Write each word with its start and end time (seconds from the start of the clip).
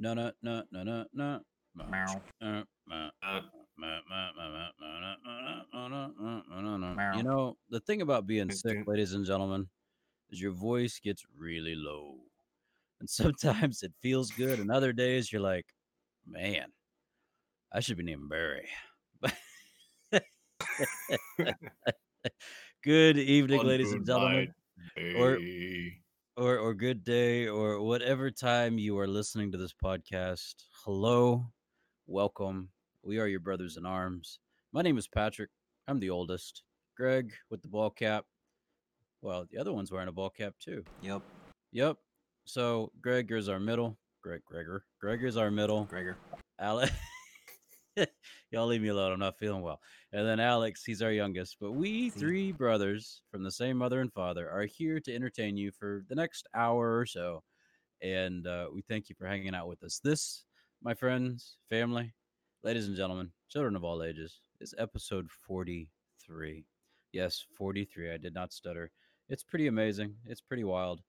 No, 0.00 0.14
no, 0.14 0.30
no, 0.42 0.62
no, 0.70 0.82
no, 0.84 1.06
no. 1.12 1.40
Uh, 2.40 2.62
uh, 2.92 3.10
Uh. 7.14 7.16
You 7.16 7.22
know, 7.24 7.56
the 7.70 7.80
thing 7.80 8.00
about 8.02 8.26
being 8.26 8.48
sick, 8.50 8.86
ladies 8.86 9.12
and 9.12 9.26
gentlemen, 9.26 9.68
is 10.30 10.40
your 10.40 10.52
voice 10.52 11.00
gets 11.02 11.24
really 11.36 11.74
low. 11.74 12.14
And 13.00 13.10
sometimes 13.10 13.82
it 13.82 13.92
feels 14.00 14.30
good, 14.30 14.60
and 14.60 14.70
other 14.70 14.92
days 14.92 15.32
you're 15.32 15.42
like, 15.42 15.66
man, 16.26 16.66
I 17.72 17.80
should 17.80 17.96
be 17.96 18.04
named 18.04 18.28
Barry. 18.28 18.68
good 22.84 23.18
evening, 23.18 23.64
ladies 23.64 23.92
and 23.92 24.06
gentlemen, 24.06 24.54
Or-. 25.16 25.38
Or, 26.38 26.56
or 26.56 26.72
good 26.72 27.02
day, 27.04 27.48
or 27.48 27.80
whatever 27.80 28.30
time 28.30 28.78
you 28.78 28.96
are 28.98 29.08
listening 29.08 29.50
to 29.50 29.58
this 29.58 29.74
podcast. 29.74 30.54
Hello, 30.84 31.50
welcome. 32.06 32.68
We 33.02 33.18
are 33.18 33.26
your 33.26 33.40
brothers 33.40 33.76
in 33.76 33.84
arms. 33.84 34.38
My 34.72 34.82
name 34.82 34.98
is 34.98 35.08
Patrick. 35.08 35.50
I'm 35.88 35.98
the 35.98 36.10
oldest. 36.10 36.62
Greg 36.96 37.32
with 37.50 37.62
the 37.62 37.68
ball 37.68 37.90
cap. 37.90 38.24
Well, 39.20 39.46
the 39.50 39.58
other 39.58 39.72
one's 39.72 39.90
wearing 39.90 40.08
a 40.08 40.12
ball 40.12 40.30
cap 40.30 40.54
too. 40.60 40.84
Yep, 41.02 41.22
Yep. 41.72 41.96
So 42.44 42.92
Greg 43.02 43.32
is 43.32 43.48
our 43.48 43.58
middle. 43.58 43.98
Greg 44.22 44.42
Gregor. 44.46 44.84
Greg 45.00 45.24
is 45.24 45.36
our 45.36 45.50
middle. 45.50 45.84
Gregor. 45.84 46.16
Alex. 46.60 46.92
Y'all 48.50 48.66
leave 48.66 48.80
me 48.80 48.88
alone. 48.88 49.12
I'm 49.12 49.18
not 49.18 49.38
feeling 49.38 49.60
well. 49.60 49.80
And 50.12 50.26
then 50.26 50.40
Alex, 50.40 50.82
he's 50.84 51.02
our 51.02 51.12
youngest. 51.12 51.58
But 51.60 51.72
we 51.72 52.08
three 52.08 52.50
brothers 52.50 53.20
from 53.30 53.42
the 53.42 53.50
same 53.50 53.76
mother 53.76 54.00
and 54.00 54.12
father 54.12 54.50
are 54.50 54.64
here 54.64 55.00
to 55.00 55.14
entertain 55.14 55.58
you 55.58 55.70
for 55.70 56.04
the 56.08 56.14
next 56.14 56.46
hour 56.54 56.98
or 56.98 57.04
so. 57.04 57.42
And 58.00 58.46
uh, 58.46 58.68
we 58.72 58.80
thank 58.82 59.10
you 59.10 59.14
for 59.18 59.26
hanging 59.26 59.54
out 59.54 59.68
with 59.68 59.82
us. 59.82 60.00
This, 60.02 60.44
my 60.82 60.94
friends, 60.94 61.56
family, 61.68 62.14
ladies 62.62 62.86
and 62.86 62.96
gentlemen, 62.96 63.32
children 63.50 63.76
of 63.76 63.84
all 63.84 64.02
ages, 64.02 64.40
is 64.60 64.74
episode 64.78 65.28
43. 65.46 66.64
Yes, 67.12 67.44
43. 67.56 68.12
I 68.12 68.16
did 68.16 68.32
not 68.32 68.52
stutter. 68.52 68.90
It's 69.28 69.42
pretty 69.42 69.66
amazing. 69.66 70.14
It's 70.24 70.40
pretty 70.40 70.64
wild. 70.64 71.02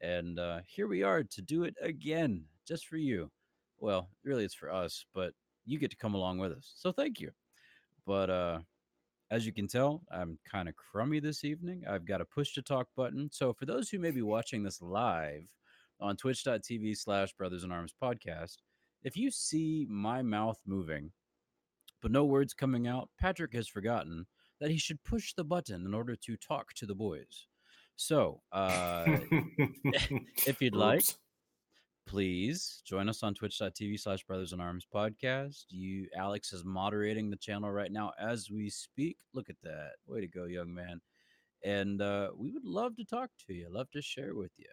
And 0.00 0.38
uh, 0.38 0.60
here 0.66 0.86
we 0.88 1.02
are 1.02 1.22
to 1.22 1.42
do 1.42 1.64
it 1.64 1.74
again, 1.82 2.44
just 2.66 2.86
for 2.86 2.96
you. 2.96 3.30
Well, 3.78 4.08
really, 4.24 4.44
it's 4.44 4.54
for 4.54 4.72
us, 4.72 5.04
but 5.14 5.34
you 5.66 5.78
get 5.78 5.90
to 5.90 5.96
come 5.96 6.14
along 6.14 6.38
with 6.38 6.52
us. 6.52 6.72
So 6.76 6.92
thank 6.92 7.20
you. 7.20 7.30
But 8.06 8.30
uh, 8.30 8.58
as 9.30 9.44
you 9.44 9.52
can 9.52 9.66
tell, 9.66 10.02
I'm 10.10 10.38
kind 10.50 10.68
of 10.68 10.76
crummy 10.76 11.20
this 11.20 11.44
evening. 11.44 11.82
I've 11.88 12.06
got 12.06 12.20
a 12.20 12.24
push 12.24 12.54
to 12.54 12.62
talk 12.62 12.86
button. 12.96 13.28
So 13.32 13.52
for 13.52 13.66
those 13.66 13.90
who 13.90 13.98
may 13.98 14.12
be 14.12 14.22
watching 14.22 14.62
this 14.62 14.80
live 14.80 15.42
on 16.00 16.16
twitch.tv 16.16 16.96
slash 16.96 17.32
brothers 17.32 17.64
in 17.64 17.72
arms 17.72 17.94
podcast, 18.00 18.56
if 19.02 19.16
you 19.16 19.30
see 19.30 19.86
my 19.90 20.22
mouth 20.22 20.58
moving, 20.66 21.10
but 22.00 22.12
no 22.12 22.24
words 22.24 22.54
coming 22.54 22.86
out, 22.86 23.08
Patrick 23.20 23.52
has 23.54 23.68
forgotten 23.68 24.26
that 24.60 24.70
he 24.70 24.78
should 24.78 25.02
push 25.04 25.34
the 25.34 25.44
button 25.44 25.84
in 25.84 25.94
order 25.94 26.16
to 26.16 26.36
talk 26.36 26.72
to 26.74 26.86
the 26.86 26.94
boys. 26.94 27.46
So, 27.96 28.42
uh, 28.52 29.04
if 30.46 30.60
you'd 30.60 30.74
like, 30.74 31.00
Oops. 31.00 31.16
Please 32.06 32.82
join 32.84 33.08
us 33.08 33.22
on 33.22 33.34
twitch.tv 33.34 33.98
slash 33.98 34.22
brothers 34.24 34.52
in 34.52 34.60
arms 34.60 34.86
podcast. 34.92 35.64
You 35.68 36.06
alex 36.16 36.52
is 36.52 36.64
moderating 36.64 37.28
the 37.28 37.36
channel 37.36 37.70
right 37.70 37.90
now 37.90 38.12
as 38.20 38.50
we 38.50 38.70
speak. 38.70 39.18
Look 39.34 39.50
at 39.50 39.56
that. 39.64 39.92
Way 40.06 40.20
to 40.20 40.28
go 40.28 40.44
young 40.44 40.72
man. 40.72 41.00
And 41.64 42.00
uh, 42.00 42.30
we 42.36 42.50
would 42.50 42.64
love 42.64 42.96
to 42.96 43.04
talk 43.04 43.30
to 43.46 43.54
you 43.54 43.68
love 43.70 43.90
to 43.90 44.00
share 44.00 44.34
with 44.34 44.52
you 44.56 44.68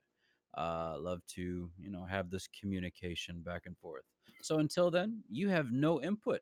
uh, 0.57 0.95
love 0.99 1.21
to 1.35 1.69
you 1.77 1.91
know 1.91 2.05
have 2.05 2.29
this 2.29 2.47
communication 2.59 3.41
back 3.41 3.63
and 3.65 3.77
forth. 3.77 4.03
So 4.41 4.59
until 4.59 4.91
then 4.91 5.23
you 5.29 5.49
have 5.49 5.71
no 5.71 6.01
input. 6.01 6.41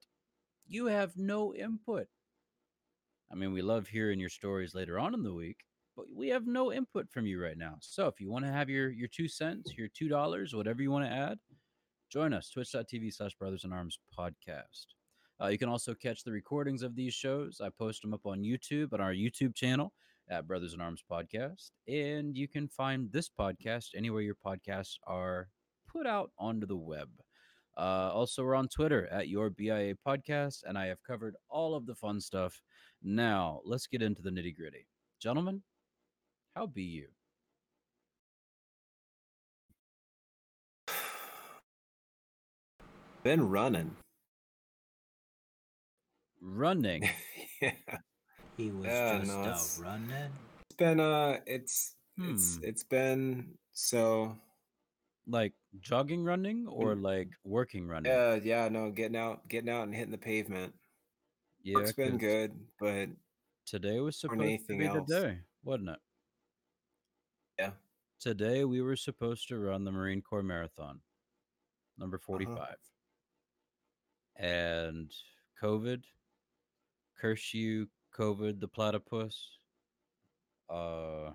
You 0.67 0.88
have 0.88 1.16
no 1.16 1.55
input. 1.55 2.08
I 3.32 3.36
mean 3.36 3.54
we 3.54 3.61
love 3.61 3.88
hearing 3.88 4.20
your 4.20 4.30
stories 4.30 4.76
later 4.76 4.99
on 4.99 5.14
in 5.14 5.23
the 5.23 5.33
week 5.33 5.58
but 6.02 6.16
we 6.16 6.30
have 6.30 6.48
no 6.48 6.73
input 6.73 7.08
from 7.12 7.28
you 7.28 7.42
right 7.42 7.58
now. 7.58 7.76
So 7.80 8.08
if 8.08 8.20
you 8.20 8.32
want 8.32 8.45
to 8.45 8.52
have 8.52 8.70
your 8.70 8.89
your 8.89 9.08
two 9.08 9.28
cents, 9.28 9.73
your 9.78 9.88
two 9.88 10.08
dollars, 10.08 10.56
whatever 10.56 10.82
you 10.82 10.89
want 10.89 11.06
to 11.06 11.12
add, 11.12 11.38
join 12.12 12.34
us 12.34 12.50
twitch.tv 12.50 13.14
slash 13.14 13.36
brothers 13.36 13.64
in 13.66 13.72
arms 13.72 14.00
podcast. 14.17 14.86
Uh, 15.39 15.48
you 15.48 15.60
can 15.60 15.70
also 15.70 15.94
catch 15.94 16.23
the 16.23 16.32
recordings 16.32 16.82
of 16.82 16.95
these 16.95 17.14
shows. 17.14 17.62
I 17.64 17.70
post 17.70 18.02
them 18.02 18.14
up 18.16 18.26
on 18.26 18.42
YouTube 18.42 18.94
on 18.94 19.02
our 19.02 19.14
YouTube 19.14 19.56
channel 19.56 19.94
at 20.30 20.48
Brothers 20.48 20.73
in 20.73 20.82
Arms 20.82 21.04
Podcast. 21.10 21.72
And 21.88 22.36
you 22.36 22.48
can 22.48 22.68
find 22.68 23.12
this 23.12 23.30
podcast 23.30 23.89
anywhere 23.95 24.22
your 24.22 24.38
podcasts 24.44 24.95
are 25.06 25.50
put 25.88 26.08
out 26.08 26.32
onto 26.38 26.66
the 26.66 26.78
web. 26.78 27.10
Uh, 27.78 28.12
also, 28.14 28.44
we're 28.44 28.56
on 28.56 28.68
Twitter 28.68 29.08
at 29.08 29.30
your 29.30 29.50
BIA 29.50 29.95
podcast, 30.08 30.64
and 30.66 30.78
I 30.78 30.88
have 30.88 31.02
covered 31.04 31.36
all 31.50 31.76
of 31.76 31.86
the 31.86 31.95
fun 31.95 32.20
stuff. 32.22 32.60
Now, 33.02 33.62
let's 33.66 33.88
get 33.88 34.02
into 34.02 34.22
the 34.22 34.30
nitty 34.30 34.56
gritty. 34.56 34.88
Gentlemen, 35.20 35.64
how 36.56 36.67
be 36.67 36.84
you? 36.84 37.08
Been 43.23 43.50
running. 43.50 43.95
Running. 46.42 47.10
yeah. 47.62 47.72
He 48.58 48.72
was 48.72 48.88
Yeah, 48.88 49.20
just 49.20 49.32
no, 49.32 49.38
out 49.39 49.45
it's- 49.48 49.80
running. 49.82 50.32
It's 50.70 50.76
been 50.78 51.00
uh 51.00 51.38
it's 51.45 51.95
it's 52.17 52.56
Hmm. 52.58 52.64
it's 52.64 52.83
been 52.83 53.58
so 53.73 54.38
like 55.28 55.54
jogging 55.80 56.23
running 56.23 56.68
or 56.68 56.95
Mm. 56.95 57.04
like 57.04 57.30
working 57.44 57.88
running? 57.88 58.12
yeah, 58.12 58.36
yeah, 58.36 58.68
no, 58.70 58.92
getting 58.92 59.18
out 59.18 59.48
getting 59.48 59.70
out 59.70 59.83
and 59.83 59.94
hitting 59.95 60.12
the 60.12 60.18
pavement. 60.18 60.73
yeah. 61.64 61.80
It's 61.80 61.94
been 61.94 62.18
good, 62.18 62.52
but 62.80 63.10
Today 63.66 64.00
was 64.00 64.20
supposed 64.20 64.68
to 64.68 64.78
be 64.78 64.86
else. 64.86 65.08
the 65.08 65.22
day, 65.22 65.39
wasn't 65.64 65.89
it? 65.89 66.00
Yeah. 67.61 67.72
Today 68.20 68.66
we 68.66 68.82
were 68.82 68.95
supposed 68.95 69.48
to 69.49 69.60
run 69.60 69.83
the 69.83 69.92
Marine 69.92 70.23
Corps 70.23 70.42
Marathon, 70.42 70.99
number 71.95 72.17
Uh-huh. 72.17 72.26
45. 72.26 72.76
And 74.38 75.14
COVID, 75.61 76.04
curse 77.20 77.54
you, 77.54 77.88
COVID, 78.17 78.60
the 78.60 78.67
platypus. 78.67 79.60
Uh, 80.71 81.33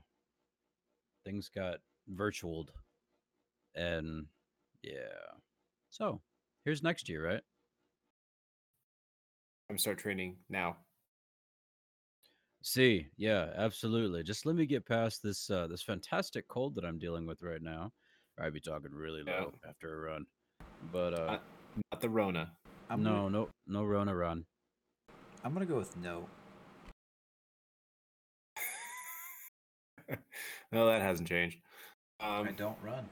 things 1.24 1.48
got 1.48 1.78
virtualed. 2.12 2.70
And 3.76 4.26
yeah. 4.82 5.36
So 5.90 6.22
here's 6.64 6.82
next 6.82 7.08
year, 7.08 7.24
right? 7.24 7.42
I'm 9.70 9.78
start 9.78 9.98
training 9.98 10.38
now. 10.48 10.76
See, 12.66 13.06
yeah, 13.16 13.50
absolutely. 13.54 14.24
Just 14.24 14.44
let 14.44 14.56
me 14.56 14.66
get 14.66 14.84
past 14.84 15.22
this 15.22 15.48
uh 15.50 15.68
this 15.68 15.82
fantastic 15.82 16.48
cold 16.48 16.74
that 16.74 16.84
I'm 16.84 16.98
dealing 16.98 17.24
with 17.24 17.40
right 17.40 17.62
now. 17.62 17.92
Or 18.36 18.44
I'd 18.44 18.54
be 18.54 18.60
talking 18.60 18.90
really 18.92 19.22
Yeah. 19.24 19.42
low 19.42 19.54
after 19.68 19.94
a 19.94 20.10
run. 20.10 20.26
But 20.92 21.14
uh 21.14 21.26
Uh, 21.26 21.38
Not 21.92 22.00
the 22.00 22.08
Rona. 22.10 22.50
I'm 22.90 23.04
no, 23.04 23.22
Gonna, 23.22 23.30
no, 23.30 23.48
no 23.68 23.84
Rona 23.84 24.16
run. 24.16 24.44
I'm 25.44 25.52
gonna 25.54 25.64
go 25.64 25.76
with 25.76 25.96
no. 25.96 26.28
no, 30.72 30.86
that 30.86 31.02
hasn't 31.02 31.28
changed. 31.28 31.58
Um 32.18 32.48
I 32.48 32.50
don't 32.50 32.78
run. 32.82 33.08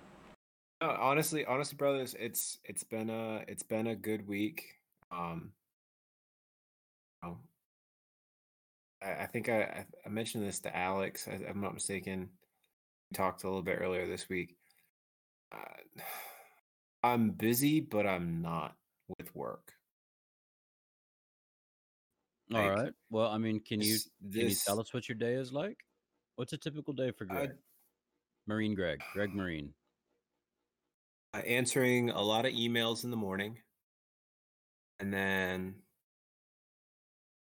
No, 0.82 0.88
honestly, 0.90 1.44
honestly, 1.46 1.76
brothers, 1.76 2.16
it's 2.18 2.58
it's 2.64 2.82
been 2.82 3.08
a 3.08 3.44
it's 3.46 3.62
been 3.62 3.86
a 3.86 3.94
good 3.94 4.26
week. 4.26 4.80
Um, 5.12 5.52
oh, 7.22 7.38
I, 9.04 9.24
I 9.24 9.26
think 9.26 9.48
I, 9.48 9.84
I 10.04 10.08
mentioned 10.08 10.44
this 10.46 10.60
to 10.60 10.76
Alex. 10.76 11.28
I, 11.28 11.40
I'm 11.48 11.60
not 11.60 11.74
mistaken. 11.74 12.30
We 13.10 13.16
talked 13.16 13.44
a 13.44 13.46
little 13.46 13.62
bit 13.62 13.78
earlier 13.80 14.06
this 14.06 14.28
week. 14.28 14.56
Uh, 15.52 15.58
I'm 17.02 17.30
busy, 17.30 17.80
but 17.80 18.06
I'm 18.06 18.40
not 18.40 18.74
with 19.18 19.34
work. 19.34 19.72
All 22.52 22.60
Like, 22.60 22.76
right. 22.78 22.92
Well, 23.10 23.30
I 23.30 23.38
mean, 23.38 23.60
can 23.60 23.80
you 23.80 23.98
This- 24.20 24.40
can 24.40 24.48
you 24.48 24.54
tell 24.54 24.80
us 24.80 24.92
what 24.94 25.08
your 25.08 25.16
day 25.16 25.34
is 25.34 25.52
like? 25.52 25.78
What's 26.36 26.52
a 26.52 26.58
typical 26.58 26.94
day 26.94 27.10
for 27.12 27.24
uh, 27.24 27.34
Greg? 27.34 27.50
Marine 28.46 28.74
Greg, 28.74 29.02
Greg 29.12 29.30
Marine. 29.34 29.74
uh, 31.34 31.38
answering 31.38 32.10
a 32.10 32.20
lot 32.22 32.46
of 32.46 32.52
emails 32.52 33.04
in 33.04 33.10
the 33.10 33.16
morning, 33.16 33.58
and 35.00 35.12
then 35.12 35.74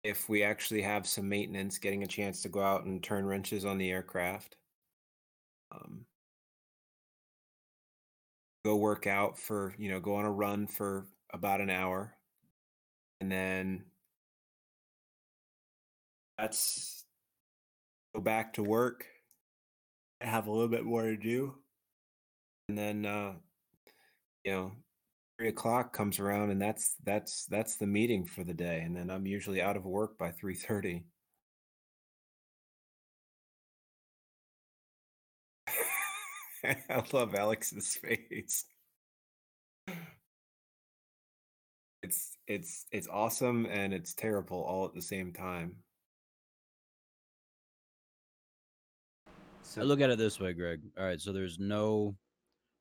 if 0.04 0.28
we 0.28 0.42
actually 0.42 0.82
have 0.82 1.06
some 1.06 1.28
maintenance, 1.28 1.78
getting 1.78 2.02
a 2.02 2.06
chance 2.06 2.42
to 2.42 2.50
go 2.50 2.62
out 2.62 2.84
and 2.84 3.02
turn 3.02 3.24
wrenches 3.24 3.64
on 3.64 3.78
the 3.78 3.90
aircraft. 3.90 4.54
Um, 5.72 6.04
go 8.64 8.76
work 8.76 9.06
out 9.06 9.38
for 9.38 9.74
you 9.78 9.90
know 9.90 10.00
go 10.00 10.14
on 10.16 10.26
a 10.26 10.30
run 10.30 10.66
for 10.66 11.06
about 11.32 11.62
an 11.62 11.70
hour, 11.70 12.14
and 13.20 13.32
then 13.32 13.84
that's 16.38 17.04
go 18.14 18.20
back 18.20 18.52
to 18.54 18.62
work. 18.62 19.06
Have 20.20 20.46
a 20.46 20.50
little 20.50 20.68
bit 20.68 20.84
more 20.84 21.02
to 21.02 21.16
do, 21.16 21.54
and 22.68 22.76
then 22.76 23.06
uh, 23.06 23.32
you 24.44 24.52
know 24.52 24.72
three 25.44 25.50
o'clock 25.50 25.92
comes 25.92 26.18
around 26.18 26.48
and 26.48 26.62
that's 26.62 26.96
that's 27.04 27.44
that's 27.50 27.76
the 27.76 27.86
meeting 27.86 28.24
for 28.24 28.42
the 28.44 28.54
day 28.54 28.80
and 28.80 28.96
then 28.96 29.10
i'm 29.10 29.26
usually 29.26 29.60
out 29.60 29.76
of 29.76 29.84
work 29.84 30.16
by 30.16 30.30
3.30 30.30 31.02
i 36.88 37.02
love 37.12 37.34
alex's 37.34 37.94
face. 37.94 38.64
It's 42.02 42.38
it's 42.46 42.86
it's 42.90 43.08
awesome 43.08 43.66
and 43.66 43.92
it's 43.92 44.14
terrible 44.14 44.62
all 44.62 44.86
at 44.86 44.94
the 44.94 45.02
same 45.02 45.30
time. 45.34 45.76
So 49.60 49.82
I 49.82 49.84
look 49.84 50.00
at 50.00 50.08
it 50.08 50.16
this 50.16 50.40
way, 50.40 50.54
Greg. 50.54 50.80
All 50.98 51.04
right, 51.04 51.20
so 51.20 51.32
there's 51.32 51.58
no 51.58 52.14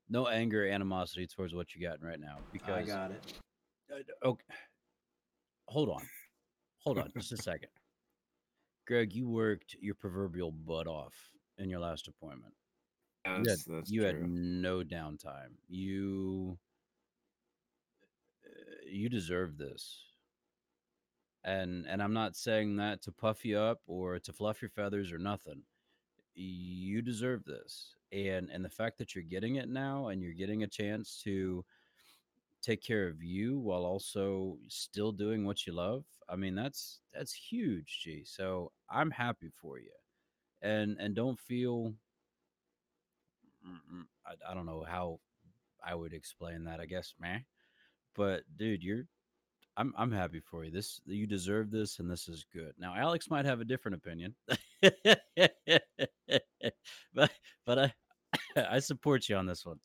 no 0.10 0.28
anger, 0.28 0.68
animosity 0.68 1.28
towards 1.28 1.54
what 1.54 1.74
you're 1.74 1.90
getting 1.90 2.06
right 2.06 2.20
now 2.20 2.38
because 2.52 2.70
I 2.70 2.84
got 2.84 3.12
it. 3.12 3.34
Uh, 3.92 4.28
okay. 4.28 4.44
Hold 5.68 5.90
on. 5.90 6.08
Hold 6.84 7.00
on 7.00 7.12
just 7.16 7.32
a 7.32 7.38
second. 7.38 7.70
Greg, 8.86 9.14
you 9.14 9.30
worked 9.30 9.76
your 9.80 9.96
proverbial 9.96 10.52
butt 10.52 10.88
off 10.88 11.14
in 11.58 11.70
your 11.70 11.80
last 11.80 12.08
appointment. 12.08 12.54
Yeah, 13.26 13.32
You 13.32 13.38
had, 13.38 13.46
that's, 13.46 13.64
that's 13.64 13.92
you 13.92 14.04
had 14.04 14.22
no 14.28 14.82
downtime. 14.82 15.56
You 15.70 16.58
uh, 18.46 18.86
you 18.86 19.08
deserve 19.10 19.58
this. 19.58 20.02
And 21.46 21.86
and 21.88 22.02
I'm 22.02 22.14
not 22.14 22.36
saying 22.36 22.78
that 22.78 23.02
to 23.04 23.12
puff 23.12 23.46
you 23.46 23.58
up 23.58 23.80
or 23.88 24.20
to 24.20 24.34
fluff 24.34 24.62
your 24.62 24.70
feathers 24.70 25.12
or 25.12 25.18
nothing. 25.18 25.64
You 26.36 27.02
deserve 27.02 27.46
this. 27.46 27.96
And 28.14 28.50
and 28.52 28.64
the 28.64 28.70
fact 28.70 29.00
that 29.00 29.16
you're 29.16 29.24
getting 29.24 29.56
it 29.56 29.70
now 29.70 30.08
and 30.10 30.22
you're 30.22 30.34
getting 30.34 30.64
a 30.64 30.68
chance 30.68 31.20
to 31.24 31.66
take 32.62 32.82
care 32.82 33.08
of 33.08 33.22
you 33.22 33.60
while 33.60 33.86
also 33.86 34.58
still 34.70 35.12
doing 35.12 35.46
what 35.46 35.68
you 35.68 35.74
love 35.74 36.06
i 36.30 36.36
mean 36.36 36.56
that's 36.56 37.02
that's 37.14 37.34
huge 37.34 38.00
g 38.04 38.24
so 38.26 38.72
i'm 38.90 39.12
happy 39.12 39.52
for 39.62 39.80
you. 39.80 39.92
And 40.62 40.98
and 41.00 41.16
don't 41.16 41.40
feel 41.40 41.94
I, 44.26 44.52
I 44.52 44.54
don't 44.54 44.66
know 44.66 44.86
how 44.88 45.20
i 45.86 45.94
would 45.96 46.14
explain 46.14 46.66
that 46.66 46.80
i 46.80 46.86
guess 46.86 47.14
man 47.20 47.46
but 48.16 48.44
dude 48.58 48.84
you're 48.84 49.06
i'm 49.78 49.94
i'm 49.98 50.12
happy 50.12 50.40
for 50.40 50.64
you. 50.66 50.72
This 50.72 51.02
you 51.06 51.28
deserve 51.28 51.72
this 51.72 52.00
and 52.00 52.10
this 52.10 52.28
is 52.30 52.46
good. 52.54 52.74
Now 52.80 52.96
alex 52.96 53.30
might 53.30 53.46
have 53.46 53.62
a 53.62 53.66
different 53.66 53.96
opinion 53.98 54.36
but 57.14 57.32
but 57.66 57.80
i 57.80 57.94
i 58.74 58.80
support 58.80 59.30
you 59.30 59.36
on 59.36 59.46
this 59.46 59.66
one 59.66 59.80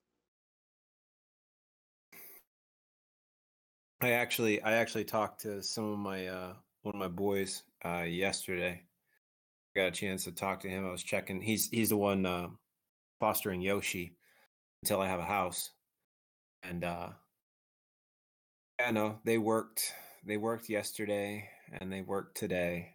I 4.01 4.11
actually 4.11 4.63
I 4.63 4.75
actually 4.75 5.05
talked 5.05 5.41
to 5.43 5.63
some 5.63 5.93
of 5.93 5.99
my 5.99 6.29
uh 6.29 6.53
one 6.83 6.95
of 6.95 7.01
my 7.01 7.09
boys 7.09 7.65
uh 7.85 8.03
yesterday. 8.03 8.83
I 9.77 9.81
got 9.81 9.89
a 9.89 9.91
chance 9.91 10.25
to 10.25 10.33
talk 10.33 10.61
to 10.61 10.69
him. 10.69 10.87
I 10.87 10.91
was 10.91 11.03
checking. 11.03 11.41
He's 11.41 11.69
he's 11.69 11.89
the 11.89 11.97
one 11.97 12.25
uh 12.25 12.49
fostering 13.19 13.61
Yoshi 13.61 14.17
until 14.83 15.01
I 15.01 15.09
have 15.09 15.19
a 15.19 15.25
house. 15.25 15.71
And 16.63 16.85
uh 16.85 17.09
yeah, 18.79 18.93
no, 18.93 19.19
they 19.25 19.39
worked 19.39 19.93
they 20.25 20.37
worked 20.37 20.69
yesterday 20.69 21.49
and 21.73 21.93
they 21.93 22.03
worked 22.03 22.37
today. 22.37 22.95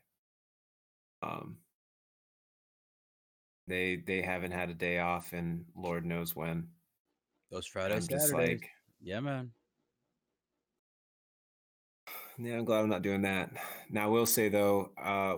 Um 1.21 1.57
they 3.67 4.03
they 4.05 4.21
haven't 4.21 4.51
had 4.51 4.69
a 4.69 4.73
day 4.73 4.99
off 4.99 5.33
and 5.33 5.65
Lord 5.75 6.05
knows 6.05 6.35
when. 6.35 6.67
those 7.51 7.67
Fridays, 7.67 8.07
just 8.07 8.27
saturdays 8.29 8.59
like 8.59 8.69
yeah 9.01 9.19
man 9.19 9.51
Yeah, 12.37 12.57
I'm 12.57 12.65
glad 12.65 12.81
I'm 12.81 12.89
not 12.89 13.03
doing 13.03 13.21
that. 13.23 13.51
Now, 13.89 14.05
I 14.05 14.07
will 14.07 14.25
say 14.25 14.49
though, 14.49 14.91
uh, 15.01 15.35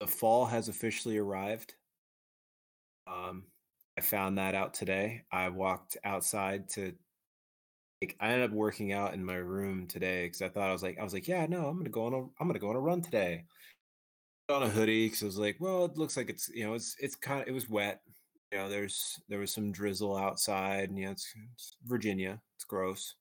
the 0.00 0.06
fall 0.06 0.46
has 0.46 0.68
officially 0.68 1.16
arrived. 1.18 1.74
Um, 3.06 3.44
I 3.96 4.00
found 4.00 4.38
that 4.38 4.54
out 4.54 4.74
today. 4.74 5.22
I 5.30 5.48
walked 5.48 5.96
outside 6.04 6.68
to. 6.70 6.92
Like, 8.00 8.16
I 8.18 8.30
ended 8.32 8.50
up 8.50 8.56
working 8.56 8.92
out 8.92 9.14
in 9.14 9.24
my 9.24 9.36
room 9.36 9.86
today 9.86 10.26
because 10.26 10.42
I 10.42 10.48
thought 10.48 10.68
I 10.68 10.72
was 10.72 10.82
like, 10.82 10.98
I 10.98 11.04
was 11.04 11.14
like, 11.14 11.28
yeah, 11.28 11.46
no, 11.46 11.66
I'm 11.68 11.78
gonna 11.78 11.88
go 11.88 12.06
on 12.06 12.14
a, 12.14 12.18
I'm 12.18 12.48
gonna 12.48 12.58
go 12.58 12.70
on 12.70 12.76
a 12.76 12.80
run 12.80 13.00
today. 13.00 13.44
On 14.48 14.62
a 14.62 14.68
hoodie 14.68 15.06
because 15.06 15.22
I 15.22 15.26
was 15.26 15.38
like, 15.38 15.56
well, 15.60 15.84
it 15.86 15.96
looks 15.96 16.16
like 16.16 16.28
it's, 16.28 16.48
you 16.50 16.64
know, 16.66 16.74
it's, 16.74 16.94
it's 16.98 17.14
kind 17.14 17.40
of, 17.40 17.48
it 17.48 17.52
was 17.52 17.70
wet. 17.70 18.02
You 18.50 18.58
know, 18.58 18.68
there's, 18.68 19.18
there 19.28 19.38
was 19.38 19.52
some 19.52 19.72
drizzle 19.72 20.16
outside. 20.16 20.90
And, 20.90 20.98
you 20.98 21.06
know, 21.06 21.12
it's, 21.12 21.32
it's 21.54 21.76
Virginia. 21.84 22.40
It's 22.56 22.64
gross. 22.64 23.14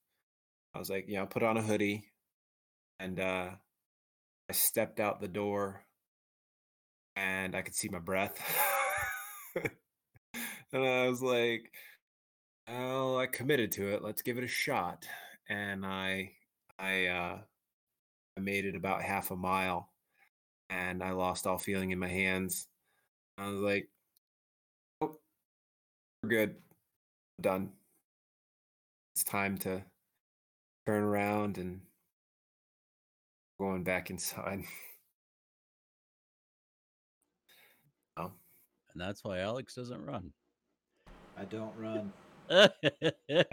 I 0.75 0.79
was 0.79 0.89
like, 0.89 1.07
you 1.07 1.15
know, 1.15 1.25
put 1.25 1.43
on 1.43 1.57
a 1.57 1.61
hoodie 1.61 2.05
and 2.99 3.19
uh 3.19 3.49
I 4.49 4.53
stepped 4.53 4.99
out 4.99 5.21
the 5.21 5.27
door 5.27 5.85
and 7.15 7.55
I 7.55 7.61
could 7.61 7.75
see 7.75 7.89
my 7.89 7.99
breath. 7.99 8.39
and 10.73 10.83
I 10.85 11.07
was 11.07 11.21
like, 11.21 11.71
"Oh, 12.67 13.17
I 13.17 13.27
committed 13.27 13.71
to 13.73 13.89
it. 13.89 14.03
Let's 14.03 14.21
give 14.21 14.37
it 14.37 14.43
a 14.43 14.47
shot." 14.47 15.07
And 15.49 15.85
I 15.85 16.33
I 16.79 17.07
uh 17.07 17.41
I 18.37 18.41
made 18.41 18.65
it 18.65 18.75
about 18.75 19.03
half 19.03 19.31
a 19.31 19.37
mile 19.37 19.90
and 20.71 21.03
I 21.03 21.11
lost 21.11 21.45
all 21.45 21.59
feeling 21.59 21.91
in 21.91 21.99
my 21.99 22.07
hands. 22.07 22.67
I 23.37 23.49
was 23.49 23.59
like, 23.59 23.89
"Oh, 25.01 25.19
we're 26.23 26.29
good. 26.29 26.55
done. 27.39 27.71
It's 29.15 29.23
time 29.23 29.57
to 29.59 29.83
turn 30.85 31.03
around 31.03 31.57
and 31.57 31.81
going 33.59 33.83
back 33.83 34.09
inside." 34.09 34.63
oh. 38.17 38.31
and 38.93 39.01
that's 39.01 39.23
why 39.23 39.39
alex 39.39 39.73
doesn't 39.73 40.05
run 40.05 40.33
I 41.37 41.45
don't 41.45 41.75
run. 41.75 42.11
Yeah, 43.27 43.43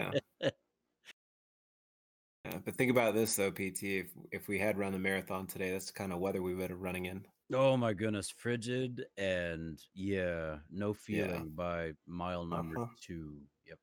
but 2.65 2.75
think 2.75 2.91
about 2.91 3.13
this 3.13 3.35
though, 3.35 3.51
PT. 3.51 3.83
If 3.83 4.07
if 4.31 4.47
we 4.47 4.59
had 4.59 4.77
run 4.77 4.91
the 4.93 4.99
marathon 4.99 5.47
today, 5.47 5.71
that's 5.71 5.87
the 5.87 5.93
kind 5.93 6.11
of 6.13 6.19
weather 6.19 6.41
we 6.41 6.55
would 6.55 6.69
have 6.69 6.79
running 6.81 7.05
in. 7.05 7.25
Oh 7.53 7.75
my 7.77 7.93
goodness, 7.93 8.29
frigid 8.29 9.05
and 9.17 9.81
yeah, 9.93 10.57
no 10.69 10.93
feeling 10.93 11.49
by 11.55 11.93
mile 12.05 12.45
number 12.45 12.79
Uh-huh. 12.79 12.93
two. 13.01 13.41
Yep. 13.67 13.79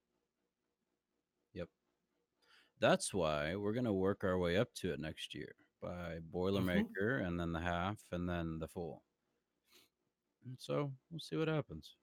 Yep. 1.55 1.69
That's 2.79 3.13
why 3.13 3.57
we're 3.57 3.73
gonna 3.73 3.93
work 3.93 4.23
our 4.25 4.39
way 4.39 4.57
up 4.57 4.73
to 4.75 4.93
it 4.93 5.01
next 5.01 5.35
year 5.35 5.55
by 5.83 6.19
Boilermaker 6.33 7.27
and 7.27 7.39
then 7.39 7.53
the 7.53 7.61
half 7.61 8.01
and 8.13 8.29
then 8.29 8.59
the 8.59 8.69
full. 8.69 9.03
And 10.45 10.57
so 10.59 10.93
we'll 11.11 11.19
see 11.21 11.37
what 11.37 11.49
happens. 11.49 11.97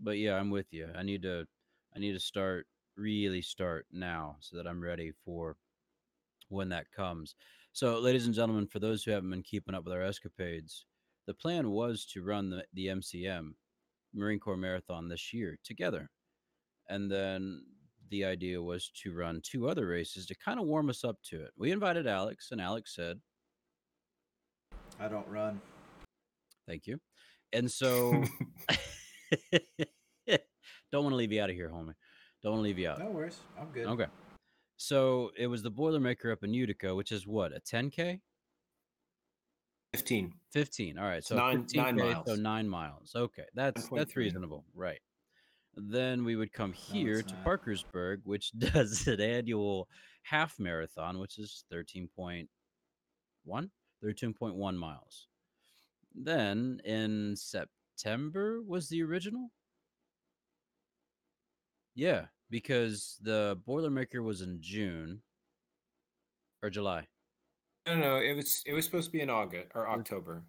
But 0.00 0.18
yeah, 0.18 0.34
I'm 0.36 0.50
with 0.50 0.72
you. 0.72 0.88
I 0.94 1.02
need 1.02 1.22
to 1.22 1.46
I 1.94 1.98
need 1.98 2.12
to 2.12 2.20
start 2.20 2.66
really 2.96 3.42
start 3.42 3.86
now 3.92 4.36
so 4.40 4.56
that 4.56 4.66
I'm 4.66 4.82
ready 4.82 5.12
for 5.24 5.56
when 6.48 6.68
that 6.70 6.90
comes. 6.94 7.34
So, 7.72 7.98
ladies 7.98 8.26
and 8.26 8.34
gentlemen, 8.34 8.66
for 8.66 8.78
those 8.78 9.04
who 9.04 9.10
haven't 9.10 9.30
been 9.30 9.42
keeping 9.42 9.74
up 9.74 9.84
with 9.84 9.92
our 9.92 10.02
escapades, 10.02 10.86
the 11.26 11.34
plan 11.34 11.70
was 11.70 12.06
to 12.06 12.22
run 12.22 12.50
the, 12.50 12.64
the 12.72 12.86
MCM 12.86 13.50
Marine 14.14 14.40
Corps 14.40 14.56
Marathon 14.56 15.08
this 15.08 15.32
year 15.32 15.58
together. 15.62 16.08
And 16.88 17.10
then 17.10 17.62
the 18.10 18.24
idea 18.24 18.60
was 18.60 18.90
to 19.02 19.14
run 19.14 19.42
two 19.42 19.68
other 19.68 19.86
races 19.86 20.26
to 20.26 20.34
kind 20.34 20.58
of 20.58 20.66
warm 20.66 20.88
us 20.88 21.04
up 21.04 21.16
to 21.24 21.42
it. 21.42 21.50
We 21.56 21.70
invited 21.70 22.06
Alex, 22.06 22.48
and 22.50 22.60
Alex 22.60 22.94
said, 22.94 23.20
I 24.98 25.08
don't 25.08 25.28
run. 25.28 25.60
Thank 26.66 26.86
you. 26.86 26.98
And 27.52 27.70
so, 27.70 28.24
don't 30.90 31.04
want 31.04 31.12
to 31.12 31.16
leave 31.16 31.32
you 31.32 31.42
out 31.42 31.50
of 31.50 31.56
here, 31.56 31.70
homie. 31.70 31.94
Don't 32.42 32.52
want 32.52 32.60
to 32.60 32.62
leave 32.62 32.78
you 32.78 32.88
out. 32.88 32.98
No 32.98 33.10
worries. 33.10 33.38
I'm 33.58 33.68
good. 33.68 33.86
Okay. 33.86 34.06
So 34.78 35.32
it 35.36 35.48
was 35.48 35.62
the 35.62 35.70
Boilermaker 35.72 36.32
up 36.32 36.44
in 36.44 36.54
Utica, 36.54 36.94
which 36.94 37.10
is 37.12 37.26
what, 37.26 37.52
a 37.54 37.60
10K? 37.60 38.20
15. 39.92 40.32
15. 40.52 40.98
All 40.98 41.04
right. 41.04 41.24
So 41.24 41.34
nine- 41.36 41.64
15K, 41.64 41.74
nine 41.74 41.98
So 41.98 42.04
miles. 42.04 42.38
nine 42.38 42.68
miles. 42.68 43.12
Okay. 43.16 43.44
That's 43.54 43.88
that's 43.88 44.12
9.3. 44.12 44.16
reasonable. 44.16 44.64
Right. 44.74 45.00
Then 45.74 46.24
we 46.24 46.36
would 46.36 46.52
come 46.52 46.72
here 46.72 47.18
it's 47.18 47.28
to 47.30 47.34
not. 47.34 47.44
Parkersburg, 47.44 48.20
which 48.24 48.52
does 48.58 49.06
an 49.08 49.20
annual 49.20 49.88
half 50.22 50.58
marathon, 50.60 51.18
which 51.18 51.38
is 51.38 51.64
13.1, 51.72 52.46
13.1 53.48 54.76
miles. 54.76 55.26
Then 56.14 56.80
in 56.84 57.34
September 57.36 58.60
was 58.62 58.88
the 58.88 59.02
original. 59.02 59.50
Yeah, 61.96 62.26
because 62.50 63.18
the 63.22 63.58
Boilermaker 63.66 64.22
was 64.22 64.42
in 64.42 64.58
June 64.60 65.20
or 66.62 66.70
July. 66.70 67.06
No, 67.86 67.96
no, 67.96 68.16
it 68.16 68.34
was 68.34 68.62
it 68.66 68.74
was 68.74 68.84
supposed 68.84 69.06
to 69.06 69.12
be 69.12 69.20
in 69.20 69.30
August 69.30 69.68
or 69.74 69.88
October. 69.88 70.42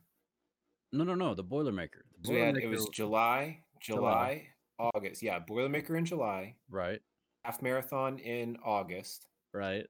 No, 0.91 1.03
no, 1.03 1.15
no. 1.15 1.33
The 1.33 1.43
Boilermaker. 1.43 2.01
The 2.21 2.27
So 2.27 2.33
we 2.33 2.39
had, 2.39 2.57
it 2.57 2.67
was 2.67 2.89
July, 2.89 3.59
July. 3.79 4.49
July, 4.77 4.91
August. 4.93 5.21
Yeah, 5.21 5.39
Boilermaker 5.39 5.97
in 5.97 6.05
July, 6.05 6.55
right. 6.69 6.99
half 7.45 7.61
marathon 7.61 8.19
in 8.19 8.57
August, 8.65 9.27
right? 9.53 9.85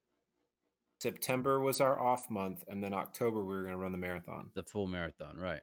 September 1.02 1.62
was 1.62 1.80
our 1.80 2.00
off 2.00 2.30
month, 2.30 2.64
and 2.68 2.84
then 2.84 2.94
October 2.94 3.40
we 3.44 3.54
were 3.54 3.62
going 3.62 3.74
to 3.74 3.80
run 3.80 3.94
the 3.94 3.98
marathon. 3.98 4.50
The 4.54 4.64
full 4.64 4.86
marathon, 4.86 5.38
right? 5.38 5.62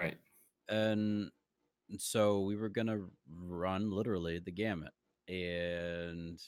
Right. 0.00 0.16
And 0.68 1.30
so 1.98 2.40
we 2.40 2.56
were 2.56 2.68
gonna 2.68 3.00
run 3.28 3.90
literally 3.90 4.38
the 4.38 4.52
gamut, 4.52 4.92
and 5.28 6.40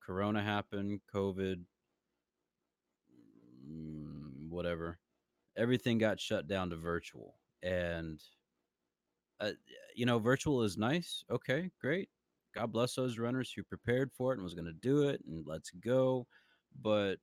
Corona 0.00 0.42
happened, 0.42 1.00
COVID, 1.14 1.62
mm, 3.68 4.48
whatever. 4.48 4.98
Everything 5.56 5.98
got 5.98 6.20
shut 6.20 6.46
down 6.46 6.70
to 6.70 6.76
virtual, 6.76 7.36
and 7.62 8.20
uh, 9.40 9.50
you 9.94 10.06
know, 10.06 10.18
virtual 10.18 10.62
is 10.62 10.76
nice. 10.76 11.24
Okay, 11.30 11.70
great. 11.80 12.08
God 12.54 12.72
bless 12.72 12.94
those 12.94 13.18
runners 13.18 13.52
who 13.54 13.62
prepared 13.62 14.10
for 14.16 14.32
it 14.32 14.36
and 14.36 14.44
was 14.44 14.54
going 14.54 14.66
to 14.66 14.72
do 14.72 15.08
it, 15.08 15.20
and 15.26 15.44
let's 15.46 15.70
go. 15.70 16.26
But 16.80 17.16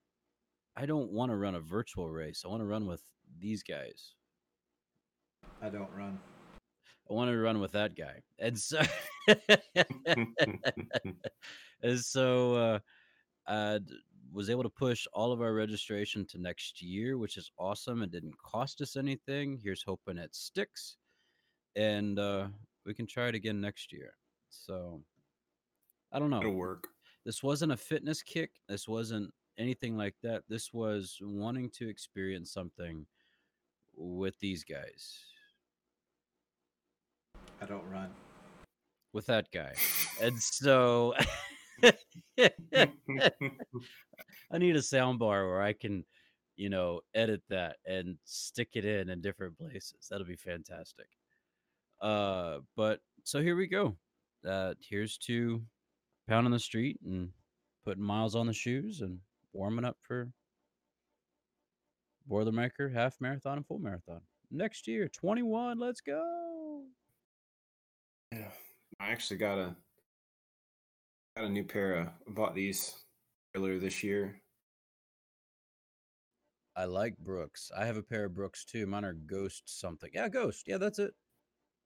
I 0.76 0.86
don't 0.86 1.12
want 1.12 1.32
to 1.32 1.36
run 1.36 1.56
a 1.56 1.60
virtual 1.60 2.10
race. 2.10 2.44
I 2.46 2.50
want 2.50 2.62
to 2.62 2.68
run 2.68 2.86
with 2.86 3.02
these 3.40 3.64
guys. 3.64 4.14
I 5.62 5.70
don't 5.70 5.90
run. 5.96 6.20
I 7.14 7.16
want 7.16 7.30
to 7.30 7.38
run 7.38 7.60
with 7.60 7.74
that 7.74 7.96
guy. 7.96 8.16
And 8.40 8.58
so, 8.58 8.82
and 11.84 12.00
so, 12.00 12.56
uh, 12.56 12.80
I 13.46 13.80
was 14.32 14.50
able 14.50 14.64
to 14.64 14.70
push 14.70 15.06
all 15.14 15.32
of 15.32 15.40
our 15.40 15.54
registration 15.54 16.26
to 16.30 16.42
next 16.42 16.82
year, 16.82 17.20
which 17.20 17.38
is 17.38 17.52
awesome. 17.60 18.02
It 18.02 18.12
didn't 18.12 18.36
cost 18.40 18.82
us 18.82 18.96
anything. 18.96 19.60
Here's 19.64 19.84
hoping 19.84 20.18
it 20.18 20.36
sticks, 20.36 20.98
and 21.76 22.18
uh, 22.18 22.48
we 22.84 22.96
can 22.96 23.06
try 23.06 23.28
it 23.28 23.36
again 23.36 23.62
next 23.62 23.94
year. 23.94 24.16
So, 24.50 25.00
I 26.12 26.18
don't 26.18 26.32
know. 26.32 26.40
It'll 26.40 26.54
work. 26.54 26.88
This 27.26 27.44
wasn't 27.44 27.74
a 27.74 27.78
fitness 27.78 28.24
kick. 28.24 28.50
This 28.68 28.88
wasn't 28.88 29.32
anything 29.60 29.98
like 29.98 30.16
that. 30.24 30.42
This 30.50 30.74
was 30.74 31.20
wanting 31.22 31.70
to 31.78 31.88
experience 31.88 32.52
something 32.52 33.06
with 33.96 34.40
these 34.40 34.64
guys, 34.64 35.20
I 37.62 37.66
don't 37.66 37.88
run. 37.90 38.10
with 39.14 39.26
that 39.28 39.48
guy. 39.54 39.74
And 40.22 40.38
so 40.42 41.14
I 41.84 41.94
need 44.58 44.76
a 44.76 44.82
sound 44.82 45.20
bar 45.20 45.48
where 45.48 45.62
I 45.62 45.74
can, 45.74 46.06
you 46.56 46.70
know, 46.70 47.02
edit 47.16 47.42
that 47.50 47.78
and 47.86 48.18
stick 48.26 48.70
it 48.74 48.86
in 48.86 49.10
in 49.10 49.22
different 49.22 49.58
places. 49.58 50.08
That'll 50.10 50.28
be 50.28 50.36
fantastic. 50.36 51.08
Uh, 52.02 52.60
but 52.76 53.00
so 53.24 53.42
here 53.42 53.56
we 53.56 53.68
go. 53.68 53.96
Uh, 54.48 54.74
here's 54.80 55.18
to 55.20 55.62
pounding 56.28 56.52
the 56.52 56.60
street 56.60 57.00
and 57.06 57.30
putting 57.86 58.04
miles 58.04 58.36
on 58.36 58.48
the 58.48 58.54
shoes 58.54 59.02
and 59.02 59.20
warming 59.54 59.86
up 59.86 59.98
for 60.02 60.30
Boilermaker 62.30 62.94
half 62.94 63.20
marathon 63.22 63.58
and 63.58 63.68
full 63.68 63.80
marathon 63.80 64.22
next 64.52 64.88
year. 64.88 65.08
21. 65.10 65.80
Let's 65.80 66.02
go. 66.02 66.53
Yeah. 68.34 68.50
I 69.00 69.12
actually 69.12 69.38
got 69.38 69.58
a 69.58 69.76
got 71.36 71.46
a 71.46 71.50
new 71.50 71.64
pair 71.64 71.96
of 71.96 72.08
I 72.08 72.32
bought 72.32 72.56
these 72.56 72.96
earlier 73.56 73.80
this 73.80 74.04
year. 74.04 74.42
I 76.76 76.86
like 76.86 77.18
Brooks. 77.18 77.72
I 77.78 77.86
have 77.86 77.98
a 77.98 78.04
pair 78.04 78.26
of 78.26 78.34
Brooks 78.34 78.66
too. 78.66 78.88
Mine 78.88 79.06
are 79.06 79.14
Ghost 79.14 79.64
something. 79.66 80.10
Yeah, 80.14 80.30
Ghost. 80.30 80.64
Yeah, 80.68 80.78
that's 80.78 80.98
it. 80.98 81.14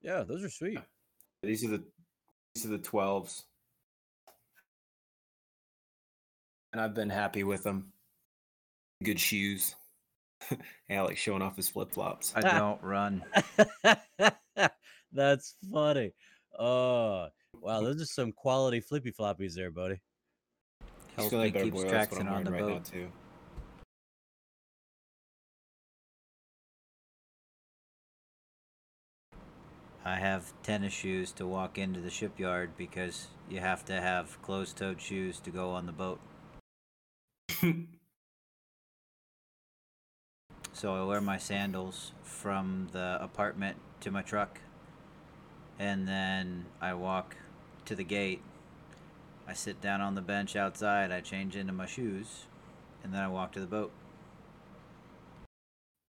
Yeah, 0.01 0.23
those 0.23 0.43
are 0.43 0.49
sweet. 0.49 0.79
These 1.43 1.65
are 1.65 1.69
the 1.69 1.83
these 2.55 2.65
are 2.65 2.69
the 2.69 2.79
12s. 2.79 3.43
And 6.71 6.81
I've 6.81 6.95
been 6.95 7.09
happy 7.09 7.43
with 7.43 7.63
them. 7.63 7.91
Good 9.03 9.19
shoes. 9.19 9.75
Alex 10.89 11.19
showing 11.19 11.41
off 11.41 11.55
his 11.55 11.69
flip 11.69 11.91
flops. 11.91 12.33
I 12.35 12.41
don't 12.41 12.81
run. 12.81 13.23
that's 15.11 15.55
funny. 15.71 16.13
Oh, 16.57 17.27
wow. 17.53 17.81
Those 17.81 18.01
are 18.01 18.05
some 18.05 18.31
quality 18.31 18.79
flippy 18.79 19.11
floppies 19.11 19.53
there, 19.53 19.71
buddy. 19.71 20.01
Helps 21.15 21.33
me 21.33 21.45
ain't 21.45 21.53
better 21.53 21.65
keeps 21.65 21.75
boy, 21.75 21.89
that's 21.89 22.11
what 22.11 22.17
traction 22.17 22.27
I'm 22.27 22.33
on 22.35 22.43
the 22.43 22.51
right 22.51 22.61
boat. 22.61 22.85
too. 22.85 23.11
I 30.05 30.15
have 30.15 30.53
tennis 30.63 30.93
shoes 30.93 31.31
to 31.33 31.45
walk 31.45 31.77
into 31.77 31.99
the 31.99 32.09
shipyard 32.09 32.77
because 32.77 33.27
you 33.49 33.59
have 33.59 33.83
to 33.85 33.99
have 33.99 34.41
closed-toed 34.41 35.01
shoes 35.01 35.39
to 35.41 35.49
go 35.49 35.71
on 35.71 35.85
the 35.85 35.91
boat. 35.91 36.19
So 40.71 40.93
I 40.95 41.03
wear 41.03 41.21
my 41.21 41.37
sandals 41.37 42.11
from 42.21 42.89
the 42.91 43.17
apartment 43.19 43.77
to 44.01 44.11
my 44.11 44.21
truck, 44.21 44.61
and 45.79 46.07
then 46.07 46.65
I 46.81 46.93
walk 46.93 47.35
to 47.85 47.95
the 47.95 48.03
gate. 48.03 48.41
I 49.47 49.53
sit 49.53 49.81
down 49.81 50.01
on 50.01 50.15
the 50.15 50.21
bench 50.21 50.55
outside. 50.55 51.11
I 51.11 51.21
change 51.21 51.55
into 51.55 51.73
my 51.73 51.85
shoes, 51.85 52.45
and 53.03 53.13
then 53.13 53.21
I 53.21 53.27
walk 53.27 53.53
to 53.53 53.59
the 53.59 53.67
boat. 53.67 53.91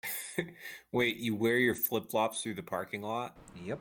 Wait, 0.93 1.17
you 1.17 1.35
wear 1.35 1.57
your 1.59 1.75
flip 1.75 2.11
flops 2.11 2.43
through 2.43 2.55
the 2.55 2.63
parking 2.63 3.03
lot? 3.03 3.35
Yep. 3.55 3.81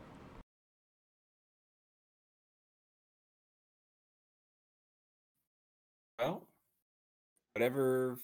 Well, 6.19 6.47
whatever 7.53 8.17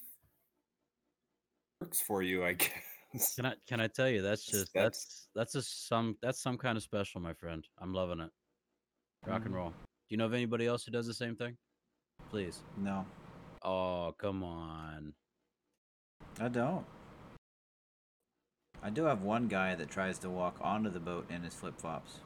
works 1.81 2.01
for 2.01 2.21
you, 2.21 2.43
I 2.43 2.53
guess. 2.53 2.86
Can 3.35 3.45
I 3.45 3.53
can 3.67 3.79
I 3.79 3.87
tell 3.87 4.09
you 4.09 4.21
that's 4.21 4.45
That's- 4.45 4.61
just 4.63 4.73
that's 4.73 5.29
that's 5.35 5.53
just 5.53 5.87
some 5.87 6.17
that's 6.21 6.41
some 6.41 6.57
kind 6.57 6.77
of 6.77 6.83
special, 6.83 7.21
my 7.21 7.33
friend. 7.33 7.65
I'm 7.79 7.93
loving 7.93 8.19
it. 8.19 8.31
Rock 9.25 9.45
and 9.45 9.53
Mhm. 9.53 9.57
roll. 9.57 9.69
Do 9.71 9.75
you 10.09 10.17
know 10.17 10.25
of 10.25 10.33
anybody 10.33 10.65
else 10.67 10.85
who 10.85 10.91
does 10.91 11.05
the 11.07 11.13
same 11.13 11.35
thing? 11.35 11.57
Please. 12.29 12.61
No, 12.77 13.05
Oh, 13.63 14.13
come 14.17 14.43
on. 14.43 15.13
I 16.39 16.47
don't. 16.47 16.85
I 18.81 18.89
do 18.91 19.03
have 19.03 19.23
one 19.23 19.47
guy 19.47 19.73
that 19.75 19.89
tries 19.89 20.19
to 20.19 20.29
walk 20.29 20.57
onto 20.61 20.89
the 20.89 20.99
boat 20.99 21.29
in 21.31 21.41
his 21.43 21.53
flip 21.55 21.77
flops. 21.79 22.19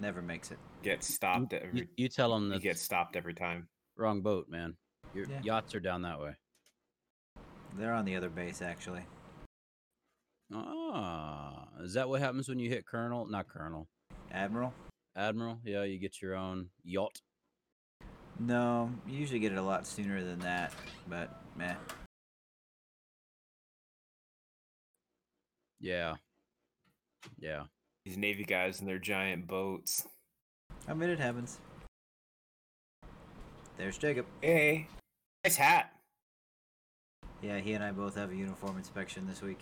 Never 0.00 0.20
makes 0.22 0.50
it. 0.50 0.58
Get 0.82 1.02
stopped 1.02 1.52
at 1.52 1.74
You, 1.74 1.88
you 1.96 2.08
tell 2.08 2.32
them 2.34 2.44
you 2.44 2.50
that 2.54 2.62
get 2.62 2.78
stopped 2.78 3.16
every 3.16 3.34
time. 3.34 3.68
wrong 3.96 4.20
boat, 4.22 4.48
man. 4.48 4.76
Your 5.14 5.26
Yeah. 5.26 5.40
yachts 5.42 5.74
are 5.74 5.80
down 5.80 6.02
that 6.02 6.18
way. 6.20 6.36
They're 7.78 7.94
on 7.94 8.04
the 8.04 8.16
other 8.16 8.28
base, 8.28 8.62
actually. 8.62 9.02
Ah, 10.52 11.66
is 11.80 11.94
that 11.94 12.08
what 12.08 12.20
happens 12.20 12.48
when 12.48 12.58
you 12.58 12.68
hit 12.68 12.86
Colonel? 12.86 13.26
Not 13.26 13.48
Colonel. 13.48 13.88
Admiral? 14.30 14.74
Admiral? 15.16 15.58
Yeah, 15.64 15.84
you 15.84 15.98
get 15.98 16.20
your 16.20 16.36
own 16.36 16.68
yacht. 16.84 17.20
No, 18.38 18.90
you 19.06 19.18
usually 19.18 19.40
get 19.40 19.52
it 19.52 19.58
a 19.58 19.62
lot 19.62 19.86
sooner 19.86 20.22
than 20.22 20.40
that, 20.40 20.72
but 21.08 21.42
meh. 21.56 21.74
Yeah. 25.80 26.14
Yeah. 27.38 27.64
These 28.04 28.16
Navy 28.16 28.44
guys 28.44 28.80
and 28.80 28.88
their 28.88 28.98
giant 28.98 29.46
boats. 29.46 30.06
I 30.88 30.94
mean, 30.94 31.10
it 31.10 31.18
happens. 31.18 31.58
There's 33.76 33.98
Jacob. 33.98 34.26
Hey, 34.40 34.88
nice 35.44 35.56
hat. 35.56 35.92
Yeah, 37.42 37.58
he 37.58 37.72
and 37.72 37.82
I 37.82 37.90
both 37.90 38.14
have 38.14 38.30
a 38.30 38.36
uniform 38.36 38.78
inspection 38.78 39.26
this 39.26 39.42
week. 39.42 39.58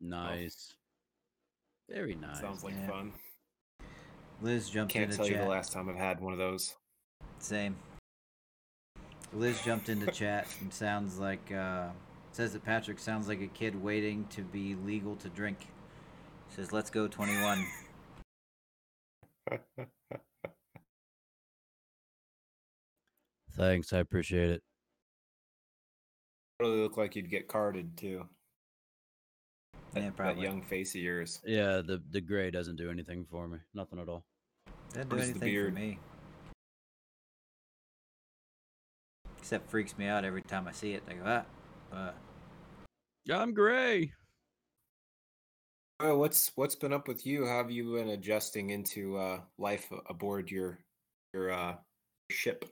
Nice. 0.00 0.74
Very 1.88 2.14
nice. 2.14 2.40
Sounds 2.40 2.62
like 2.62 2.74
yeah. 2.74 2.86
fun. 2.86 3.12
Liz 4.42 4.68
jumped 4.68 4.92
Can't 4.92 5.06
into 5.06 5.16
tell 5.16 5.26
you 5.26 5.32
chat. 5.32 5.42
the 5.42 5.48
last 5.48 5.72
time 5.72 5.88
I've 5.88 5.96
had 5.96 6.20
one 6.20 6.32
of 6.34 6.38
those. 6.38 6.76
Same. 7.38 7.74
Liz 9.32 9.60
jumped 9.62 9.88
into 9.88 10.06
chat 10.12 10.46
and 10.60 10.72
sounds 10.72 11.18
like 11.18 11.50
uh, 11.50 11.88
says 12.32 12.52
that 12.52 12.64
Patrick 12.64 12.98
sounds 12.98 13.26
like 13.26 13.40
a 13.40 13.46
kid 13.48 13.82
waiting 13.82 14.26
to 14.30 14.42
be 14.42 14.76
legal 14.84 15.16
to 15.16 15.28
drink. 15.30 15.68
Says, 16.50 16.72
"Let's 16.72 16.90
go 16.90 17.08
21." 17.08 17.66
Thanks. 23.56 23.92
I 23.92 23.98
appreciate 23.98 24.50
it. 24.50 24.62
Really 26.60 26.80
look 26.80 26.96
like 26.96 27.14
you'd 27.14 27.30
get 27.30 27.48
carded 27.48 27.96
too. 27.96 28.24
That, 29.92 30.02
Yeah, 30.02 30.10
that 30.18 30.38
young 30.38 30.62
face 30.62 30.94
of 30.94 31.00
yours. 31.00 31.40
Yeah, 31.44 31.80
the 31.80 32.02
the 32.10 32.20
gray 32.20 32.50
doesn't 32.50 32.76
do 32.76 32.90
anything 32.90 33.26
for 33.30 33.48
me. 33.48 33.58
Nothing 33.74 34.00
at 34.00 34.08
all. 34.08 34.24
That 34.94 35.08
Doesn't 35.08 35.08
do 35.08 35.16
Where's 35.16 35.32
the 35.32 35.46
anything 35.46 35.66
for 35.66 35.80
me. 35.80 35.98
Except 39.38 39.70
freaks 39.70 39.96
me 39.96 40.06
out 40.06 40.24
every 40.24 40.42
time 40.42 40.68
I 40.68 40.72
see 40.72 40.92
it. 40.92 41.02
I 41.08 41.12
go, 41.14 41.22
ah, 41.24 41.96
uh, 41.96 42.12
Yeah, 43.24 43.38
I'm 43.38 43.54
gray. 43.54 44.12
Oh, 46.00 46.18
what's 46.18 46.52
what's 46.54 46.74
been 46.74 46.92
up 46.92 47.08
with 47.08 47.26
you? 47.26 47.46
How 47.46 47.58
have 47.58 47.70
you 47.70 47.94
been 47.94 48.10
adjusting 48.10 48.70
into 48.70 49.16
uh, 49.16 49.40
life 49.58 49.90
aboard 50.08 50.50
your 50.50 50.78
your 51.32 51.50
uh 51.50 51.74
ship? 52.30 52.64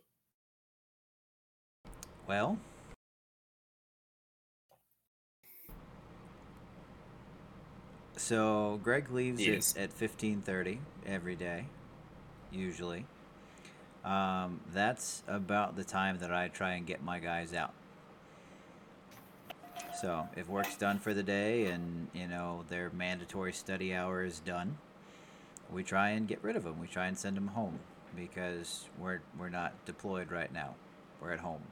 Well, 2.29 2.59
so 8.17 8.81
Greg 8.83 9.11
leaves 9.11 9.47
Yes. 9.47 9.75
at, 9.77 9.83
at 9.85 9.93
fifteen 9.93 10.43
thirty 10.43 10.81
every 11.07 11.37
day, 11.37 11.67
usually. 12.51 13.07
Um, 14.05 14.61
that's 14.73 15.23
about 15.27 15.77
the 15.77 15.85
time 15.85 16.19
that 16.19 16.33
I 16.33 16.49
try 16.49 16.73
and 16.73 16.87
get 16.87 17.03
my 17.03 17.19
guys 17.19 17.53
out. 17.53 17.73
So 20.01 20.29
if 20.37 20.49
work's 20.49 20.77
done 20.77 20.99
for 20.99 21.15
the 21.15 21.23
day 21.23 21.67
and 21.67 22.09
you 22.13 22.27
know 22.29 22.65
their 22.69 22.91
mandatory 22.91 23.53
study 23.53 23.95
hour 23.95 24.25
is 24.25 24.41
done, 24.41 24.79
we 25.73 25.83
try 25.83 26.11
and 26.11 26.29
get 26.29 26.43
rid 26.43 26.55
of 26.57 26.65
them. 26.65 26.79
We 26.81 26.87
try 26.87 27.07
and 27.07 27.17
send 27.19 27.37
them 27.37 27.49
home 27.49 27.79
because 28.15 28.85
we're 28.99 29.21
we're 29.39 29.49
not 29.49 29.73
deployed 29.87 30.31
right 30.31 30.53
now. 30.53 30.75
We're 31.21 31.33
at 31.33 31.41
home, 31.41 31.63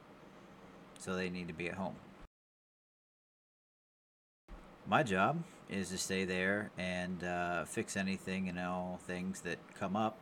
so 0.99 1.15
they 1.15 1.29
need 1.29 1.47
to 1.47 1.53
be 1.53 1.67
at 1.69 1.75
home. 1.75 1.95
My 4.87 5.01
job 5.01 5.43
is 5.69 5.89
to 5.89 5.97
stay 5.97 6.25
there 6.25 6.69
and 6.77 7.23
uh, 7.23 7.65
fix 7.65 7.97
anything, 7.97 8.47
and 8.49 8.59
all 8.59 8.99
things 9.07 9.41
that 9.41 9.57
come 9.79 9.95
up 9.95 10.17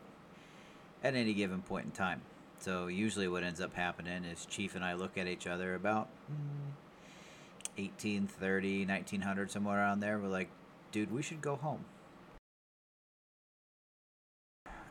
at 1.04 1.16
any 1.16 1.34
given 1.34 1.62
point 1.62 1.86
in 1.86 1.92
time. 1.92 2.22
So 2.60 2.88
usually, 2.88 3.28
what 3.28 3.44
ends 3.44 3.60
up 3.60 3.74
happening 3.74 4.24
is 4.24 4.46
Chief 4.46 4.76
and 4.76 4.86
I 4.86 4.94
look 4.94 5.18
at 5.18 5.28
each 5.28 5.48
other 5.48 5.76
about 5.76 6.08
mm, 6.32 6.72
1830, 7.76 8.86
1900, 8.86 9.52
somewhere 9.52 9.80
around 9.80 10.00
there. 10.00 10.18
We're 10.18 10.30
like, 10.30 10.50
dude, 10.94 11.12
we 11.12 11.22
should 11.22 11.42
go 11.42 11.58
home. 11.58 11.84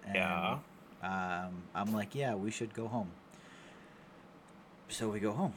And, 0.05 0.15
Yeah. 0.15 0.59
Um, 1.03 1.63
I'm 1.75 1.93
like, 1.93 2.15
yeah, 2.15 2.35
we 2.35 2.51
should 2.51 2.75
go 2.75 2.89
home. 2.89 3.11
So 4.89 5.09
we 5.09 5.19
go 5.19 5.33
home. 5.33 5.55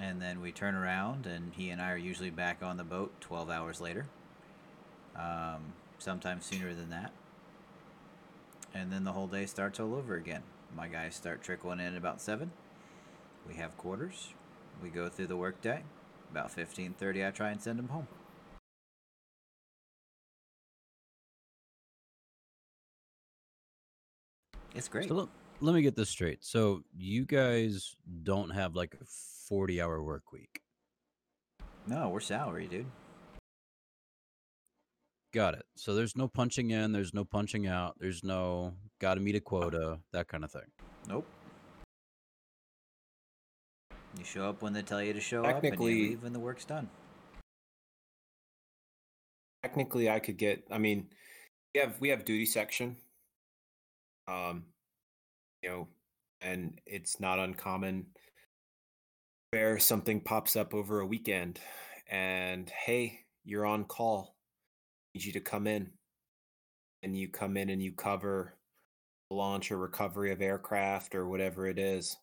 And 0.00 0.20
then 0.20 0.40
we 0.40 0.50
turn 0.50 0.74
around, 0.74 1.26
and 1.26 1.52
he 1.54 1.70
and 1.70 1.80
I 1.80 1.92
are 1.92 1.96
usually 1.96 2.30
back 2.30 2.62
on 2.62 2.76
the 2.76 2.84
boat 2.84 3.12
12 3.20 3.48
hours 3.48 3.80
later. 3.80 4.06
Um, 5.16 5.72
sometimes 5.98 6.44
sooner 6.46 6.74
than 6.74 6.90
that. 6.90 7.12
And 8.74 8.92
then 8.92 9.04
the 9.04 9.12
whole 9.12 9.28
day 9.28 9.46
starts 9.46 9.78
all 9.78 9.94
over 9.94 10.16
again. 10.16 10.42
My 10.74 10.88
guys 10.88 11.14
start 11.14 11.42
trickling 11.42 11.78
in 11.78 11.94
about 11.96 12.20
7. 12.20 12.50
We 13.46 13.54
have 13.54 13.76
quarters. 13.76 14.34
We 14.82 14.88
go 14.88 15.08
through 15.08 15.28
the 15.28 15.36
workday. 15.36 15.84
About 16.30 16.50
15:30 16.50 17.24
I 17.24 17.30
try 17.30 17.50
and 17.50 17.62
send 17.62 17.78
them 17.78 17.88
home. 17.88 18.08
It's 24.74 24.88
great. 24.88 25.08
So 25.08 25.14
let, 25.14 25.28
let 25.64 25.74
me 25.74 25.82
get 25.82 25.96
this 25.96 26.10
straight. 26.10 26.44
So 26.44 26.82
you 26.96 27.24
guys 27.24 27.96
don't 28.22 28.50
have 28.50 28.74
like 28.74 28.94
a 29.00 29.04
40 29.48 29.80
hour 29.80 30.02
work 30.02 30.30
week. 30.32 30.60
No, 31.86 32.10
we're 32.10 32.20
salary, 32.20 32.66
dude. 32.66 32.86
Got 35.32 35.54
it. 35.54 35.64
So 35.76 35.94
there's 35.94 36.16
no 36.16 36.28
punching 36.28 36.70
in, 36.70 36.92
there's 36.92 37.14
no 37.14 37.24
punching 37.24 37.66
out, 37.66 37.96
there's 37.98 38.22
no 38.22 38.74
got 39.00 39.14
to 39.14 39.20
meet 39.20 39.34
a 39.34 39.40
quota, 39.40 39.98
that 40.12 40.28
kind 40.28 40.44
of 40.44 40.52
thing. 40.52 40.70
Nope. 41.08 41.26
You 44.18 44.24
show 44.24 44.48
up 44.48 44.62
when 44.62 44.72
they 44.72 44.82
tell 44.82 45.02
you 45.02 45.12
to 45.12 45.20
show 45.20 45.40
up, 45.40 45.46
and 45.54 45.62
Technically- 45.62 45.94
you 45.94 46.08
leave 46.10 46.22
when 46.22 46.32
the 46.32 46.38
work's 46.38 46.64
done. 46.64 46.88
Technically, 49.64 50.08
I 50.10 50.20
could 50.20 50.36
get. 50.36 50.62
I 50.70 50.78
mean, 50.78 51.08
we 51.74 51.80
have 51.80 51.98
we 52.00 52.10
have 52.10 52.24
duty 52.24 52.44
section. 52.46 52.96
Um, 54.28 54.66
you 55.64 55.70
know, 55.70 55.88
and 56.42 56.78
it's 56.84 57.18
not 57.20 57.38
uncommon 57.38 58.04
where 59.50 59.78
something 59.78 60.20
pops 60.20 60.56
up 60.56 60.74
over 60.74 61.00
a 61.00 61.06
weekend, 61.06 61.58
and 62.10 62.68
hey, 62.68 63.20
you're 63.44 63.64
on 63.64 63.84
call. 63.84 64.36
Need 65.14 65.24
you 65.24 65.32
to 65.32 65.40
come 65.40 65.66
in, 65.66 65.90
and 67.02 67.16
you 67.16 67.28
come 67.28 67.56
in 67.56 67.70
and 67.70 67.82
you 67.82 67.92
cover 67.92 68.58
launch 69.30 69.72
or 69.72 69.78
recovery 69.78 70.32
of 70.32 70.42
aircraft 70.42 71.14
or 71.14 71.28
whatever 71.28 71.66
it 71.66 71.78
is. 71.78 72.16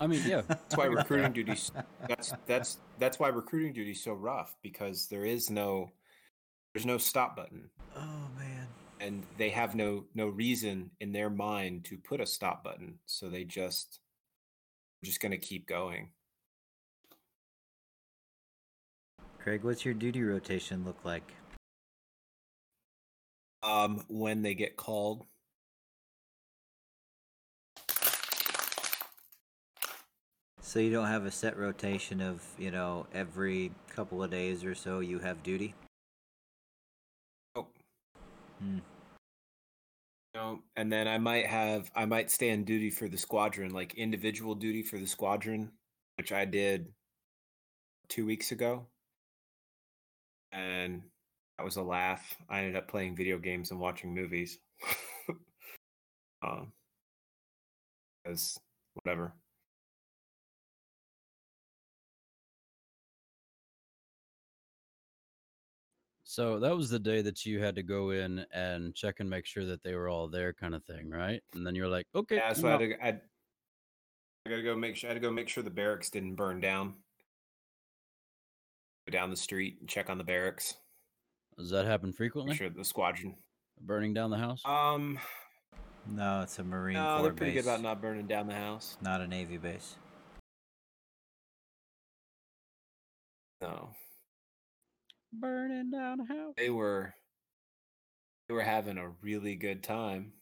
I 0.00 0.06
mean, 0.06 0.22
yeah. 0.26 0.42
That's 0.48 0.76
why 0.76 0.84
recruiting 0.84 1.32
duties. 1.32 1.72
That's 2.08 2.34
that's 2.46 2.78
that's 2.98 3.18
why 3.18 3.28
recruiting 3.28 3.72
duty 3.72 3.92
is 3.92 4.02
so 4.02 4.12
rough 4.12 4.54
because 4.62 5.06
there 5.06 5.24
is 5.24 5.48
no 5.48 5.92
there's 6.74 6.84
no 6.84 6.98
stop 6.98 7.36
button, 7.36 7.70
Oh 7.96 8.00
man. 8.02 8.23
And 9.04 9.22
they 9.36 9.50
have 9.50 9.74
no 9.74 10.04
no 10.14 10.28
reason 10.28 10.90
in 11.00 11.12
their 11.12 11.30
mind 11.30 11.84
to 11.84 11.98
put 11.98 12.20
a 12.20 12.26
stop 12.26 12.64
button. 12.64 12.98
So 13.06 13.28
they 13.28 13.44
just 13.44 14.00
just 15.04 15.20
gonna 15.20 15.36
keep 15.36 15.66
going. 15.66 16.10
Craig, 19.38 19.62
what's 19.62 19.84
your 19.84 19.94
duty 19.94 20.22
rotation 20.22 20.84
look 20.84 21.04
like? 21.04 21.34
Um, 23.62 24.04
when 24.08 24.42
they 24.42 24.54
get 24.54 24.76
called, 24.76 25.26
So 30.60 30.80
you 30.80 30.90
don't 30.90 31.06
have 31.06 31.24
a 31.24 31.30
set 31.30 31.56
rotation 31.56 32.20
of, 32.20 32.42
you 32.58 32.72
know, 32.72 33.06
every 33.14 33.70
couple 33.90 34.24
of 34.24 34.30
days 34.32 34.64
or 34.64 34.74
so 34.74 34.98
you 34.98 35.20
have 35.20 35.42
duty? 35.42 35.72
oh, 37.54 37.68
Hmm. 38.58 38.78
No, 40.34 40.60
and 40.76 40.92
then 40.92 41.06
I 41.06 41.18
might 41.18 41.46
have 41.46 41.90
I 41.94 42.04
might 42.04 42.30
stay 42.30 42.52
on 42.52 42.64
duty 42.64 42.90
for 42.90 43.08
the 43.08 43.18
squadron, 43.18 43.72
like 43.72 43.94
individual 43.94 44.54
duty 44.54 44.82
for 44.82 44.98
the 44.98 45.06
squadron, 45.06 45.70
which 46.18 46.32
I 46.32 46.44
did 46.44 46.92
two 48.08 48.26
weeks 48.26 48.52
ago, 48.52 48.86
and 50.52 51.02
that 51.58 51.64
was 51.64 51.76
a 51.76 51.82
laugh. 51.82 52.36
I 52.48 52.60
ended 52.60 52.76
up 52.76 52.88
playing 52.88 53.16
video 53.16 53.38
games 53.38 53.70
and 53.70 53.80
watching 53.80 54.14
movies. 54.14 54.58
um, 56.42 56.72
because 58.24 58.58
whatever. 58.94 59.34
So 66.34 66.58
that 66.58 66.76
was 66.76 66.90
the 66.90 66.98
day 66.98 67.22
that 67.22 67.46
you 67.46 67.62
had 67.62 67.76
to 67.76 67.84
go 67.84 68.10
in 68.10 68.44
and 68.52 68.92
check 68.92 69.20
and 69.20 69.30
make 69.30 69.46
sure 69.46 69.64
that 69.66 69.84
they 69.84 69.94
were 69.94 70.08
all 70.08 70.26
there, 70.26 70.52
kind 70.52 70.74
of 70.74 70.82
thing, 70.82 71.08
right? 71.08 71.40
And 71.54 71.64
then 71.64 71.76
you're 71.76 71.86
like, 71.86 72.06
okay, 72.12 72.38
Yeah, 72.38 72.48
I'm 72.48 72.54
so 72.56 72.66
I 72.66 72.70
had 72.72 72.78
to, 72.80 73.06
I, 73.06 73.08
I 73.10 74.50
gotta 74.50 74.62
go 74.64 74.74
make 74.74 74.96
sure 74.96 75.08
I 75.08 75.12
had 75.12 75.22
to 75.22 75.24
go 75.28 75.32
make 75.32 75.48
sure 75.48 75.62
the 75.62 75.70
barracks 75.70 76.10
didn't 76.10 76.34
burn 76.34 76.58
down. 76.60 76.94
Go 79.06 79.12
down 79.12 79.30
the 79.30 79.36
street 79.36 79.76
and 79.78 79.88
check 79.88 80.10
on 80.10 80.18
the 80.18 80.24
barracks. 80.24 80.74
does 81.56 81.70
that 81.70 81.84
happen 81.86 82.12
frequently? 82.12 82.50
Make 82.50 82.58
sure 82.58 82.68
the 82.68 82.84
squadron. 82.84 83.36
Burning 83.80 84.12
down 84.12 84.30
the 84.30 84.38
house? 84.38 84.60
Um, 84.64 85.20
No, 86.10 86.40
it's 86.42 86.58
a 86.58 86.64
Marine 86.64 86.94
no, 86.94 87.04
Corps 87.18 87.22
they're 87.22 87.32
pretty 87.32 87.52
base, 87.52 87.62
good 87.62 87.70
about 87.70 87.80
not 87.82 88.02
burning 88.02 88.26
down 88.26 88.48
the 88.48 88.54
house. 88.54 88.96
not 89.00 89.20
a 89.20 89.28
Navy 89.28 89.56
base. 89.56 89.94
No, 93.60 93.90
Burning 95.40 95.90
down 95.90 96.18
the 96.18 96.24
house. 96.24 96.54
they 96.56 96.70
were. 96.70 97.14
They 98.48 98.54
were 98.54 98.62
having 98.62 98.98
a 98.98 99.08
really 99.22 99.56
good 99.56 99.82
time. 99.82 100.32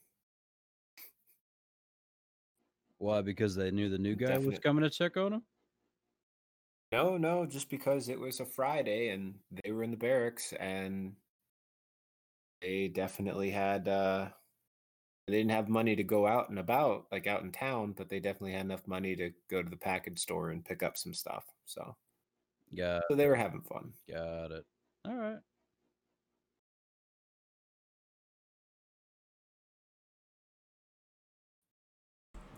Why? 2.98 3.20
Because 3.20 3.55
they 3.55 3.70
knew 3.70 3.88
the 3.88 3.98
new 3.98 4.14
guy 4.14 4.38
was 4.38 4.59
coming 4.59 4.85
to 4.85 4.90
check 4.90 5.16
on 5.16 5.33
them. 5.33 5.42
No, 6.92 7.16
no, 7.16 7.46
just 7.46 7.70
because 7.70 8.09
it 8.09 8.20
was 8.20 8.38
a 8.40 8.44
Friday 8.44 9.09
and 9.09 9.35
they 9.50 9.72
were 9.72 9.83
in 9.83 9.90
the 9.90 9.96
barracks 9.96 10.52
and 10.61 11.14
they 12.61 12.88
definitely 12.88 13.50
had 13.50 13.88
uh 13.88 14.28
they 15.26 15.35
didn't 15.35 15.52
have 15.52 15.68
money 15.68 15.96
to 15.96 16.02
go 16.02 16.26
out 16.26 16.50
and 16.50 16.59
about 16.59 17.07
like 17.11 17.26
out 17.26 17.42
in 17.42 17.50
town, 17.50 17.94
but 17.96 18.09
they 18.09 18.20
definitely 18.20 18.52
had 18.52 18.66
enough 18.66 18.87
money 18.87 19.16
to 19.16 19.31
go 19.50 19.62
to 19.62 19.70
the 19.70 19.76
package 19.76 20.18
store 20.18 20.50
and 20.50 20.64
pick 20.64 20.83
up 20.83 20.96
some 20.96 21.14
stuff. 21.14 21.44
So 21.64 21.96
yeah. 22.70 23.00
so 23.09 23.16
they 23.16 23.26
were 23.26 23.37
having 23.37 23.62
fun. 23.62 23.92
got 24.09 24.50
it. 24.50 24.64
All 25.05 25.15
right. 25.17 25.38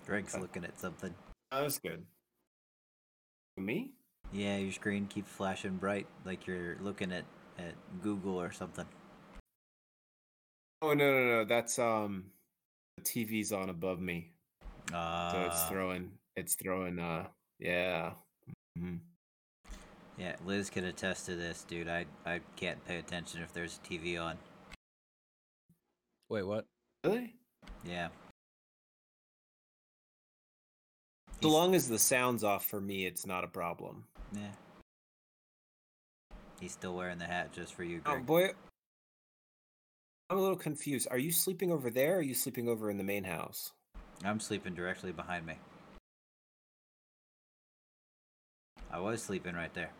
Greg's 0.06 0.36
looking 0.36 0.64
at 0.64 0.78
something. 0.78 1.14
That 1.50 1.62
was 1.62 1.78
good. 1.78 2.04
Me? 3.56 3.92
Yeah, 4.32 4.56
your 4.58 4.72
screen 4.72 5.06
keeps 5.06 5.30
flashing 5.30 5.76
bright 5.76 6.06
like 6.24 6.46
you're 6.46 6.76
looking 6.80 7.12
at, 7.12 7.24
at 7.58 7.74
Google 8.02 8.40
or 8.40 8.52
something. 8.52 8.86
Oh 10.82 10.92
no 10.92 11.10
no 11.12 11.26
no, 11.26 11.44
that's 11.44 11.78
um 11.78 12.24
the 12.98 13.02
TV's 13.04 13.52
on 13.52 13.70
above 13.70 14.00
me. 14.00 14.32
Uh, 14.92 15.32
So 15.32 15.40
it's 15.42 15.64
throwing 15.64 16.10
it's 16.36 16.54
throwing 16.56 16.98
uh 16.98 17.28
yeah. 17.58 18.12
Mhm. 18.78 18.98
Yeah, 20.16 20.36
Liz 20.44 20.70
can 20.70 20.84
attest 20.84 21.26
to 21.26 21.36
this, 21.36 21.64
dude. 21.64 21.88
I, 21.88 22.06
I 22.24 22.40
can't 22.56 22.84
pay 22.84 22.98
attention 22.98 23.42
if 23.42 23.52
there's 23.52 23.80
a 23.82 23.88
TV 23.88 24.20
on. 24.20 24.38
Wait, 26.28 26.42
what? 26.42 26.66
Really? 27.04 27.34
Yeah. 27.84 28.08
So 31.42 31.50
long 31.50 31.74
as 31.74 31.88
the 31.88 31.98
sound's 31.98 32.44
off 32.44 32.64
for 32.64 32.80
me, 32.80 33.06
it's 33.06 33.26
not 33.26 33.44
a 33.44 33.48
problem. 33.48 34.04
Yeah. 34.32 34.52
He's 36.60 36.72
still 36.72 36.94
wearing 36.94 37.18
the 37.18 37.26
hat 37.26 37.52
just 37.52 37.74
for 37.74 37.84
you, 37.84 38.00
oh, 38.06 38.12
Greg. 38.12 38.20
Oh 38.20 38.24
boy, 38.24 38.50
I'm 40.30 40.38
a 40.38 40.40
little 40.40 40.56
confused. 40.56 41.08
Are 41.10 41.18
you 41.18 41.32
sleeping 41.32 41.70
over 41.70 41.90
there? 41.90 42.14
Or 42.14 42.18
are 42.18 42.22
you 42.22 42.34
sleeping 42.34 42.68
over 42.68 42.90
in 42.90 42.96
the 42.96 43.04
main 43.04 43.24
house? 43.24 43.72
I'm 44.24 44.40
sleeping 44.40 44.74
directly 44.74 45.12
behind 45.12 45.44
me. 45.44 45.54
I 48.90 48.98
was 49.00 49.22
sleeping 49.22 49.54
right 49.54 49.74
there. 49.74 49.90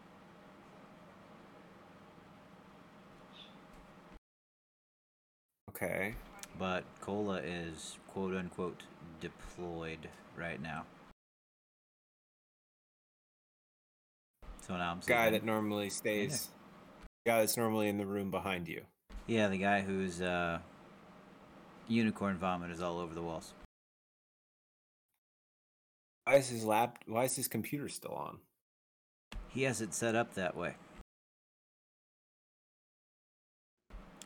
Okay. 5.75 6.15
But 6.59 6.85
Cola 7.01 7.39
is 7.39 7.97
quote 8.09 8.35
unquote 8.35 8.83
deployed 9.21 10.09
right 10.37 10.61
now. 10.63 10.85
So 14.67 14.77
now 14.77 14.93
I'm 14.93 15.01
Guy 15.07 15.31
that 15.31 15.45
normally 15.45 15.91
stays. 15.91 16.49
Guy 17.27 17.41
that's 17.41 17.57
normally 17.57 17.89
in 17.89 17.99
the 17.99 18.07
room 18.07 18.31
behind 18.31 18.69
you. 18.69 18.83
Yeah, 19.27 19.49
the 19.49 19.59
guy 19.59 19.81
whose 19.81 20.21
uh, 20.21 20.59
unicorn 21.89 22.39
vomit 22.39 22.71
is 22.71 22.81
all 22.81 22.99
over 22.99 23.15
the 23.15 23.23
walls. 23.23 23.53
Why 26.25 26.37
is 26.37 26.49
his 26.49 26.65
lap? 26.65 26.99
Why 27.07 27.25
is 27.25 27.37
his 27.37 27.49
computer 27.49 27.89
still 27.89 28.15
on? 28.15 28.39
He 29.49 29.65
has 29.65 29.81
it 29.81 29.93
set 29.93 30.15
up 30.15 30.35
that 30.35 30.57
way. 30.57 30.75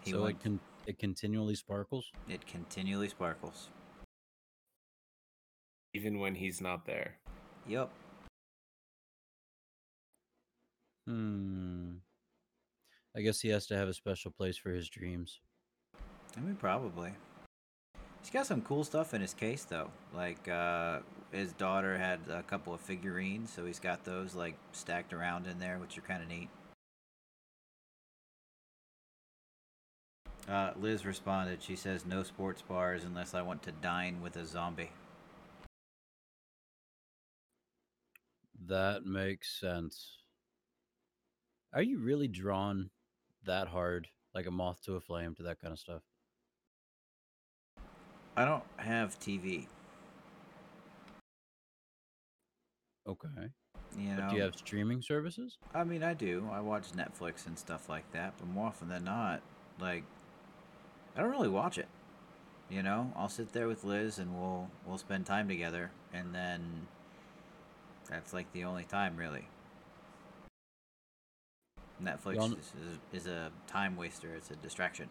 He 0.03 0.13
so 0.13 0.23
went- 0.23 0.37
it 0.37 0.43
can 0.43 0.61
it 0.88 0.98
continually 0.98 1.55
sparkles. 1.55 2.11
it 2.31 2.46
continually 2.46 3.11
sparkles. 3.11 3.68
Even 5.92 6.18
when 6.18 6.35
he's 6.35 6.62
not 6.62 6.87
there. 6.87 7.18
Yep. 7.66 7.90
Hmm. 11.07 11.96
I 13.14 13.20
guess 13.20 13.40
he 13.40 13.48
has 13.51 13.66
to 13.66 13.77
have 13.77 13.88
a 13.88 13.92
special 13.92 14.31
place 14.31 14.57
for 14.57 14.70
his 14.70 14.88
dreams. 14.88 15.40
I 16.37 16.40
mean, 16.40 16.57
probably. 16.57 17.12
He's 18.22 18.31
got 18.31 18.46
some 18.46 18.62
cool 18.62 18.85
stuff 18.85 19.12
in 19.12 19.20
his 19.20 19.35
case, 19.35 19.64
though. 19.64 19.90
Like, 20.14 20.48
uh, 20.48 21.01
his 21.33 21.53
daughter 21.53 21.98
had 21.98 22.20
a 22.31 22.42
couple 22.42 22.72
of 22.72 22.81
figurines, 22.81 23.51
so 23.51 23.66
he's 23.66 23.79
got 23.79 24.05
those, 24.05 24.35
like, 24.35 24.55
stacked 24.72 25.12
around 25.12 25.46
in 25.46 25.59
there, 25.59 25.79
which 25.79 25.98
are 25.98 26.03
kind 26.03 26.22
of 26.22 26.29
neat. 26.29 26.48
Uh, 30.49 30.73
Liz 30.81 31.05
responded. 31.05 31.63
She 31.63 31.77
says, 31.77 32.07
No 32.07 32.23
sports 32.23 32.63
bars 32.63 33.05
unless 33.05 33.35
I 33.35 33.43
want 33.43 33.63
to 33.65 33.73
dine 33.73 34.23
with 34.23 34.37
a 34.37 34.47
zombie. 34.47 34.91
That 38.67 39.05
makes 39.05 39.61
sense. 39.61 40.19
Are 41.75 41.83
you 41.83 41.99
really 41.99 42.29
drawn 42.29 42.91
that 43.45 43.69
hard, 43.69 44.09
like 44.35 44.47
a 44.47 44.51
moth 44.51 44.81
to 44.85 44.97
a 44.97 45.01
flame, 45.01 45.35
to 45.37 45.43
that 45.45 45.61
kind 45.61 45.73
of 45.73 45.79
stuff? 45.79 46.03
I 48.37 48.45
don't 48.45 48.65
have 48.77 49.19
TV. 49.21 49.67
Okay. 53.07 53.29
You 53.99 54.09
know, 54.09 54.17
But 54.17 54.31
do 54.31 54.37
you 54.37 54.43
have 54.43 54.55
streaming 54.55 55.03
services? 55.03 55.59
I 55.75 55.85
mean, 55.85 56.03
I 56.03 56.15
do. 56.15 56.49
I 56.53 56.61
watch 56.61 56.93
Netflix 56.93 57.47
and 57.47 57.59
stuff 57.59 57.89
like 57.89 58.11
that, 58.13 58.35
but 58.39 58.49
more 58.49 58.67
often 58.67 58.89
than 58.89 59.05
not, 59.05 59.41
like, 59.81 60.05
I 61.19 61.23
don't 61.23 61.33
really 61.33 61.49
watch 61.49 61.79
it. 61.79 61.89
You 62.71 62.83
know, 62.85 63.13
I'll 63.17 63.29
sit 63.29 63.53
there 63.53 63.67
with 63.67 63.83
Liz 63.83 64.19
and 64.21 64.39
we'll 64.39 64.71
we'll 64.87 64.99
spend 64.99 65.27
time 65.27 65.49
together, 65.49 65.91
and 66.13 66.33
then 66.33 66.87
that's 68.09 68.33
like 68.33 68.51
the 68.53 68.65
only 68.65 68.85
time 68.85 69.17
really. 69.17 69.49
Netflix 72.01 72.37
Y'all 72.37 72.53
is, 72.53 72.73
is, 73.13 73.23
is 73.23 73.27
a 73.27 73.51
time 73.67 73.97
waster. 73.97 74.33
It's 74.37 74.53
a 74.53 74.57
distraction. 74.57 75.09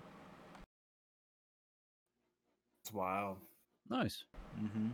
It's 2.83 2.93
wild. 2.93 3.37
Nice. 3.89 4.23
Mm-hmm. 4.57 4.87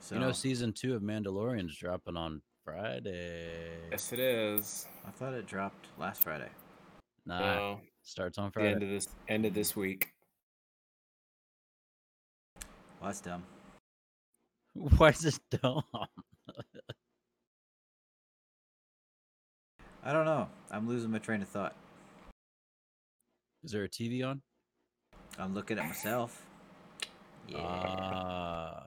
So 0.00 0.16
You 0.16 0.20
know, 0.20 0.32
season 0.32 0.74
two 0.74 0.94
of 0.94 1.00
Mandalorian's 1.00 1.74
dropping 1.78 2.18
on 2.18 2.42
Friday. 2.62 3.88
Yes, 3.90 4.12
it 4.12 4.20
is. 4.20 4.86
I 5.06 5.10
thought 5.12 5.32
it 5.32 5.46
dropped 5.46 5.86
last 5.98 6.22
Friday. 6.22 6.50
Nah, 7.24 7.38
No, 7.38 7.80
starts 8.02 8.36
on 8.36 8.50
the 8.54 8.60
end 8.60 8.72
Friday. 8.72 8.84
of 8.84 8.90
this 8.90 9.08
end 9.28 9.46
of 9.46 9.54
this 9.54 9.74
week. 9.74 10.12
Well, 13.00 13.08
that's 13.10 13.20
dumb. 13.20 13.44
Why 14.74 15.10
is 15.10 15.20
this 15.20 15.38
dumb? 15.50 15.82
I 20.02 20.12
don't 20.12 20.24
know. 20.24 20.48
I'm 20.70 20.88
losing 20.88 21.10
my 21.10 21.18
train 21.18 21.42
of 21.42 21.48
thought. 21.48 21.74
Is 23.64 23.72
there 23.72 23.84
a 23.84 23.88
TV 23.88 24.24
on? 24.24 24.40
I'm 25.38 25.54
looking 25.54 25.78
at 25.78 25.84
myself. 25.84 26.44
Yeah. 27.48 27.58
Ah, 27.60 28.82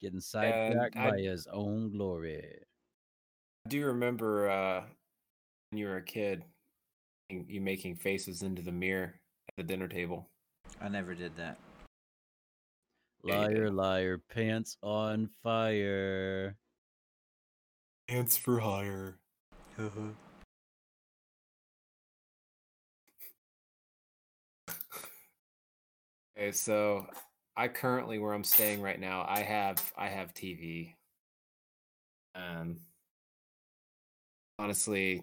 getting 0.00 0.20
sidetracked 0.20 0.96
I- 0.96 1.10
by 1.10 1.18
his 1.18 1.46
own 1.52 1.90
glory. 1.92 2.60
I 3.66 3.70
do 3.70 3.86
remember 3.86 4.50
uh, 4.50 4.82
when 5.70 5.78
you 5.78 5.86
were 5.86 5.96
a 5.96 6.02
kid, 6.02 6.44
you 7.30 7.60
making 7.62 7.96
faces 7.96 8.42
into 8.42 8.60
the 8.60 8.72
mirror 8.72 9.14
at 9.48 9.56
the 9.56 9.62
dinner 9.62 9.88
table. 9.88 10.28
I 10.82 10.88
never 10.88 11.14
did 11.14 11.34
that. 11.36 11.58
Yeah, 13.24 13.48
you 13.48 13.54
Liar, 13.56 13.70
liar, 13.70 14.18
pants 14.18 14.76
on 14.82 15.28
fire. 15.42 16.56
Pants 18.06 18.36
for 18.36 18.60
hire. 18.60 19.18
Okay, 26.36 26.52
so 26.52 27.06
I 27.56 27.68
currently 27.68 28.18
where 28.18 28.34
I'm 28.34 28.44
staying 28.44 28.82
right 28.82 29.00
now, 29.00 29.24
I 29.26 29.40
have 29.40 29.92
I 29.96 30.08
have 30.08 30.34
TV. 30.34 30.94
Um 32.34 32.80
honestly, 34.58 35.22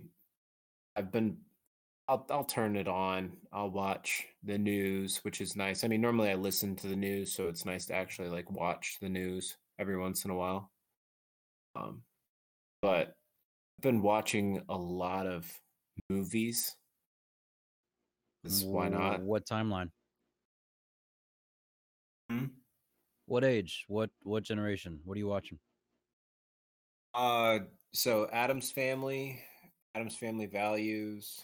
I've 0.95 1.11
been 1.11 1.37
I'll 2.12 2.26
I'll 2.30 2.43
turn 2.43 2.76
it 2.76 2.89
on. 2.89 3.32
I'll 3.54 3.69
watch 3.69 4.28
the 4.43 4.58
news, 4.58 5.21
which 5.24 5.39
is 5.39 5.56
nice. 5.56 5.86
I 5.86 5.88
mean, 5.88 6.02
normally 6.02 6.30
I 6.30 6.36
listen 6.36 6.76
to 6.76 6.88
the 6.88 6.95
news, 6.95 7.34
so 7.34 7.47
it's 7.47 7.65
nice 7.65 7.86
to 7.86 7.95
actually 7.95 8.28
like 8.28 8.52
watch 8.52 8.97
the 9.00 9.08
news 9.08 9.56
every 9.80 9.97
once 9.97 10.26
in 10.26 10.32
a 10.32 10.36
while. 10.36 10.69
Um 11.74 12.02
but 12.82 13.15
I've 13.78 13.84
been 13.84 14.02
watching 14.02 14.62
a 14.67 14.76
lot 14.76 15.26
of 15.26 15.50
movies. 16.10 16.76
Why 18.62 18.89
not? 18.89 19.21
What 19.21 19.45
timeline? 19.45 19.91
Hmm? 22.30 22.45
What 23.26 23.45
age? 23.45 23.86
What 23.88 24.10
what 24.24 24.43
generation? 24.43 25.00
What 25.06 25.15
are 25.15 25.19
you 25.19 25.30
watching? 25.30 25.60
Uh, 27.13 27.60
so 27.93 28.28
Addams 28.34 28.69
Family, 28.71 29.41
Addams 29.95 30.17
Family 30.17 30.47
Values, 30.47 31.41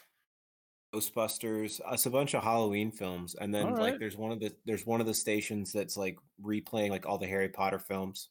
Ghostbusters. 0.98 1.80
uh, 1.82 1.94
It's 1.94 2.06
a 2.06 2.10
bunch 2.10 2.34
of 2.34 2.44
Halloween 2.44 2.92
films, 2.92 3.36
and 3.36 3.54
then 3.54 3.76
like 3.76 4.00
there's 4.00 4.18
one 4.18 4.32
of 4.32 4.40
the 4.40 4.54
there's 4.66 4.86
one 4.86 5.02
of 5.02 5.08
the 5.08 5.14
stations 5.14 5.72
that's 5.72 5.98
like 5.98 6.18
replaying 6.44 6.90
like 6.90 7.06
all 7.06 7.18
the 7.18 7.28
Harry 7.28 7.50
Potter 7.50 7.80
films, 7.80 8.30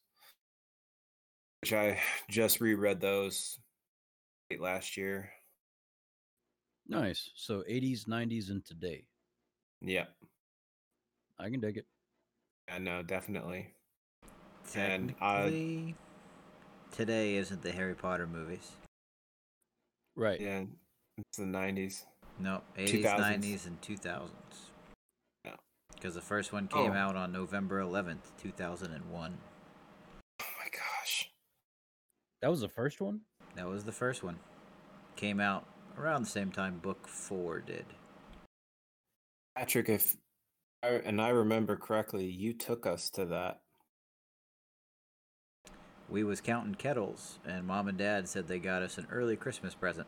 which 1.61 1.73
I 1.73 1.99
just 2.29 2.59
reread 2.61 2.99
those 2.99 3.59
late 4.51 4.61
last 4.61 4.97
year. 4.97 5.29
Nice. 6.89 7.31
So 7.35 7.63
80s, 7.67 8.05
90s, 8.05 8.49
and 8.49 8.63
today. 8.65 9.03
Yeah, 9.81 10.05
I 11.37 11.49
can 11.49 11.59
dig 11.59 11.77
it. 11.77 11.85
I 12.71 12.79
know 12.79 13.03
definitely. 13.03 13.73
And, 14.75 15.15
uh, 15.21 15.49
today 16.91 17.35
isn't 17.35 17.61
the 17.61 17.71
Harry 17.71 17.95
Potter 17.95 18.27
movies. 18.27 18.71
Right. 20.15 20.41
Yeah, 20.41 20.63
it's 21.17 21.37
the 21.37 21.45
'90s. 21.45 22.03
No, 22.39 22.61
80s, 22.77 23.03
2000s. 23.03 23.43
90s, 23.43 23.67
and 23.67 23.81
2000s. 23.81 24.29
Yeah. 25.45 25.55
Because 25.93 26.13
the 26.15 26.21
first 26.21 26.53
one 26.53 26.67
came 26.67 26.91
Oh. 26.91 26.95
out 26.95 27.15
on 27.15 27.31
November 27.31 27.79
11th, 27.81 28.31
2001. 28.37 29.37
Oh 30.41 30.45
my 30.59 30.69
gosh. 30.69 31.31
That 32.41 32.49
was 32.49 32.61
the 32.61 32.69
first 32.69 33.01
one? 33.01 33.21
That 33.55 33.67
was 33.67 33.85
the 33.85 33.91
first 33.91 34.23
one. 34.23 34.39
Came 35.15 35.39
out 35.39 35.65
around 35.97 36.23
the 36.23 36.29
same 36.29 36.51
time 36.51 36.77
Book 36.77 37.07
4 37.07 37.59
did. 37.61 37.85
Patrick, 39.55 39.89
if 39.89 40.15
I, 40.83 40.89
and 40.89 41.19
I 41.19 41.29
remember 41.29 41.75
correctly, 41.75 42.25
you 42.25 42.53
took 42.53 42.85
us 42.85 43.09
to 43.11 43.25
that. 43.25 43.61
We 46.09 46.23
was 46.23 46.39
counting 46.39 46.75
kettles, 46.75 47.39
and 47.43 47.65
mom 47.65 47.87
and 47.87 47.97
dad 47.97 48.29
said 48.29 48.47
they 48.47 48.59
got 48.59 48.83
us 48.83 48.97
an 48.99 49.07
early 49.11 49.35
Christmas 49.35 49.73
present. 49.73 50.07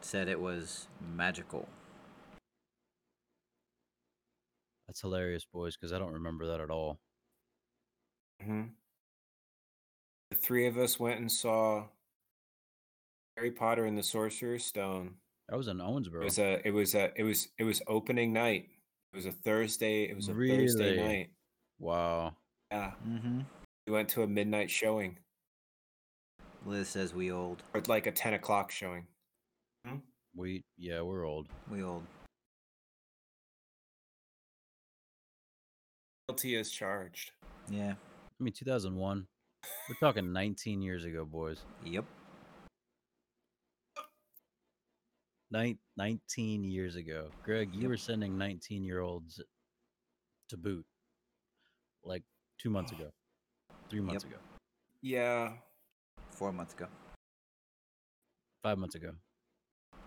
Said 0.00 0.28
it 0.28 0.40
was 0.40 0.86
magical. 1.14 1.68
That's 4.86 5.00
hilarious, 5.00 5.44
boys, 5.52 5.76
because 5.76 5.92
I 5.92 5.98
don't 5.98 6.12
remember 6.12 6.46
that 6.46 6.60
at 6.60 6.70
all. 6.70 7.00
hmm 8.42 8.64
The 10.30 10.36
three 10.36 10.66
of 10.66 10.78
us 10.78 11.00
went 11.00 11.18
and 11.18 11.30
saw 11.30 11.86
Harry 13.36 13.50
Potter 13.50 13.84
and 13.84 13.98
the 13.98 14.02
Sorcerer's 14.02 14.64
Stone. 14.64 15.14
That 15.48 15.56
was 15.56 15.68
in 15.68 15.78
Owensboro. 15.78 16.22
It 16.22 16.24
was 16.24 16.38
a 16.38 16.66
it 16.66 16.70
was 16.72 16.94
a 16.94 17.12
it 17.16 17.22
was 17.22 17.48
it 17.58 17.64
was 17.64 17.82
opening 17.86 18.32
night. 18.32 18.68
It 19.12 19.16
was 19.16 19.26
a 19.26 19.32
Thursday. 19.32 20.04
It 20.04 20.16
was 20.16 20.28
a 20.28 20.34
Thursday 20.34 20.96
night. 20.96 21.30
Wow. 21.78 22.34
Yeah. 22.70 22.92
Mm-hmm. 23.06 23.40
We 23.86 23.92
went 23.92 24.08
to 24.10 24.22
a 24.22 24.26
midnight 24.26 24.70
showing. 24.70 25.18
Liz 26.64 26.88
says 26.88 27.14
we 27.14 27.30
old. 27.30 27.62
Or 27.74 27.82
like 27.86 28.06
a 28.06 28.12
ten 28.12 28.34
o'clock 28.34 28.72
showing. 28.72 29.06
Hmm? 29.86 29.96
We 30.34 30.64
yeah, 30.76 31.00
we're 31.02 31.24
old. 31.24 31.48
We 31.70 31.82
old. 31.82 32.02
Guilty 36.28 36.56
as 36.56 36.70
charged. 36.70 37.30
Yeah. 37.70 37.94
I 38.40 38.42
mean, 38.44 38.52
2001. 38.52 39.26
We're 39.88 39.94
talking 40.00 40.32
19 40.32 40.82
years 40.82 41.04
ago, 41.04 41.24
boys. 41.24 41.62
Yep. 41.84 42.04
Nine, 45.50 45.78
19 45.96 46.64
years 46.64 46.96
ago. 46.96 47.30
Greg, 47.44 47.72
you 47.72 47.82
Yep. 47.82 47.88
were 47.90 47.96
sending 47.96 48.36
19 48.36 48.82
year 48.82 49.00
olds 49.00 49.40
to 50.48 50.56
boot 50.56 50.84
like 52.02 52.24
two 52.58 52.70
months 52.70 52.92
ago, 52.92 53.10
three 53.88 54.00
months 54.00 54.24
ago, 54.24 54.36
Yeah. 55.02 55.56
Four 56.32 56.52
months 56.52 56.74
ago. 56.74 56.88
five 58.62 58.78
months 58.78 58.96
ago, 58.96 59.12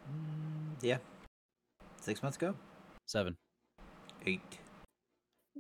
Mm, 0.10 0.76
yeah. 0.82 0.98
Six 2.02 2.22
months 2.24 2.38
ago. 2.38 2.56
seven. 3.08 3.36
Eight. 4.26 4.42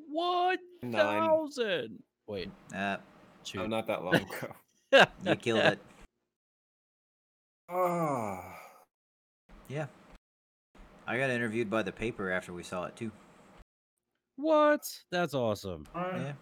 One 0.09 0.57
Nine. 0.83 0.99
thousand. 1.29 1.99
Wait, 2.27 2.49
Uh, 2.75 2.97
shoot. 3.43 3.59
No, 3.61 3.67
not 3.67 3.87
that 3.87 4.03
long 4.03 4.15
ago. 4.15 5.05
you 5.25 5.35
killed 5.35 5.59
it. 5.65 5.79
Oh. 7.69 8.43
Yeah. 9.67 9.85
I 11.05 11.17
got 11.19 11.29
interviewed 11.29 11.69
by 11.69 11.83
the 11.83 11.91
paper 11.91 12.31
after 12.31 12.51
we 12.53 12.63
saw 12.63 12.85
it 12.85 12.95
too. 12.95 13.11
What? 14.35 14.81
That's 15.11 15.35
awesome. 15.35 15.85
Yeah. 15.95 16.33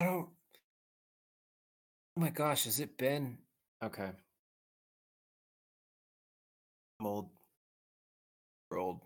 I 0.00 0.04
don't. 0.06 0.28
Oh 2.16 2.20
my 2.20 2.30
gosh, 2.30 2.64
has 2.64 2.80
it 2.80 2.96
been? 2.96 3.36
Okay. 3.84 4.08
I'm 7.00 7.06
old. 7.06 7.28
We're 8.70 8.78
old. 8.78 9.00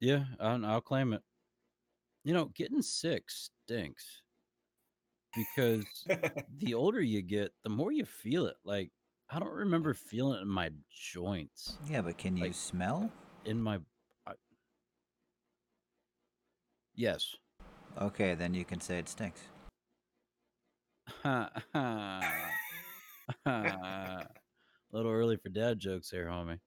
Yeah, 0.00 0.24
I'll, 0.38 0.64
I'll 0.66 0.80
claim 0.82 1.12
it. 1.14 1.22
You 2.22 2.34
know, 2.34 2.50
getting 2.54 2.82
sick 2.82 3.24
stinks 3.28 4.04
because 5.34 5.84
the 6.58 6.74
older 6.74 7.00
you 7.00 7.22
get, 7.22 7.52
the 7.64 7.70
more 7.70 7.92
you 7.92 8.04
feel 8.04 8.46
it. 8.46 8.56
Like, 8.64 8.90
I 9.30 9.38
don't 9.38 9.52
remember 9.52 9.94
feeling 9.94 10.38
it 10.38 10.42
in 10.42 10.48
my 10.48 10.70
joints, 11.12 11.78
Yeah, 11.88 12.02
but 12.02 12.18
can 12.18 12.36
you 12.36 12.44
Like- 12.44 12.54
smell? 12.54 13.10
in 13.46 13.62
my. 13.62 13.78
I... 14.26 14.32
Yes. 16.94 17.34
Okay, 18.00 18.34
then 18.34 18.52
you 18.54 18.64
can 18.64 18.80
say 18.80 18.98
it 18.98 19.08
stinks. 19.08 19.40
A 21.24 21.48
little 24.92 25.12
early 25.12 25.36
for 25.36 25.48
dad 25.48 25.78
jokes 25.78 26.10
here, 26.10 26.26
homie. 26.26 26.58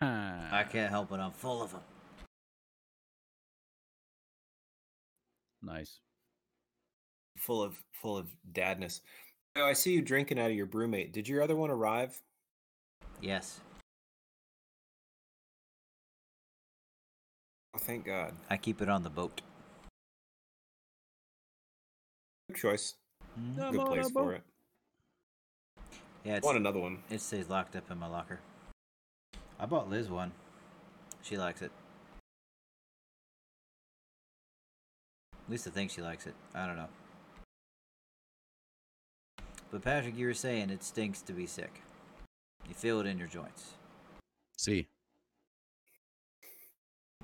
I 0.00 0.64
can't 0.70 0.90
help 0.90 1.12
it. 1.12 1.16
I'm 1.20 1.32
full 1.32 1.62
of 1.62 1.72
them. 1.72 1.80
Nice. 5.62 6.00
full 7.38 7.62
of 7.62 7.76
full 7.92 8.16
of 8.18 8.26
dadness. 8.52 9.00
Oh, 9.56 9.64
I 9.64 9.72
see 9.72 9.92
you 9.92 10.02
drinking 10.02 10.38
out 10.38 10.50
of 10.50 10.56
your 10.56 10.66
BrüMate. 10.66 11.12
Did 11.12 11.28
your 11.28 11.42
other 11.42 11.56
one 11.56 11.70
arrive? 11.70 12.20
Yes. 13.20 13.60
Oh, 17.74 17.78
thank 17.78 18.04
God. 18.04 18.34
I 18.50 18.56
keep 18.56 18.82
it 18.82 18.88
on 18.88 19.02
the 19.02 19.10
boat. 19.10 19.40
Good 22.48 22.56
choice. 22.58 22.94
Mhm. 23.38 23.72
Good 23.72 23.86
place 23.86 24.10
for 24.10 24.34
it. 24.34 24.42
Yeah, 26.24 26.34
I 26.34 26.36
it's, 26.36 26.44
want 26.44 26.58
another 26.58 26.78
one. 26.80 27.02
it 27.10 27.20
stays 27.20 27.48
locked 27.48 27.74
up 27.76 27.90
in 27.90 27.98
my 27.98 28.06
locker. 28.06 28.40
I 29.64 29.66
bought 29.66 29.88
Liz 29.88 30.10
one. 30.10 30.30
She 31.22 31.38
likes 31.38 31.62
it. 31.62 31.72
At 35.32 35.50
least 35.50 35.66
I 35.66 35.70
think 35.70 35.90
she 35.90 36.02
likes 36.02 36.26
it. 36.26 36.34
I 36.54 36.66
don't 36.66 36.76
know. 36.76 36.90
But 39.70 39.80
Patrick, 39.80 40.18
you 40.18 40.26
were 40.26 40.34
saying 40.34 40.68
it 40.68 40.84
stinks 40.84 41.22
to 41.22 41.32
be 41.32 41.46
sick. 41.46 41.80
You 42.68 42.74
feel 42.74 43.00
it 43.00 43.06
in 43.06 43.16
your 43.16 43.26
joints. 43.26 43.70
See. 44.58 44.86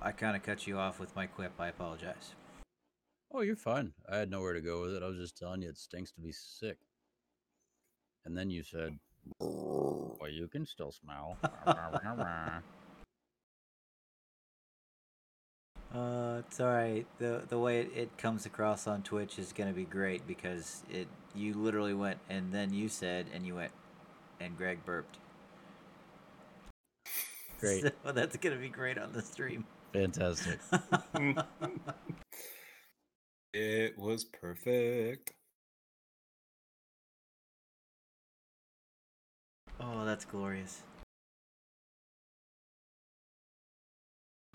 I 0.00 0.10
kind 0.10 0.34
of 0.34 0.42
cut 0.42 0.66
you 0.66 0.78
off 0.78 0.98
with 0.98 1.14
my 1.14 1.26
quip. 1.26 1.52
I 1.58 1.68
apologize. 1.68 2.32
Oh, 3.30 3.42
you're 3.42 3.54
fine. 3.54 3.92
I 4.10 4.16
had 4.16 4.30
nowhere 4.30 4.54
to 4.54 4.62
go 4.62 4.80
with 4.80 4.94
it. 4.94 5.02
I 5.02 5.08
was 5.08 5.18
just 5.18 5.36
telling 5.36 5.60
you 5.60 5.68
it 5.68 5.76
stinks 5.76 6.10
to 6.12 6.22
be 6.22 6.32
sick. 6.32 6.78
And 8.24 8.34
then 8.34 8.48
you 8.48 8.62
said, 8.62 8.98
well, 9.38 10.30
you 10.30 10.48
can 10.48 10.66
still 10.66 10.92
smell. 10.92 11.36
Uh, 15.92 16.40
it's 16.46 16.60
all 16.60 16.68
right. 16.68 17.04
the 17.18 17.42
The 17.48 17.58
way 17.58 17.80
it, 17.80 17.90
it 17.96 18.16
comes 18.16 18.46
across 18.46 18.86
on 18.86 19.02
Twitch 19.02 19.40
is 19.40 19.52
gonna 19.52 19.72
be 19.72 19.84
great 19.84 20.24
because 20.24 20.84
it 20.88 21.08
you 21.34 21.54
literally 21.54 21.94
went 21.94 22.18
and 22.28 22.52
then 22.52 22.72
you 22.72 22.88
said 22.88 23.26
and 23.34 23.44
you 23.44 23.56
went 23.56 23.72
and 24.40 24.56
Greg 24.56 24.84
burped. 24.84 25.18
Great. 27.60 27.82
So 28.04 28.12
that's 28.12 28.36
gonna 28.36 28.56
be 28.56 28.68
great 28.68 28.98
on 28.98 29.12
the 29.12 29.20
stream. 29.20 29.66
Fantastic. 29.92 30.60
It 33.52 33.98
was 33.98 34.24
perfect. 34.24 35.32
Oh, 39.80 40.04
that's 40.04 40.24
glorious. 40.24 40.82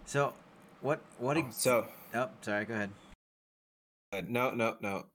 So, 0.06 0.34
what 0.82 1.02
what? 1.18 1.38
Oh, 1.38 1.40
ex- 1.40 1.58
so, 1.58 1.88
oh, 2.14 2.30
sorry. 2.42 2.66
Go 2.66 2.74
ahead. 2.76 2.92
uh, 4.14 4.22
no, 4.28 4.52
no, 4.52 4.76
no. 4.82 5.06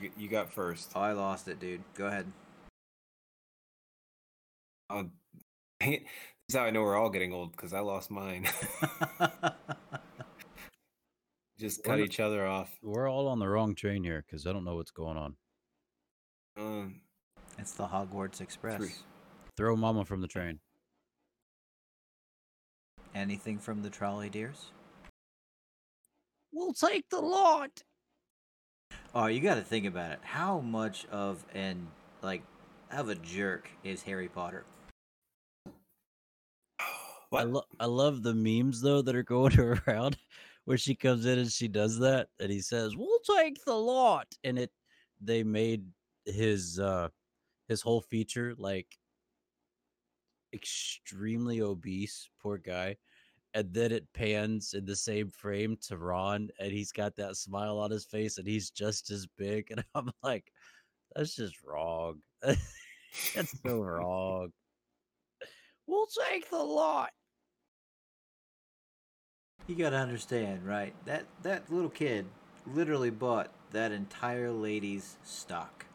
You, 0.00 0.10
you 0.16 0.28
got 0.28 0.52
first. 0.52 0.90
Oh, 0.94 1.00
I 1.00 1.12
lost 1.12 1.48
it, 1.48 1.60
dude. 1.60 1.82
Go 1.94 2.06
ahead. 2.06 2.26
Oh, 4.90 5.08
dang 5.80 5.92
it. 5.94 6.02
This 6.48 6.54
is 6.54 6.56
how 6.56 6.64
I 6.64 6.70
know 6.70 6.82
we're 6.82 6.96
all 6.96 7.10
getting 7.10 7.32
old 7.32 7.52
because 7.52 7.72
I 7.72 7.80
lost 7.80 8.10
mine. 8.10 8.46
Just 11.58 11.84
cut 11.84 11.92
We're- 11.96 12.04
each 12.04 12.18
other 12.20 12.44
off. 12.46 12.70
We're 12.82 13.08
all 13.08 13.28
on 13.28 13.38
the 13.38 13.48
wrong 13.48 13.74
train 13.76 14.02
here 14.02 14.24
because 14.26 14.46
I 14.46 14.52
don't 14.52 14.64
know 14.64 14.74
what's 14.76 14.90
going 14.90 15.16
on. 15.16 15.36
Um, 16.56 17.00
it's 17.58 17.72
the 17.72 17.86
Hogwarts 17.86 18.40
Express. 18.40 18.78
Three. 18.78 18.94
Throw 19.56 19.76
mama 19.76 20.04
from 20.04 20.20
the 20.20 20.28
train. 20.28 20.58
Anything 23.14 23.58
from 23.58 23.82
the 23.82 23.90
Trolley 23.90 24.30
dears? 24.30 24.72
We'll 26.52 26.72
take 26.72 27.08
the 27.10 27.20
lot. 27.20 27.82
Oh, 29.14 29.26
you 29.26 29.40
got 29.40 29.56
to 29.56 29.62
think 29.62 29.86
about 29.86 30.12
it. 30.12 30.20
How 30.22 30.60
much 30.60 31.06
of 31.10 31.44
an 31.54 31.86
like 32.22 32.42
of 32.90 33.08
a 33.08 33.14
jerk 33.14 33.68
is 33.84 34.02
Harry 34.02 34.28
Potter? 34.28 34.64
I, 36.80 36.84
what? 37.28 37.48
lo- 37.48 37.66
I 37.80 37.86
love 37.86 38.22
the 38.22 38.34
memes 38.34 38.80
though 38.80 39.02
that 39.02 39.14
are 39.14 39.22
going 39.22 39.58
around 39.86 40.16
where 40.64 40.78
she 40.78 40.94
comes 40.94 41.26
in 41.26 41.38
and 41.38 41.50
she 41.50 41.68
does 41.68 41.98
that 41.98 42.28
and 42.40 42.50
he 42.50 42.60
says, 42.60 42.96
"We'll 42.96 43.20
take 43.38 43.62
the 43.64 43.74
lot." 43.74 44.26
And 44.44 44.58
it 44.58 44.70
they 45.20 45.42
made 45.42 45.84
his 46.24 46.78
uh 46.78 47.08
his 47.72 47.80
whole 47.80 48.02
feature 48.02 48.54
like 48.58 48.98
extremely 50.52 51.62
obese, 51.62 52.28
poor 52.40 52.58
guy. 52.58 52.96
And 53.54 53.72
then 53.72 53.92
it 53.92 54.06
pans 54.14 54.74
in 54.74 54.84
the 54.84 54.96
same 54.96 55.30
frame 55.30 55.76
to 55.88 55.96
Ron 55.96 56.48
and 56.58 56.70
he's 56.70 56.92
got 56.92 57.16
that 57.16 57.36
smile 57.36 57.78
on 57.78 57.90
his 57.90 58.04
face 58.04 58.38
and 58.38 58.46
he's 58.46 58.70
just 58.70 59.10
as 59.10 59.26
big 59.38 59.70
and 59.70 59.82
I'm 59.94 60.10
like 60.22 60.52
that's 61.14 61.34
just 61.34 61.62
wrong. 61.62 62.20
that's 62.42 63.60
so 63.62 63.80
wrong. 63.80 64.50
We'll 65.86 66.08
take 66.28 66.48
the 66.50 66.56
lot. 66.56 67.10
You 69.66 69.74
got 69.76 69.90
to 69.90 69.96
understand, 69.96 70.66
right? 70.66 70.94
That 71.04 71.24
that 71.42 71.70
little 71.70 71.90
kid 71.90 72.26
literally 72.66 73.10
bought 73.10 73.50
that 73.72 73.92
entire 73.92 74.50
lady's 74.50 75.16
stock. 75.22 75.86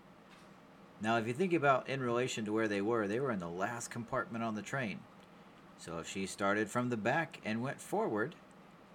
Now, 1.01 1.17
if 1.17 1.27
you 1.27 1.33
think 1.33 1.53
about 1.53 1.87
in 1.89 2.01
relation 2.01 2.43
to 2.45 2.53
where 2.53 2.67
they 2.67 2.81
were, 2.81 3.07
they 3.07 3.19
were 3.19 3.31
in 3.31 3.39
the 3.39 3.47
last 3.49 3.89
compartment 3.89 4.43
on 4.43 4.55
the 4.55 4.61
train. 4.63 4.99
So 5.77 5.99
if 5.99 6.07
she 6.07 6.25
started 6.25 6.69
from 6.69 6.89
the 6.89 6.97
back 6.97 7.39
and 7.45 7.61
went 7.61 7.79
forward, 7.81 8.35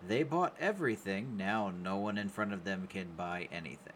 They 0.09 0.25
bought 0.25 0.57
everything. 0.59 1.37
Now 1.37 1.71
no 1.71 1.97
one 1.97 2.19
in 2.19 2.29
front 2.29 2.53
of 2.53 2.65
them 2.65 2.89
can 2.89 3.13
buy 3.17 3.49
anything. 3.53 3.93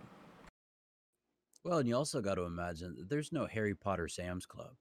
Well, 1.64 1.78
and 1.78 1.88
you 1.88 1.96
also 1.96 2.20
got 2.20 2.36
to 2.36 2.42
imagine 2.42 2.94
that 2.96 3.08
there's 3.08 3.32
no 3.32 3.46
Harry 3.46 3.74
Potter 3.74 4.06
Sam's 4.06 4.46
Club. 4.46 4.76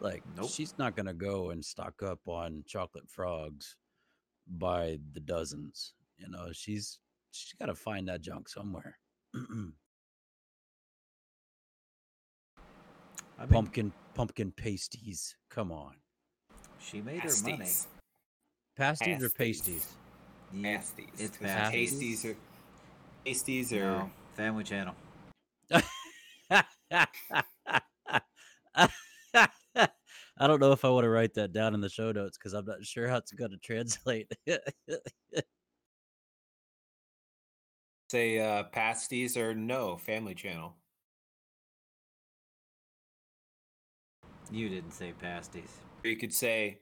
Like, 0.00 0.22
Nope. 0.36 0.48
she's 0.48 0.78
not 0.78 0.96
going 0.96 1.04
to 1.06 1.12
go 1.12 1.50
and 1.50 1.62
stock 1.62 2.02
up 2.02 2.20
on 2.26 2.64
chocolate 2.66 3.10
frogs 3.10 3.76
by 4.46 4.98
the 5.12 5.20
dozens. 5.20 5.92
You 6.16 6.28
know, 6.30 6.48
she's 6.52 6.98
she's 7.30 7.52
got 7.60 7.66
to 7.66 7.74
find 7.74 8.08
that 8.08 8.22
junk 8.22 8.48
somewhere. 8.48 8.98
I 13.38 13.42
mean, 13.42 13.50
pumpkin 13.50 13.92
pumpkin 14.14 14.52
pasties. 14.52 15.36
Come 15.50 15.70
on. 15.72 15.94
she 16.80 17.00
made 17.00 17.20
her 17.20 17.30
money. 17.42 17.58
Pasties. 17.58 17.86
Pasties 18.76 19.22
or 19.22 19.30
Pasties. 19.30 19.36
pasties? 19.36 19.86
Yeah, 20.52 20.76
Pasties. 20.76 21.06
It's 21.18 21.36
'cause 21.36 21.46
pasties. 21.46 21.90
Pasties 21.92 22.24
are 22.24 22.36
pasties 23.24 23.72
are 23.72 23.98
No, 23.98 24.10
Family 24.34 24.64
Channel. 24.64 24.94
I 30.40 30.46
don't 30.46 30.60
know 30.60 30.72
if 30.72 30.84
I 30.84 30.88
want 30.88 31.04
to 31.04 31.10
write 31.10 31.34
that 31.34 31.52
down 31.52 31.74
in 31.74 31.80
the 31.80 31.88
show 31.88 32.12
notes 32.12 32.38
because 32.38 32.54
I'm 32.54 32.64
not 32.64 32.84
sure 32.84 33.08
how 33.08 33.16
it's 33.16 33.32
going 33.32 33.50
to 33.50 33.56
translate. 33.58 34.30
say 38.10 38.38
uh 38.38 38.62
pasties 38.64 39.36
or 39.36 39.54
no 39.54 39.96
family 39.98 40.34
channel. 40.34 40.74
You 44.50 44.68
didn't 44.68 44.92
say 44.92 45.12
pasties. 45.12 45.78
Or 46.04 46.10
you 46.10 46.16
could 46.16 46.32
say 46.32 46.78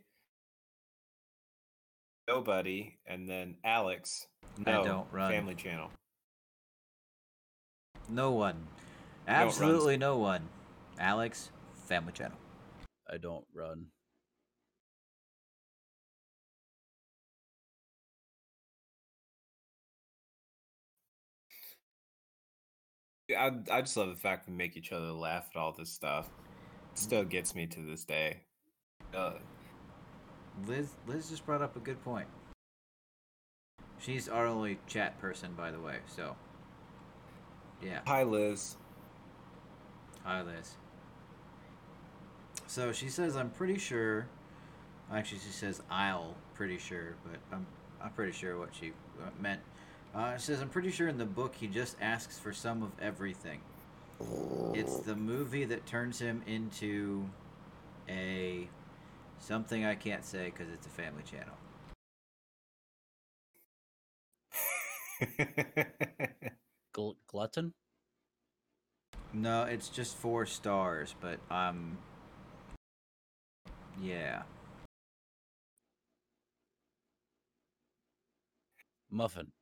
nobody 2.29 2.99
and 3.07 3.29
then 3.29 3.57
Alex. 3.65 4.27
I 4.67 4.73
No 4.73 4.85
don't 4.85 5.13
run. 5.13 5.31
family 5.31 5.55
channel. 5.55 5.91
No 8.09 8.31
one. 8.31 8.69
Absolutely 9.27 9.97
no 9.97 10.19
one. 10.19 10.49
Alex, 10.99 11.51
Family 11.89 12.13
Channel. 12.13 12.39
I 13.13 13.19
don't 13.19 13.45
run. 13.55 13.87
I 23.37 23.51
I 23.71 23.81
just 23.81 23.97
love 23.97 24.09
the 24.09 24.17
fact 24.17 24.49
we 24.49 24.55
make 24.55 24.77
each 24.77 24.93
other 24.93 25.11
laugh 25.13 25.49
at 25.55 25.59
all 25.59 25.73
this 25.73 25.93
stuff. 25.93 26.29
Still 26.97 27.25
gets 27.25 27.55
me 27.55 27.67
to 27.67 27.81
this 27.81 28.05
day. 28.05 28.39
Uh, 29.15 29.35
Liz 30.67 30.89
Liz 31.07 31.29
just 31.29 31.45
brought 31.45 31.61
up 31.61 31.77
a 31.77 31.79
good 31.79 32.03
point. 32.03 32.27
She's 33.99 34.29
our 34.31 34.47
only 34.47 34.79
chat 34.87 35.21
person, 35.21 35.53
by 35.55 35.71
the 35.71 35.79
way, 35.79 35.99
so 36.07 36.37
yeah. 37.83 38.01
hi 38.07 38.23
Liz. 38.23 38.77
Hi, 40.25 40.41
Liz. 40.41 40.75
So 42.67 42.93
she 42.93 43.11
says, 43.11 43.37
"I'm 43.37 43.51
pretty 43.51 43.79
sure." 43.79 44.27
Actually, 45.13 45.41
she 45.41 45.53
says, 45.53 45.83
"I'll 45.91 46.35
pretty 46.55 46.79
sure," 46.79 47.17
but 47.25 47.39
I'm 47.53 47.67
I'm 48.01 48.11
pretty 48.11 48.33
sure 48.33 48.59
what 48.59 48.75
she 48.75 48.93
uh, 49.23 49.29
meant. 49.39 49.61
Uh, 50.15 50.39
she 50.39 50.47
says, 50.47 50.63
"I'm 50.63 50.71
pretty 50.71 50.91
sure 50.91 51.09
in 51.09 51.19
the 51.19 51.27
book 51.27 51.57
he 51.57 51.67
just 51.67 51.97
asks 52.01 52.39
for 52.39 52.55
some 52.55 52.83
of 52.83 52.91
everything. 53.01 53.61
It's 54.73 54.97
the 54.99 55.17
movie 55.17 55.65
that 55.65 55.87
turns 55.87 56.19
him 56.21 56.43
into 56.47 57.29
a 58.09 58.69
something 59.39 59.85
I 59.85 59.95
can't 59.95 60.25
say 60.25 60.47
because 60.47 60.69
it's 60.73 60.87
a 60.87 60.91
family 60.91 61.23
channel. 61.25 61.57
Gl- 66.93 67.17
glutton? 67.29 67.75
No, 69.33 69.63
it's 69.63 69.89
just 69.89 70.17
four 70.17 70.47
stars, 70.47 71.15
but 71.21 71.39
um, 71.51 71.99
yeah." 74.01 74.43
Muffin. 79.11 79.53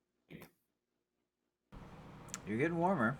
You're 2.47 2.57
getting 2.57 2.77
warmer. 2.77 3.17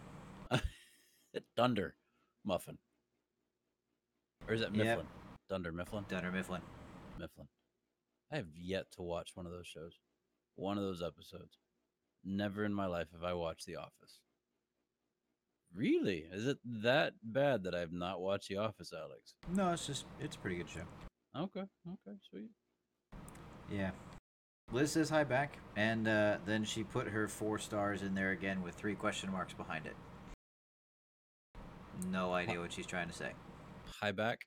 Dunder. 1.55 1.95
Muffin. 2.43 2.77
Or 4.47 4.53
is 4.53 4.61
that 4.61 4.75
Yep. 4.75 4.85
Mifflin? 4.85 5.07
Dunder 5.49 5.71
Mifflin? 5.71 6.05
Dunder 6.07 6.31
Mifflin. 6.31 6.61
Mifflin. 7.17 7.47
I 8.31 8.37
have 8.37 8.55
yet 8.55 8.91
to 8.93 9.01
watch 9.01 9.31
one 9.35 9.45
of 9.45 9.51
those 9.51 9.67
shows. 9.67 9.99
One 10.55 10.77
of 10.77 10.83
those 10.83 11.01
episodes. 11.01 11.57
Never 12.23 12.65
in 12.65 12.73
my 12.73 12.85
life 12.85 13.11
have 13.11 13.23
I 13.23 13.33
watched 13.33 13.65
The 13.65 13.75
Office. 13.75 14.19
Really? 15.73 16.25
Is 16.31 16.47
it 16.47 16.57
that 16.63 17.13
bad 17.21 17.63
that 17.63 17.75
I've 17.75 17.91
not 17.91 18.21
watched 18.21 18.49
The 18.49 18.57
Office, 18.57 18.93
Alex? 18.93 19.35
No, 19.49 19.71
it's 19.73 19.85
just 19.85 20.05
it's 20.19 20.35
a 20.35 20.39
pretty 20.39 20.55
good 20.57 20.69
show. 20.69 20.85
Okay, 21.35 21.65
okay, 21.87 22.17
sweet. 22.29 22.49
Yeah. 23.69 23.91
Liz 24.71 24.91
says 24.91 25.09
hi 25.09 25.23
back, 25.23 25.57
and 25.75 26.07
uh, 26.07 26.37
then 26.45 26.63
she 26.63 26.83
put 26.83 27.07
her 27.07 27.27
four 27.27 27.59
stars 27.59 28.01
in 28.01 28.15
there 28.15 28.31
again 28.31 28.63
with 28.63 28.75
three 28.75 28.95
question 28.95 29.31
marks 29.31 29.53
behind 29.53 29.85
it. 29.85 29.95
No 32.11 32.33
idea 32.33 32.59
what 32.59 32.71
she's 32.71 32.85
trying 32.85 33.07
to 33.07 33.13
say. 33.13 33.31
High 34.01 34.11
back. 34.11 34.45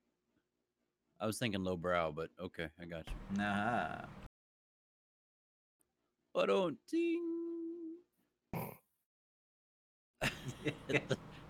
I 1.20 1.26
was 1.26 1.38
thinking 1.38 1.64
low 1.64 1.76
brow, 1.76 2.12
but 2.14 2.28
okay, 2.40 2.68
I 2.80 2.84
got 2.84 3.06
you. 3.08 3.14
Nah. 3.36 4.04
But 6.32 6.46
don't 6.46 6.78
ding. 6.90 7.38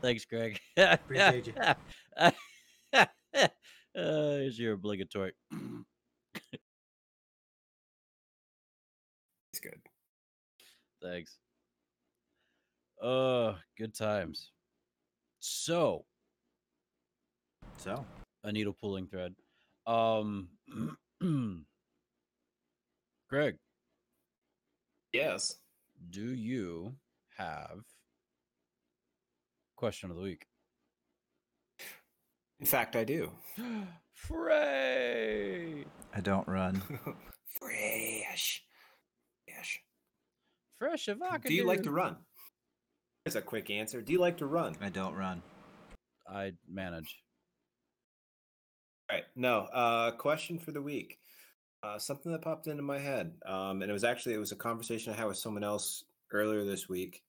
Thanks, 0.01 0.25
Greg. 0.25 0.59
Appreciate 0.77 1.49
you. 1.49 1.55
uh, 2.93 3.07
here's 3.95 4.59
your 4.59 4.75
obligatory. 4.75 5.33
it's 9.53 9.61
good. 9.61 9.81
Thanks. 11.03 11.39
Uh, 13.03 13.55
good 13.77 13.95
times. 13.95 14.53
So, 15.51 16.05
So, 17.79 18.05
a 18.45 18.53
needle 18.53 18.75
pulling 18.79 19.07
thread. 19.07 19.35
Um, 19.87 20.49
Greg, 23.31 23.57
Yes. 25.13 25.57
do 26.11 26.23
you 26.35 26.95
have 27.39 27.81
question 29.77 30.11
of 30.11 30.17
the 30.17 30.23
week? 30.23 30.47
In 32.61 32.67
fact, 32.67 32.95
I 32.95 33.05
do. 33.05 33.31
Frey, 34.13 35.87
I 36.15 36.21
don't 36.21 36.47
run. 36.47 36.83
Fresh. 37.59 38.65
Fresh. 39.47 39.81
fresh 40.79 41.09
avocado. 41.09 41.49
Do 41.49 41.55
you 41.55 41.65
like 41.65 41.83
to 41.85 41.91
run? 41.91 42.17
Here's 43.29 43.37
a 43.37 43.43
quick 43.43 43.69
answer. 43.69 44.01
Do 44.01 44.11
you 44.11 44.21
like 44.21 44.39
to 44.39 44.47
run? 44.47 44.75
I 44.81 44.89
don't 44.89 45.15
run. 45.15 45.43
I 46.27 46.53
manage. 46.67 47.19
All 49.11 49.19
right. 49.19 49.27
No. 49.37 49.69
Uh, 49.71 50.13
question 50.13 50.59
for 50.59 50.73
the 50.73 50.81
week. 50.81 51.19
Uh, 51.83 51.99
something 51.99 52.33
that 52.33 52.41
popped 52.41 52.69
into 52.69 52.83
my 52.83 52.99
head, 52.99 53.35
um, 53.45 53.83
and 53.83 53.91
it 53.91 53.93
was 53.93 54.03
actually 54.03 54.35
it 54.35 54.39
was 54.39 54.53
a 54.53 54.57
conversation 54.57 55.13
I 55.13 55.17
had 55.17 55.27
with 55.27 55.37
someone 55.37 55.63
else 55.63 56.05
earlier 56.33 56.65
this 56.65 56.89
week. 56.89 57.23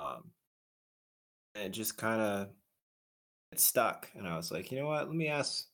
Um, 0.00 0.32
and 1.54 1.66
it 1.66 1.70
just 1.70 1.96
kind 1.96 2.20
of 2.20 2.48
it 3.52 3.60
stuck, 3.60 4.10
and 4.16 4.26
I 4.26 4.36
was 4.36 4.50
like, 4.50 4.72
you 4.72 4.80
know 4.80 4.88
what? 4.88 5.06
Let 5.06 5.14
me 5.14 5.28
ask 5.28 5.66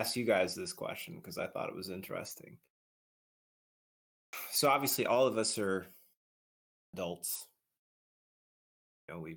ask 0.00 0.16
you 0.16 0.24
guys 0.24 0.56
this 0.56 0.72
question 0.72 1.14
because 1.14 1.38
I 1.38 1.46
thought 1.46 1.68
it 1.68 1.76
was 1.76 1.90
interesting. 1.90 2.56
So 4.50 4.68
obviously, 4.68 5.06
all 5.06 5.28
of 5.28 5.38
us 5.38 5.56
are 5.60 5.86
adults. 6.92 7.46
You 9.08 9.14
know, 9.14 9.20
we 9.20 9.36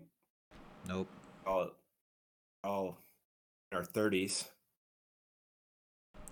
Nope. 0.88 1.08
all 1.46 1.70
all 2.64 2.98
in 3.72 3.78
our 3.78 3.84
thirties. 3.84 4.46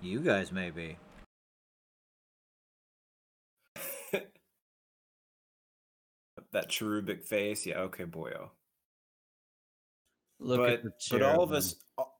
You 0.01 0.19
guys 0.21 0.51
maybe. 0.51 0.97
that 6.51 6.69
cherubic 6.69 7.23
face. 7.25 7.65
Yeah, 7.65 7.79
okay, 7.81 8.05
boyo. 8.05 8.49
Look 10.39 10.59
but 10.59 10.69
at 10.69 10.83
the 10.83 10.91
but 11.11 11.21
all 11.21 11.43
of 11.43 11.51
us, 11.51 11.75
all, 11.97 12.19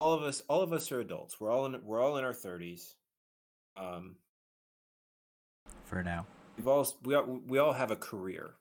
all 0.00 0.12
of 0.14 0.22
us, 0.22 0.42
all 0.48 0.60
of 0.60 0.72
us 0.72 0.92
are 0.92 1.00
adults. 1.00 1.40
We're 1.40 1.50
all 1.50 1.66
in 1.66 1.80
we're 1.82 2.00
all 2.02 2.16
in 2.18 2.24
our 2.24 2.34
thirties. 2.34 2.94
Um, 3.76 4.16
For 5.84 6.02
now. 6.02 6.26
we've 6.56 6.68
all 6.68 6.86
we 7.02 7.14
all 7.14 7.40
we 7.46 7.58
all 7.58 7.72
have 7.72 7.90
a 7.90 7.96
career. 7.96 8.54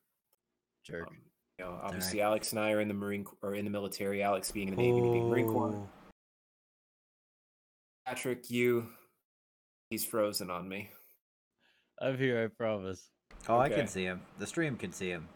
jerk. 0.85 1.07
Um, 1.07 1.17
you 1.59 1.65
know, 1.65 1.79
obviously, 1.81 2.21
Alex 2.21 2.51
and 2.51 2.59
I 2.59 2.71
are 2.71 2.81
in 2.81 2.87
the 2.87 2.93
Marine 2.93 3.23
Corps- 3.23 3.37
or 3.41 3.55
in 3.55 3.65
the 3.65 3.71
military. 3.71 4.23
Alex 4.23 4.51
being 4.51 4.69
in 4.69 4.75
the 4.75 4.81
Navy, 4.81 5.01
me 5.01 5.11
being 5.11 5.29
Marine 5.29 5.47
Corps. 5.47 5.75
Oh. 5.75 5.89
Patrick, 8.05 8.49
you, 8.49 8.87
he's 9.89 10.05
frozen 10.05 10.49
on 10.49 10.67
me. 10.67 10.89
I'm 12.01 12.17
here. 12.17 12.43
I 12.43 12.47
promise. 12.47 13.09
Oh, 13.47 13.59
I 13.59 13.69
can 13.69 13.87
see 13.87 14.03
him. 14.03 14.21
The 14.39 14.47
stream 14.47 14.77
can 14.77 14.91
see 14.91 15.09
him. 15.09 15.27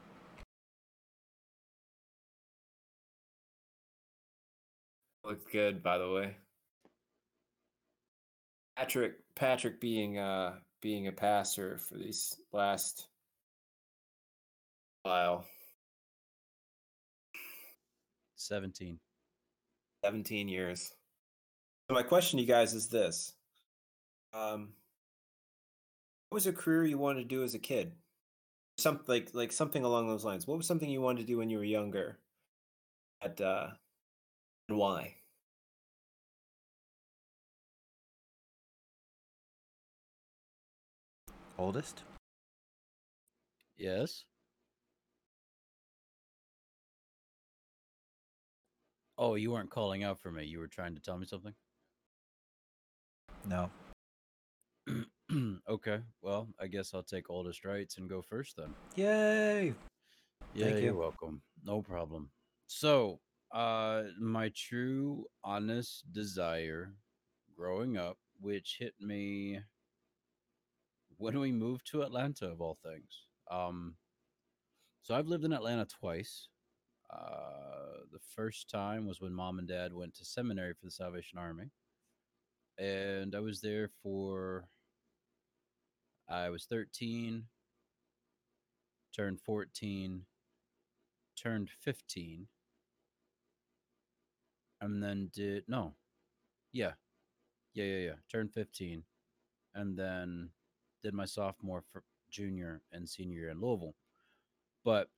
Looked 5.24 5.52
good, 5.52 5.84
by 5.84 5.98
the 5.98 6.10
way. 6.10 6.36
Patrick, 8.78 9.16
Patrick 9.36 9.82
being 9.82 10.18
uh 10.18 10.56
being 10.82 11.08
a 11.08 11.12
passer 11.12 11.80
for 11.80 11.96
these 11.96 12.38
last 12.54 13.08
while, 15.02 15.46
17. 18.38 19.00
seventeen 20.04 20.48
years. 20.48 20.94
So 21.90 21.96
my 21.96 22.04
question 22.04 22.38
to 22.38 22.44
you 22.44 22.48
guys 22.48 22.74
is 22.74 22.88
this: 22.88 23.34
um, 24.34 24.74
What 26.30 26.38
was 26.38 26.48
a 26.48 26.54
career 26.54 26.86
you 26.86 26.98
wanted 26.98 27.24
to 27.24 27.36
do 27.36 27.44
as 27.44 27.56
a 27.56 27.60
kid? 27.60 27.92
Something 28.78 29.06
like 29.08 29.30
like 29.34 29.52
something 29.52 29.84
along 29.84 30.08
those 30.08 30.24
lines. 30.24 30.48
What 30.48 30.58
was 30.58 30.68
something 30.68 30.90
you 30.90 31.02
wanted 31.02 31.22
to 31.22 31.28
do 31.28 31.38
when 31.38 31.50
you 31.50 31.58
were 31.58 31.64
younger? 31.64 32.20
At 33.22 33.42
uh, 33.42 33.70
and 34.70 34.78
why? 34.78 35.16
Oldest? 41.58 42.04
Yes. 43.78 44.26
Oh, 49.18 49.36
you 49.36 49.52
weren't 49.52 49.72
calling 49.72 50.04
out 50.04 50.20
for 50.20 50.32
me. 50.32 50.46
You 50.46 50.60
were 50.60 50.68
trying 50.68 50.94
to 50.96 51.02
tell 51.02 51.18
me 51.18 51.26
something? 51.26 51.54
No. 53.46 53.70
okay. 55.70 56.00
Well, 56.22 56.48
I 56.60 56.68
guess 56.68 56.94
I'll 56.94 57.04
take 57.04 57.30
oldest 57.30 57.66
rights 57.66 57.98
and 57.98 58.10
go 58.10 58.22
first 58.22 58.58
then. 58.58 58.74
Yay! 58.96 59.74
Yeah, 60.54 60.66
Thank 60.66 60.84
you're 60.84 60.94
you. 60.94 60.98
welcome. 60.98 61.42
No 61.64 61.82
problem. 61.82 62.30
So, 62.68 63.20
uh, 63.52 64.04
my 64.20 64.52
true, 64.56 65.26
honest 65.44 66.04
desire 66.12 66.94
growing 67.56 67.98
up, 67.98 68.18
which 68.40 68.78
hit 68.80 68.94
me 69.00 69.60
when 71.18 71.40
we 71.40 71.52
moved 71.52 71.88
to 71.92 72.04
Atlanta, 72.04 72.48
of 72.48 72.62
all 72.62 72.78
things. 72.84 73.26
Um, 73.50 73.96
so 75.02 75.16
I've 75.16 75.28
lived 75.28 75.46
in 75.46 75.54
Atlanta 75.54 75.86
twice. 75.86 76.50
Uh, 77.10 78.04
the 78.12 78.20
first 78.36 78.70
time 78.70 79.08
was 79.08 79.22
when 79.22 79.34
mom 79.34 79.60
and 79.60 79.68
dad 79.68 79.94
went 79.94 80.16
to 80.16 80.26
seminary 80.26 80.74
for 80.74 80.86
the 80.86 80.92
Salvation 80.92 81.40
Army, 81.40 81.72
and 82.78 83.36
I 83.36 83.40
was 83.40 83.62
there 83.62 83.90
for. 84.04 84.68
I 86.30 86.50
was 86.50 86.66
13, 86.66 87.46
turned 89.16 89.40
14, 89.40 90.24
turned 91.38 91.70
15 91.70 92.48
and 94.82 95.04
then 95.04 95.30
did 95.34 95.64
no 95.68 95.94
yeah 96.72 96.92
yeah 97.74 97.86
yeah 97.86 97.98
yeah 97.98 98.16
turned 98.32 98.52
15 98.54 99.04
and 99.76 99.98
then 99.98 100.50
did 101.04 101.14
my 101.14 101.26
sophomore 101.26 101.84
for 101.92 102.04
junior 102.30 102.82
and 102.92 103.08
senior 103.08 103.40
year 103.40 103.50
in 103.50 103.62
louisville 103.62 103.96
but 104.84 105.10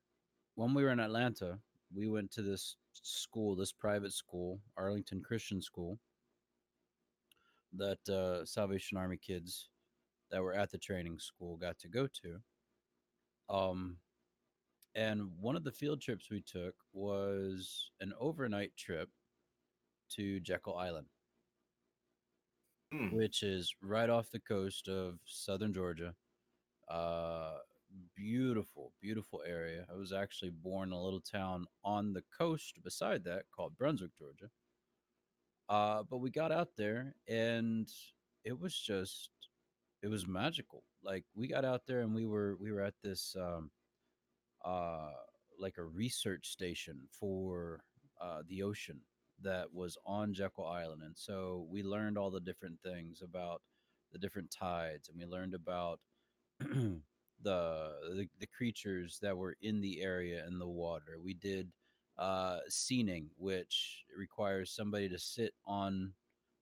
when 0.55 0.73
we 0.73 0.83
were 0.83 0.91
in 0.91 0.99
atlanta 0.99 1.59
we 1.95 2.07
went 2.07 2.31
to 2.31 2.41
this 2.41 2.75
school 2.93 3.55
this 3.55 3.71
private 3.71 4.13
school 4.13 4.59
arlington 4.77 5.21
christian 5.21 5.61
school 5.61 5.99
that 7.73 7.99
uh, 8.09 8.45
salvation 8.45 8.97
army 8.97 9.17
kids 9.17 9.69
that 10.31 10.41
were 10.41 10.53
at 10.53 10.69
the 10.71 10.77
training 10.77 11.17
school 11.19 11.57
got 11.57 11.77
to 11.79 11.87
go 11.87 12.07
to 12.07 12.39
um 13.53 13.97
and 14.95 15.29
one 15.39 15.55
of 15.55 15.63
the 15.63 15.71
field 15.71 16.01
trips 16.01 16.29
we 16.29 16.41
took 16.41 16.75
was 16.93 17.91
an 18.01 18.11
overnight 18.19 18.75
trip 18.75 19.09
to 20.09 20.39
Jekyll 20.39 20.75
Island, 20.75 21.07
Hmm. 22.91 23.09
which 23.11 23.43
is 23.43 23.75
right 23.81 24.09
off 24.09 24.31
the 24.31 24.39
coast 24.39 24.87
of 24.87 25.19
southern 25.25 25.73
Georgia. 25.73 26.15
Uh, 26.89 27.59
beautiful, 28.15 28.93
beautiful 29.01 29.41
area. 29.45 29.85
I 29.91 29.95
was 29.95 30.13
actually 30.13 30.51
born 30.51 30.89
in 30.89 30.93
a 30.93 31.01
little 31.01 31.21
town 31.21 31.65
on 31.83 32.13
the 32.13 32.23
coast 32.37 32.75
beside 32.83 33.23
that 33.25 33.43
called 33.55 33.77
Brunswick, 33.77 34.11
Georgia. 34.17 34.49
Uh, 35.67 36.03
but 36.09 36.17
we 36.17 36.31
got 36.31 36.51
out 36.51 36.69
there 36.77 37.15
and 37.27 37.87
it 38.43 38.59
was 38.59 38.75
just, 38.75 39.29
it 40.01 40.07
was 40.07 40.27
magical. 40.27 40.83
Like 41.03 41.25
we 41.35 41.47
got 41.47 41.65
out 41.65 41.81
there 41.87 42.01
and 42.01 42.13
we 42.13 42.25
were 42.25 42.55
we 42.59 42.71
were 42.71 42.81
at 42.81 42.95
this 43.03 43.35
um, 43.39 43.71
uh, 44.65 45.11
like 45.59 45.77
a 45.77 45.83
research 45.83 46.49
station 46.49 47.01
for 47.11 47.83
uh, 48.21 48.41
the 48.47 48.63
ocean 48.63 48.99
that 49.41 49.73
was 49.73 49.97
on 50.05 50.33
Jekyll 50.33 50.65
Island, 50.65 51.01
and 51.03 51.17
so 51.17 51.65
we 51.69 51.83
learned 51.83 52.17
all 52.17 52.31
the 52.31 52.41
different 52.41 52.79
things 52.83 53.21
about 53.21 53.61
the 54.11 54.19
different 54.19 54.51
tides, 54.51 55.07
and 55.07 55.17
we 55.17 55.25
learned 55.25 55.53
about 55.53 55.99
the, 57.43 57.91
the 58.15 58.27
the 58.39 58.47
creatures 58.47 59.19
that 59.21 59.37
were 59.37 59.55
in 59.61 59.81
the 59.81 60.01
area 60.01 60.45
in 60.47 60.59
the 60.59 60.67
water. 60.67 61.17
We 61.23 61.33
did 61.33 61.71
uh, 62.17 62.59
seining, 62.67 63.29
which 63.37 64.03
requires 64.17 64.71
somebody 64.71 65.09
to 65.09 65.19
sit 65.19 65.53
on, 65.65 66.13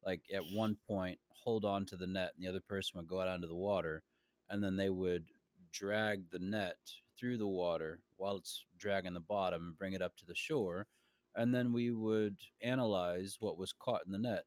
like 0.05 0.21
at 0.33 0.43
one 0.53 0.77
point, 0.87 1.19
hold 1.29 1.65
on 1.65 1.85
to 1.87 1.95
the 1.95 2.07
net, 2.07 2.33
and 2.35 2.45
the 2.45 2.49
other 2.49 2.61
person 2.61 2.97
would 2.97 3.07
go 3.07 3.21
out 3.21 3.27
onto 3.27 3.47
the 3.47 3.55
water, 3.55 4.03
and 4.49 4.63
then 4.63 4.75
they 4.75 4.89
would 4.89 5.25
drag 5.71 6.29
the 6.31 6.39
net 6.39 6.77
through 7.19 7.37
the 7.37 7.47
water 7.47 7.99
while 8.17 8.37
it's 8.37 8.65
dragging 8.77 9.13
the 9.13 9.19
bottom 9.19 9.61
and 9.63 9.77
bring 9.77 9.93
it 9.93 10.01
up 10.01 10.15
to 10.17 10.25
the 10.25 10.35
shore 10.35 10.87
and 11.35 11.53
then 11.53 11.71
we 11.71 11.91
would 11.91 12.35
analyze 12.61 13.37
what 13.39 13.57
was 13.57 13.73
caught 13.73 14.01
in 14.05 14.11
the 14.11 14.17
net 14.17 14.43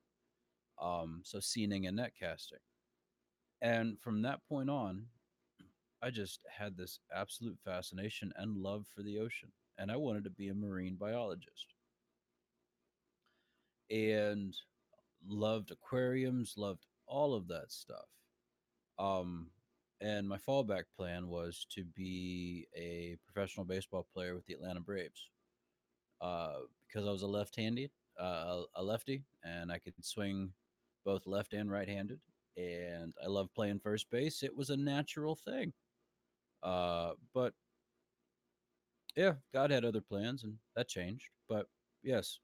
um, 0.80 1.20
so 1.24 1.38
seining 1.40 1.86
and 1.86 1.96
net 1.96 2.12
casting 2.18 2.58
and 3.62 3.98
from 4.00 4.22
that 4.22 4.40
point 4.48 4.70
on 4.70 5.04
i 6.02 6.10
just 6.10 6.40
had 6.56 6.76
this 6.76 7.00
absolute 7.14 7.58
fascination 7.64 8.32
and 8.36 8.56
love 8.56 8.86
for 8.94 9.02
the 9.02 9.18
ocean 9.18 9.50
and 9.78 9.90
i 9.90 9.96
wanted 9.96 10.24
to 10.24 10.30
be 10.30 10.48
a 10.48 10.54
marine 10.54 10.96
biologist 10.96 11.74
and 13.90 14.54
loved 15.26 15.70
aquariums 15.70 16.54
loved 16.56 16.86
all 17.06 17.34
of 17.34 17.48
that 17.48 17.70
stuff 17.70 18.06
um, 18.98 19.48
and 20.00 20.28
my 20.28 20.36
fallback 20.38 20.84
plan 20.96 21.28
was 21.28 21.66
to 21.70 21.84
be 21.84 22.66
a 22.76 23.16
professional 23.24 23.64
baseball 23.66 24.06
player 24.14 24.34
with 24.34 24.46
the 24.46 24.54
atlanta 24.54 24.80
braves 24.80 25.28
uh, 26.20 26.60
because 26.86 27.06
I 27.06 27.12
was 27.12 27.22
a 27.22 27.26
left-handed, 27.26 27.90
uh, 28.18 28.62
a 28.74 28.82
lefty, 28.82 29.22
and 29.44 29.70
I 29.72 29.78
could 29.78 29.94
swing 30.02 30.52
both 31.04 31.26
left 31.26 31.52
and 31.54 31.70
right-handed, 31.70 32.20
and 32.56 33.14
I 33.24 33.28
love 33.28 33.48
playing 33.54 33.80
first 33.80 34.10
base. 34.10 34.42
It 34.42 34.54
was 34.54 34.70
a 34.70 34.76
natural 34.76 35.34
thing. 35.36 35.72
Uh, 36.62 37.12
but 37.34 37.54
yeah, 39.16 39.34
God 39.52 39.70
had 39.70 39.84
other 39.84 40.00
plans, 40.00 40.44
and 40.44 40.54
that 40.76 40.88
changed. 40.88 41.24
But 41.48 41.66
yes, 42.02 42.38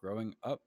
growing 0.00 0.34
up, 0.42 0.60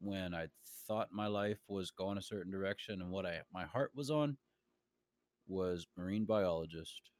when 0.00 0.34
I 0.34 0.46
thought 0.86 1.12
my 1.12 1.26
life 1.26 1.58
was 1.68 1.90
going 1.90 2.18
a 2.18 2.22
certain 2.22 2.50
direction, 2.50 3.00
and 3.00 3.10
what 3.10 3.26
I 3.26 3.40
my 3.52 3.64
heart 3.64 3.92
was 3.94 4.10
on 4.10 4.36
was 5.46 5.86
marine 5.96 6.24
biologist. 6.24 7.10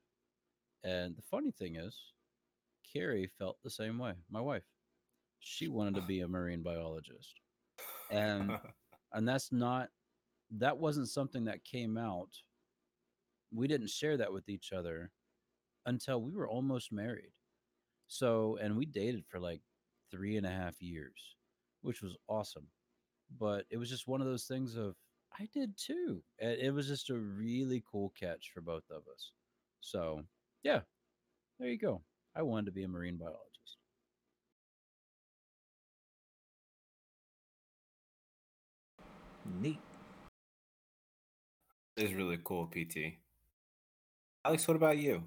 And 0.84 1.16
the 1.16 1.22
funny 1.22 1.52
thing 1.52 1.76
is, 1.76 1.96
Carrie 2.92 3.30
felt 3.38 3.58
the 3.62 3.70
same 3.70 3.98
way. 3.98 4.14
My 4.30 4.40
wife, 4.40 4.64
she 5.40 5.68
wanted 5.68 5.94
to 5.96 6.02
be 6.08 6.20
a 6.20 6.28
marine 6.28 6.62
biologist, 6.62 7.40
and 8.10 8.58
and 9.12 9.28
that's 9.28 9.52
not 9.52 9.88
that 10.58 10.76
wasn't 10.76 11.08
something 11.08 11.44
that 11.44 11.64
came 11.64 11.96
out. 11.96 12.30
We 13.54 13.68
didn't 13.68 13.90
share 13.90 14.16
that 14.16 14.32
with 14.32 14.48
each 14.48 14.72
other 14.72 15.10
until 15.86 16.22
we 16.22 16.32
were 16.32 16.48
almost 16.48 16.92
married. 16.92 17.32
So, 18.08 18.58
and 18.60 18.76
we 18.76 18.86
dated 18.86 19.24
for 19.26 19.40
like 19.40 19.60
three 20.10 20.36
and 20.36 20.46
a 20.46 20.50
half 20.50 20.80
years, 20.80 21.36
which 21.82 22.02
was 22.02 22.16
awesome. 22.28 22.66
But 23.38 23.64
it 23.70 23.78
was 23.78 23.88
just 23.88 24.08
one 24.08 24.20
of 24.20 24.26
those 24.26 24.44
things 24.44 24.76
of 24.76 24.94
I 25.38 25.48
did 25.52 25.76
too. 25.76 26.22
And 26.38 26.52
it 26.52 26.72
was 26.72 26.88
just 26.88 27.10
a 27.10 27.14
really 27.14 27.82
cool 27.90 28.12
catch 28.18 28.50
for 28.52 28.60
both 28.60 28.84
of 28.90 29.02
us. 29.12 29.32
So, 29.80 30.22
yeah, 30.62 30.80
there 31.58 31.68
you 31.68 31.78
go. 31.78 32.02
I 32.36 32.42
wanted 32.42 32.66
to 32.66 32.72
be 32.72 32.84
a 32.84 32.88
marine 32.88 33.16
biologist. 33.16 33.76
Neat. 39.60 39.78
It 41.96 42.04
is 42.04 42.14
really 42.14 42.38
cool, 42.42 42.66
PT. 42.66 43.21
Alex, 44.44 44.66
what 44.66 44.76
about 44.76 44.98
you? 44.98 45.22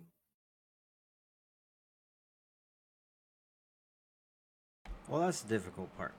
Well, 5.07 5.21
that's 5.21 5.41
the 5.41 5.47
difficult 5.47 5.95
part. 5.97 6.13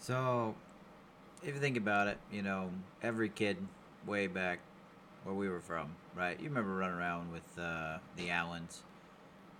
So, 0.00 0.56
if 1.42 1.54
you 1.54 1.60
think 1.60 1.76
about 1.76 2.08
it, 2.08 2.18
you 2.32 2.42
know, 2.42 2.70
every 3.02 3.28
kid 3.28 3.56
way 4.06 4.26
back 4.26 4.58
where 5.22 5.34
we 5.34 5.48
were 5.48 5.60
from, 5.60 5.94
right? 6.16 6.40
You 6.40 6.48
remember 6.48 6.74
running 6.74 6.96
around 6.96 7.30
with 7.30 7.58
uh, 7.58 7.98
the 8.16 8.30
Allens 8.30 8.82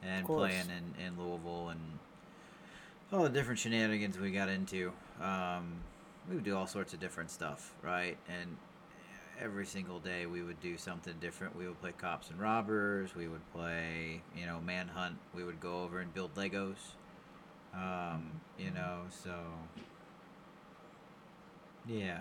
and 0.02 0.26
playing 0.26 0.66
in, 0.68 1.04
in 1.04 1.18
Louisville 1.18 1.68
and 1.68 1.80
all 3.12 3.22
the 3.22 3.28
different 3.28 3.60
shenanigans 3.60 4.18
we 4.18 4.32
got 4.32 4.48
into. 4.48 4.92
Um, 5.22 5.74
we 6.28 6.34
would 6.36 6.44
do 6.44 6.56
all 6.56 6.66
sorts 6.66 6.92
of 6.92 7.00
different 7.00 7.30
stuff, 7.30 7.74
right? 7.82 8.16
And 8.28 8.56
every 9.40 9.66
single 9.66 9.98
day 9.98 10.26
we 10.26 10.42
would 10.42 10.60
do 10.60 10.76
something 10.76 11.14
different. 11.20 11.56
We 11.56 11.66
would 11.66 11.80
play 11.80 11.92
cops 11.92 12.30
and 12.30 12.40
robbers. 12.40 13.14
We 13.14 13.28
would 13.28 13.46
play, 13.52 14.22
you 14.36 14.46
know, 14.46 14.60
manhunt. 14.60 15.16
We 15.34 15.44
would 15.44 15.60
go 15.60 15.82
over 15.82 16.00
and 16.00 16.12
build 16.12 16.34
Legos. 16.34 16.76
Um, 17.74 18.40
you 18.58 18.70
know, 18.70 19.02
so 19.10 19.34
yeah. 21.86 22.20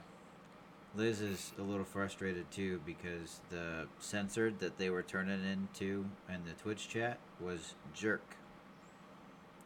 Liz 0.95 1.21
is 1.21 1.53
a 1.59 1.61
little 1.61 1.85
frustrated 1.85 2.49
too 2.51 2.81
because 2.85 3.41
the 3.49 3.87
censored 3.99 4.59
that 4.59 4.77
they 4.77 4.89
were 4.89 5.03
turning 5.03 5.43
into 5.45 6.05
in 6.29 6.43
the 6.45 6.53
Twitch 6.61 6.87
chat 6.89 7.19
was 7.39 7.75
jerk. 7.93 8.35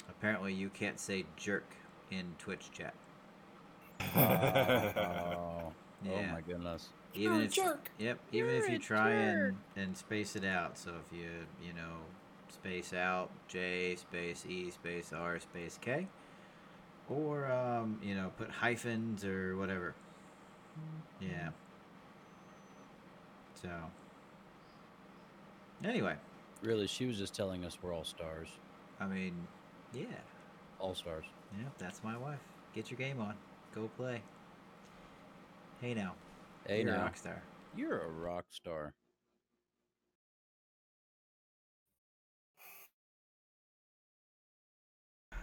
Apparently, 0.10 0.54
you 0.54 0.70
can't 0.70 1.00
say 1.00 1.26
jerk 1.38 1.76
in 2.10 2.36
Twitch 2.38 2.70
chat. 2.72 2.94
Oh, 4.16 5.74
Yeah. 6.04 6.12
oh 6.14 6.24
my 6.34 6.42
goodness. 6.42 6.90
Even 7.14 7.34
You're 7.34 7.42
a 7.42 7.46
if 7.46 7.54
jerk. 7.54 7.92
Yep, 8.00 8.20
even 8.32 8.50
if 8.52 8.64
You're 8.64 8.72
you 8.72 8.80
try 8.80 9.12
and 9.12 9.58
and 9.76 9.98
space 9.98 10.36
it 10.36 10.46
out. 10.46 10.78
So 10.78 10.92
if 11.06 11.18
you 11.18 11.28
you 11.62 11.74
know 11.74 11.98
space 12.50 12.94
out 12.94 13.30
J 13.48 13.96
space 13.96 14.46
E 14.48 14.72
space 14.72 15.12
R 15.14 15.40
space 15.40 15.78
K, 15.82 16.08
or 17.10 17.52
um, 17.52 18.00
you 18.02 18.16
know 18.16 18.32
put 18.38 18.50
hyphens 18.50 19.26
or 19.26 19.58
whatever. 19.58 19.94
Yeah. 21.20 21.50
So. 23.62 23.70
Anyway, 25.84 26.16
Really, 26.62 26.86
she 26.86 27.06
was 27.08 27.18
just 27.18 27.34
telling 27.34 27.66
us 27.66 27.78
we're 27.82 27.94
all 27.94 28.04
stars. 28.04 28.48
I 29.00 29.08
mean, 29.08 29.48
yeah, 29.94 30.06
All 30.80 30.94
stars. 30.94 31.26
yeah, 31.58 31.66
that's 31.80 32.04
my 32.04 32.16
wife. 32.16 32.40
Get 32.76 32.92
your 32.92 33.00
game 33.00 33.20
on. 33.20 33.34
Go 33.74 33.90
play. 33.98 34.22
Hey 35.82 35.96
now. 35.96 36.14
Hey 36.68 36.84
you're 36.84 36.94
a 36.94 37.00
rock 37.00 37.18
star. 37.18 37.42
you're 37.76 38.00
a 38.00 38.08
rock 38.08 38.46
star. 38.52 38.94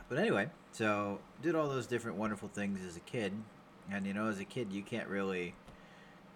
But 0.09 0.19
anyway, 0.19 0.49
so 0.73 1.19
did 1.43 1.55
all 1.55 1.69
those 1.69 1.87
different 1.87 2.16
wonderful 2.16 2.49
things 2.49 2.81
as 2.87 2.97
a 2.97 3.01
kid, 3.01 3.33
and 3.91 4.07
you 4.07 4.14
know, 4.14 4.29
as 4.29 4.39
a 4.41 4.45
kid, 4.45 4.73
you 4.73 4.83
can't 4.83 5.09
really 5.09 5.55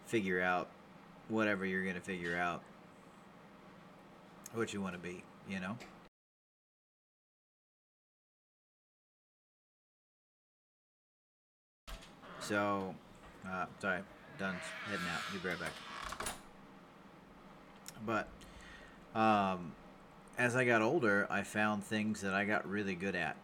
figure 0.07 0.43
out 0.43 0.69
whatever 1.29 1.65
you're 1.65 1.85
gonna 1.87 2.01
figure 2.01 2.37
out 2.37 2.63
what 4.53 4.75
you 4.75 4.83
want 4.83 4.95
to 4.95 4.99
be, 4.99 5.23
you 5.49 5.61
know. 5.61 5.79
So, 12.41 12.95
uh, 13.49 13.67
sorry, 13.79 14.03
done 14.43 14.57
heading 14.91 15.07
out. 15.15 15.21
Be 15.33 15.49
right 15.49 15.61
back. 15.61 15.71
But, 18.05 18.29
um, 19.17 19.73
as 20.37 20.57
I 20.57 20.65
got 20.65 20.83
older, 20.83 21.29
I 21.31 21.45
found 21.45 21.85
things 21.85 22.23
that 22.23 22.35
I 22.35 22.45
got 22.45 22.69
really 22.69 22.97
good 22.97 23.15
at. 23.15 23.37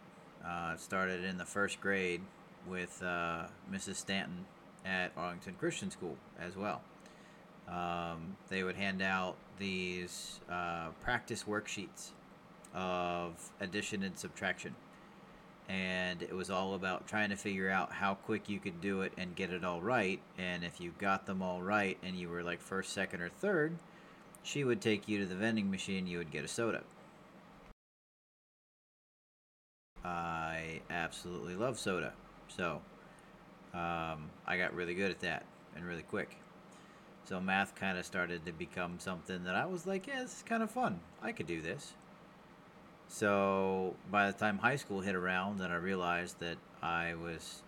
Uh, 0.45 0.75
started 0.75 1.23
in 1.23 1.37
the 1.37 1.45
first 1.45 1.79
grade 1.79 2.21
with 2.67 3.01
uh, 3.01 3.43
Mrs. 3.71 3.95
Stanton 3.95 4.45
at 4.85 5.13
Arlington 5.15 5.55
Christian 5.57 5.89
School 5.89 6.17
as 6.37 6.57
well. 6.57 6.81
Um, 7.69 8.35
they 8.49 8.63
would 8.63 8.75
hand 8.75 9.01
out 9.01 9.37
these 9.57 10.41
uh, 10.51 10.89
practice 11.01 11.45
worksheets 11.45 12.09
of 12.73 13.51
addition 13.61 14.03
and 14.03 14.17
subtraction. 14.17 14.75
And 15.69 16.23
it 16.23 16.33
was 16.33 16.49
all 16.49 16.73
about 16.73 17.07
trying 17.07 17.29
to 17.29 17.35
figure 17.35 17.69
out 17.69 17.93
how 17.93 18.15
quick 18.15 18.49
you 18.49 18.59
could 18.59 18.81
do 18.81 19.01
it 19.01 19.13
and 19.17 19.35
get 19.35 19.51
it 19.51 19.63
all 19.63 19.81
right. 19.81 20.19
And 20.37 20.63
if 20.63 20.81
you 20.81 20.93
got 20.97 21.27
them 21.27 21.43
all 21.43 21.61
right 21.61 21.95
and 22.01 22.17
you 22.17 22.27
were 22.27 22.41
like 22.41 22.59
first, 22.59 22.91
second, 22.91 23.21
or 23.21 23.29
third, 23.29 23.77
she 24.41 24.63
would 24.63 24.81
take 24.81 25.07
you 25.07 25.19
to 25.19 25.27
the 25.27 25.35
vending 25.35 25.69
machine, 25.69 26.07
you 26.07 26.17
would 26.17 26.31
get 26.31 26.43
a 26.43 26.47
soda. 26.47 26.81
I 30.03 30.81
absolutely 30.89 31.55
love 31.55 31.77
soda. 31.77 32.13
So, 32.47 32.81
um, 33.73 34.29
I 34.47 34.57
got 34.57 34.73
really 34.73 34.95
good 34.95 35.11
at 35.11 35.19
that 35.19 35.45
and 35.75 35.85
really 35.85 36.01
quick. 36.01 36.37
So, 37.25 37.39
math 37.39 37.75
kind 37.75 37.97
of 37.97 38.05
started 38.05 38.45
to 38.45 38.51
become 38.51 38.97
something 38.97 39.43
that 39.43 39.55
I 39.55 39.65
was 39.65 39.85
like, 39.85 40.07
yeah, 40.07 40.23
this 40.23 40.37
is 40.37 40.43
kind 40.43 40.63
of 40.63 40.71
fun. 40.71 40.99
I 41.21 41.31
could 41.31 41.45
do 41.45 41.61
this. 41.61 41.93
So, 43.09 43.95
by 44.11 44.27
the 44.31 44.37
time 44.37 44.59
high 44.59 44.75
school 44.75 45.01
hit 45.01 45.15
around, 45.15 45.59
and 45.61 45.73
I 45.73 45.77
realized 45.77 46.39
that 46.41 46.57
I 46.81 47.15
was, 47.15 47.63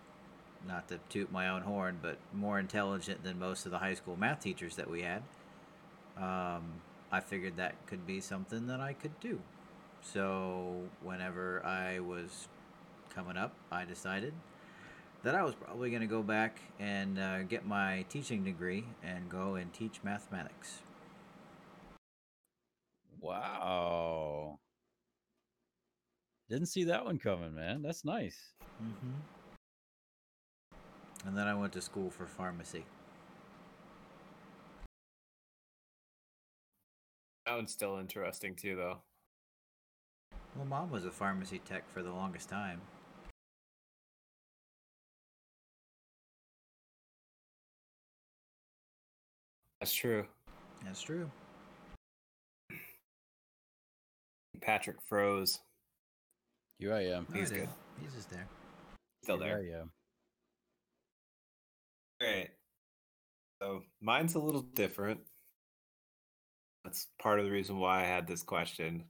not 0.66 0.86
to 0.88 1.00
toot 1.08 1.32
my 1.32 1.48
own 1.48 1.62
horn, 1.62 1.98
but 2.00 2.18
more 2.32 2.60
intelligent 2.60 3.24
than 3.24 3.40
most 3.40 3.66
of 3.66 3.72
the 3.72 3.78
high 3.78 3.94
school 3.94 4.16
math 4.16 4.40
teachers 4.40 4.76
that 4.76 4.88
we 4.88 5.02
had, 5.02 5.22
um, 6.16 6.80
I 7.10 7.20
figured 7.20 7.56
that 7.56 7.74
could 7.86 8.06
be 8.06 8.20
something 8.20 8.68
that 8.68 8.80
I 8.80 8.92
could 8.92 9.18
do. 9.20 9.40
So 10.00 10.82
whenever 11.02 11.64
I 11.66 11.98
was 12.00 12.48
coming 13.14 13.36
up, 13.36 13.54
I 13.70 13.84
decided 13.84 14.34
that 15.24 15.34
I 15.34 15.42
was 15.42 15.56
probably 15.56 15.90
going 15.90 16.02
to 16.02 16.08
go 16.08 16.22
back 16.22 16.60
and 16.78 17.18
uh, 17.18 17.42
get 17.42 17.66
my 17.66 18.04
teaching 18.08 18.44
degree 18.44 18.84
and 19.02 19.28
go 19.28 19.56
and 19.56 19.72
teach 19.72 20.00
mathematics. 20.04 20.82
Wow. 23.20 24.58
Didn't 26.52 26.68
see 26.68 26.84
that 26.84 27.02
one 27.02 27.18
coming, 27.18 27.54
man. 27.54 27.80
That's 27.80 28.04
nice. 28.04 28.52
Mm-hmm. 28.84 29.14
And 31.26 31.38
then 31.38 31.48
I 31.48 31.54
went 31.54 31.72
to 31.72 31.80
school 31.80 32.10
for 32.10 32.26
pharmacy. 32.26 32.84
That 37.46 37.54
one's 37.54 37.72
still 37.72 37.96
interesting 37.96 38.54
too, 38.54 38.76
though. 38.76 38.98
Well, 40.54 40.66
mom 40.66 40.90
was 40.90 41.06
a 41.06 41.10
pharmacy 41.10 41.58
tech 41.64 41.90
for 41.90 42.02
the 42.02 42.12
longest 42.12 42.50
time. 42.50 42.82
That's 49.80 49.94
true. 49.94 50.26
That's 50.84 51.00
true. 51.00 51.30
Patrick 54.60 54.98
froze. 55.08 55.58
Here 56.82 56.94
I 56.94 57.04
am. 57.10 57.28
He's 57.32 57.48
good. 57.52 57.68
He's 58.02 58.12
just 58.12 58.28
there. 58.28 58.48
Still 59.22 59.38
Here 59.38 59.62
there. 59.62 59.76
I 59.78 59.80
am. 59.82 59.90
Great. 62.18 62.48
So 63.60 63.82
mine's 64.00 64.34
a 64.34 64.40
little 64.40 64.62
different. 64.62 65.20
That's 66.82 67.06
part 67.20 67.38
of 67.38 67.44
the 67.44 67.52
reason 67.52 67.78
why 67.78 68.00
I 68.00 68.04
had 68.04 68.26
this 68.26 68.42
question. 68.42 69.04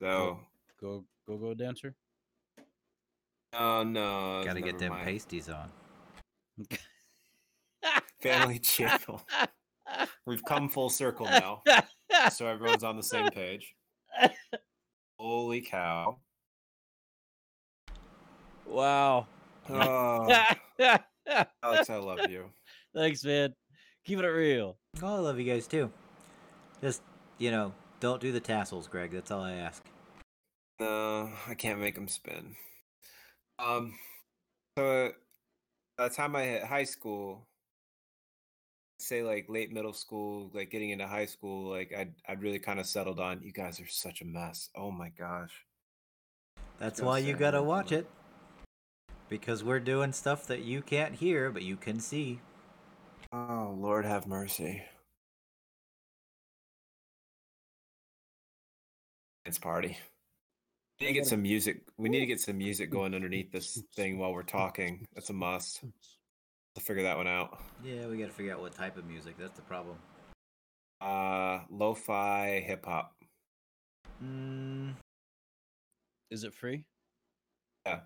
So, 0.00 0.38
Go, 0.80 1.06
go, 1.26 1.36
go, 1.38 1.54
dancer. 1.54 1.96
oh 3.54 3.82
no, 3.82 4.44
Got 4.44 4.52
to 4.54 4.60
get 4.60 4.78
them 4.78 4.90
mind. 4.90 5.06
pasties 5.06 5.48
on. 5.48 5.72
Family 8.22 8.60
channel. 8.60 9.22
We've 10.24 10.44
come 10.44 10.68
full 10.68 10.88
circle 10.90 11.26
now, 11.26 11.62
so 12.30 12.46
everyone's 12.46 12.84
on 12.84 12.96
the 12.96 13.02
same 13.02 13.26
page. 13.34 13.74
Holy 15.18 15.62
cow! 15.62 16.20
Wow. 18.68 19.26
Oh, 19.70 20.44
Alex, 21.62 21.90
I 21.90 21.96
love 21.96 22.30
you. 22.30 22.44
Thanks, 22.94 23.24
man. 23.24 23.54
Keeping 24.04 24.24
it 24.24 24.28
real. 24.28 24.76
Oh, 25.02 25.16
I 25.16 25.18
love 25.18 25.38
you 25.38 25.44
guys 25.50 25.66
too. 25.66 25.90
Just, 26.80 27.02
you 27.38 27.50
know, 27.50 27.74
don't 28.00 28.20
do 28.20 28.32
the 28.32 28.40
tassels, 28.40 28.86
Greg. 28.88 29.10
That's 29.12 29.30
all 29.30 29.42
I 29.42 29.52
ask. 29.52 29.84
No, 30.80 31.30
I 31.46 31.54
can't 31.54 31.80
make 31.80 31.94
them 31.94 32.08
spin. 32.08 32.54
Um, 33.58 33.94
so 34.78 35.10
by 35.96 36.08
the 36.08 36.14
time 36.14 36.36
I 36.36 36.44
hit 36.44 36.62
high 36.64 36.84
school, 36.84 37.46
say 39.00 39.22
like 39.22 39.46
late 39.48 39.72
middle 39.72 39.92
school, 39.92 40.50
like 40.54 40.70
getting 40.70 40.90
into 40.90 41.06
high 41.06 41.26
school, 41.26 41.68
like 41.70 41.92
I'd 41.96 42.14
I'd 42.28 42.42
really 42.42 42.60
kind 42.60 42.78
of 42.78 42.86
settled 42.86 43.18
on. 43.20 43.42
You 43.42 43.52
guys 43.52 43.80
are 43.80 43.88
such 43.88 44.22
a 44.22 44.24
mess. 44.24 44.70
Oh 44.76 44.90
my 44.92 45.10
gosh. 45.10 45.52
That's 46.78 47.02
why 47.02 47.18
you 47.18 47.34
gotta 47.34 47.62
watch 47.62 47.90
gonna- 47.90 48.02
it. 48.02 48.10
Because 49.28 49.62
we're 49.62 49.80
doing 49.80 50.12
stuff 50.12 50.46
that 50.46 50.62
you 50.62 50.80
can't 50.82 51.14
hear, 51.14 51.50
but 51.50 51.62
you 51.62 51.76
can 51.76 52.00
see. 52.00 52.40
Oh 53.32 53.74
Lord, 53.78 54.04
have 54.06 54.26
mercy. 54.26 54.82
It's 59.44 59.58
party. 59.58 59.98
We 61.00 61.06
need 61.06 61.12
to 61.12 61.20
get 61.20 61.26
some 61.26 61.42
music. 61.42 61.82
We 61.96 62.08
need 62.08 62.20
to 62.20 62.26
get 62.26 62.40
some 62.40 62.58
music 62.58 62.90
going 62.90 63.14
underneath 63.14 63.52
this 63.52 63.82
thing 63.94 64.18
while 64.18 64.32
we're 64.32 64.42
talking. 64.42 65.06
That's 65.14 65.30
a 65.30 65.32
must. 65.32 65.80
to 66.74 66.80
figure 66.80 67.04
that 67.04 67.16
one 67.16 67.28
out. 67.28 67.58
Yeah, 67.84 68.06
we 68.06 68.18
got 68.18 68.26
to 68.26 68.32
figure 68.32 68.52
out 68.52 68.60
what 68.60 68.72
type 68.72 68.96
of 68.96 69.06
music. 69.06 69.36
That's 69.38 69.54
the 69.56 69.62
problem. 69.62 69.96
Uh, 71.00 71.60
lo-fi 71.70 72.60
hip 72.66 72.84
hop. 72.84 73.12
Mm, 74.22 74.94
Is 76.30 76.42
it 76.44 76.52
free? 76.52 76.84
Yeah, 77.86 78.00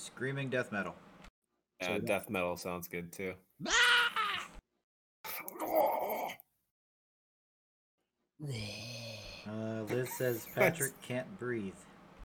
screaming 0.00 0.50
death 0.50 0.72
metal. 0.72 0.94
yeah. 1.80 1.86
So 1.86 1.92
we 1.92 1.98
don't- 1.98 2.06
death 2.06 2.30
metal 2.30 2.56
sounds 2.56 2.88
good 2.88 3.12
too. 3.12 3.34
Uh, 8.42 9.82
Liz 9.88 10.08
says 10.16 10.46
Patrick 10.54 10.92
can't 11.02 11.38
breathe. 11.38 11.74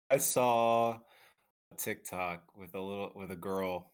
I 0.09 0.17
saw 0.17 0.91
a 0.93 1.75
TikTok 1.77 2.43
with 2.57 2.75
a 2.75 2.79
little 2.81 3.11
with 3.15 3.31
a 3.31 3.35
girl 3.35 3.91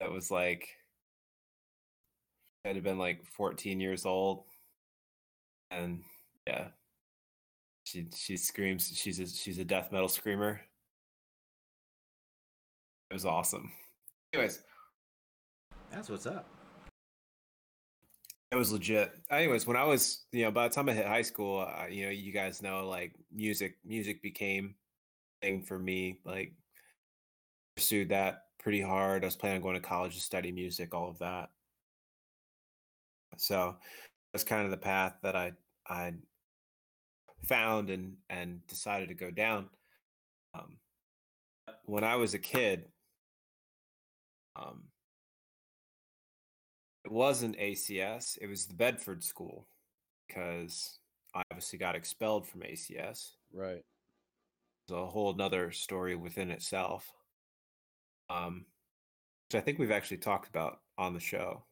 that 0.00 0.10
was 0.10 0.30
like 0.30 0.68
had 2.64 2.82
been 2.82 2.98
like 2.98 3.24
14 3.36 3.80
years 3.80 4.06
old, 4.06 4.44
and 5.70 6.02
yeah, 6.46 6.68
she 7.84 8.06
she 8.14 8.36
screams. 8.36 8.92
She's 8.94 9.18
a, 9.20 9.26
she's 9.26 9.58
a 9.58 9.64
death 9.64 9.90
metal 9.92 10.08
screamer. 10.08 10.60
It 13.12 13.16
was 13.16 13.26
awesome. 13.26 13.70
Anyways, 14.32 14.62
That's 15.90 16.08
what's 16.08 16.24
up. 16.24 16.48
It 18.50 18.56
was 18.56 18.72
legit. 18.72 19.12
Anyways, 19.30 19.66
when 19.66 19.76
I 19.76 19.84
was, 19.84 20.24
you 20.32 20.44
know, 20.44 20.50
by 20.50 20.66
the 20.66 20.74
time 20.74 20.88
I 20.88 20.94
hit 20.94 21.04
high 21.04 21.20
school, 21.20 21.60
uh, 21.60 21.88
you 21.88 22.06
know, 22.06 22.10
you 22.10 22.32
guys 22.32 22.62
know, 22.62 22.88
like 22.88 23.12
music, 23.30 23.76
music 23.84 24.22
became 24.22 24.76
a 25.42 25.46
thing 25.46 25.62
for 25.62 25.78
me. 25.78 26.20
Like, 26.24 26.54
pursued 27.76 28.08
that 28.08 28.44
pretty 28.58 28.80
hard. 28.80 29.24
I 29.24 29.26
was 29.26 29.36
planning 29.36 29.58
on 29.58 29.62
going 29.62 29.74
to 29.74 29.86
college 29.86 30.14
to 30.14 30.20
study 30.22 30.50
music, 30.50 30.94
all 30.94 31.10
of 31.10 31.18
that. 31.18 31.50
So 33.36 33.76
that's 34.32 34.42
kind 34.42 34.64
of 34.64 34.70
the 34.70 34.78
path 34.78 35.16
that 35.22 35.36
I 35.36 35.52
I 35.86 36.14
found 37.44 37.90
and 37.90 38.14
and 38.30 38.66
decided 38.68 39.10
to 39.10 39.14
go 39.14 39.30
down. 39.30 39.68
Um, 40.54 40.78
when 41.84 42.04
I 42.04 42.16
was 42.16 42.32
a 42.32 42.38
kid, 42.38 42.86
um, 44.56 44.84
it 47.04 47.12
wasn't 47.12 47.58
ACS, 47.58 48.38
it 48.40 48.46
was 48.48 48.66
the 48.66 48.74
Bedford 48.74 49.24
School 49.24 49.66
because 50.28 50.98
I 51.34 51.42
obviously 51.50 51.78
got 51.78 51.96
expelled 51.96 52.46
from 52.46 52.60
ACS. 52.60 53.32
Right. 53.52 53.84
It's 54.84 54.92
a 54.92 55.06
whole 55.06 55.34
nother 55.34 55.70
story 55.70 56.16
within 56.16 56.50
itself. 56.50 57.10
Um, 58.30 58.66
which 59.52 59.60
I 59.60 59.64
think 59.64 59.78
we've 59.78 59.90
actually 59.90 60.18
talked 60.18 60.48
about 60.48 60.80
on 60.96 61.14
the 61.14 61.20
show. 61.20 61.64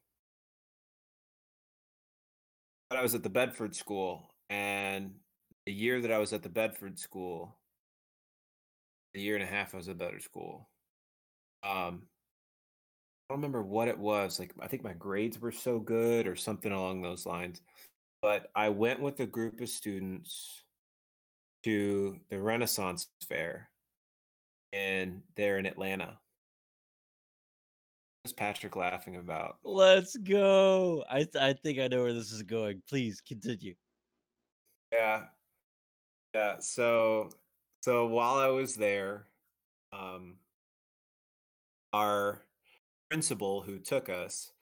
But 2.89 2.99
I 2.99 3.03
was 3.03 3.15
at 3.15 3.23
the 3.23 3.31
Bedford 3.31 3.75
School, 3.75 4.35
and 4.51 5.13
the 5.65 5.73
year 5.73 6.01
that 6.01 6.13
I 6.13 6.19
was 6.19 6.33
at 6.33 6.43
the 6.43 6.49
Bedford 6.49 6.99
School, 6.99 7.57
the 9.15 9.21
year 9.21 9.37
and 9.37 9.45
a 9.45 9.47
half 9.47 9.75
I 9.75 9.79
was 9.79 9.89
at 9.89 9.99
Bedford 9.99 10.23
School. 10.23 10.69
Um, 11.63 12.03
don't 13.31 13.39
remember 13.39 13.63
what 13.63 13.87
it 13.87 13.97
was. 13.97 14.41
Like 14.41 14.53
I 14.61 14.67
think 14.67 14.83
my 14.83 14.93
grades 14.93 15.41
were 15.41 15.53
so 15.53 15.79
good 15.79 16.27
or 16.27 16.35
something 16.35 16.73
along 16.73 17.01
those 17.01 17.27
lines. 17.27 17.63
But 18.21 18.51
I 18.57 18.69
went 18.71 19.01
with 19.01 19.21
a 19.21 19.27
group 19.27 19.61
of 19.61 19.69
students 19.69 20.65
to 21.63 22.19
the 22.29 22.41
Renaissance 22.41 23.07
Fair 23.29 23.71
and 24.73 25.23
there 25.37 25.59
in 25.59 25.67
Atlanta. 25.67 26.19
What's 28.25 28.33
Patrick 28.33 28.75
laughing 28.75 29.15
about? 29.17 29.59
Let's 29.63 30.17
go. 30.17 31.05
I 31.09 31.19
th- 31.19 31.37
I 31.37 31.53
think 31.53 31.79
I 31.79 31.87
know 31.87 32.03
where 32.03 32.13
this 32.13 32.33
is 32.33 32.43
going. 32.43 32.83
Please 32.89 33.21
continue. 33.21 33.75
Yeah. 34.93 35.23
Yeah. 36.35 36.57
So 36.59 37.31
so 37.81 38.09
while 38.09 38.35
I 38.35 38.49
was 38.49 38.75
there, 38.75 39.27
um 39.93 40.35
our 41.93 42.43
principal 43.11 43.61
who 43.61 43.79
took 43.79 44.09
us 44.09 44.53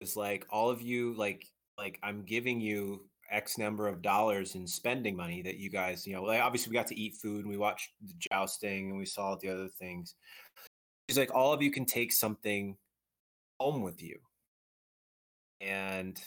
was 0.00 0.16
like, 0.16 0.46
all 0.50 0.70
of 0.70 0.82
you 0.82 1.14
like 1.14 1.46
like 1.78 1.98
I'm 2.02 2.22
giving 2.22 2.60
you 2.60 3.04
X 3.30 3.58
number 3.58 3.88
of 3.88 4.02
dollars 4.02 4.54
in 4.54 4.66
spending 4.66 5.16
money 5.16 5.42
that 5.42 5.56
you 5.56 5.70
guys, 5.70 6.06
you 6.06 6.14
know, 6.14 6.22
like 6.22 6.40
obviously 6.40 6.70
we 6.70 6.76
got 6.76 6.86
to 6.88 6.98
eat 6.98 7.14
food 7.14 7.40
and 7.40 7.48
we 7.48 7.56
watched 7.56 7.90
the 8.02 8.14
jousting 8.18 8.90
and 8.90 8.98
we 8.98 9.06
saw 9.06 9.36
the 9.36 9.48
other 9.48 9.68
things. 9.68 10.14
He's 11.08 11.18
like, 11.18 11.34
all 11.34 11.52
of 11.52 11.62
you 11.62 11.70
can 11.70 11.84
take 11.84 12.12
something 12.12 12.76
home 13.60 13.82
with 13.82 14.02
you. 14.02 14.18
And 15.60 16.20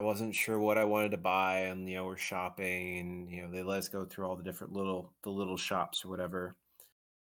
I 0.00 0.04
wasn't 0.04 0.34
sure 0.34 0.58
what 0.58 0.78
I 0.78 0.84
wanted 0.84 1.10
to 1.10 1.18
buy, 1.18 1.58
and 1.60 1.86
you 1.88 1.96
know, 1.96 2.06
we're 2.06 2.16
shopping, 2.16 2.98
and 2.98 3.30
you 3.30 3.42
know, 3.42 3.50
they 3.50 3.62
let 3.62 3.80
us 3.80 3.88
go 3.88 4.06
through 4.06 4.26
all 4.26 4.34
the 4.34 4.42
different 4.42 4.72
little 4.72 5.12
the 5.22 5.30
little 5.30 5.58
shops 5.58 6.04
or 6.04 6.08
whatever. 6.08 6.56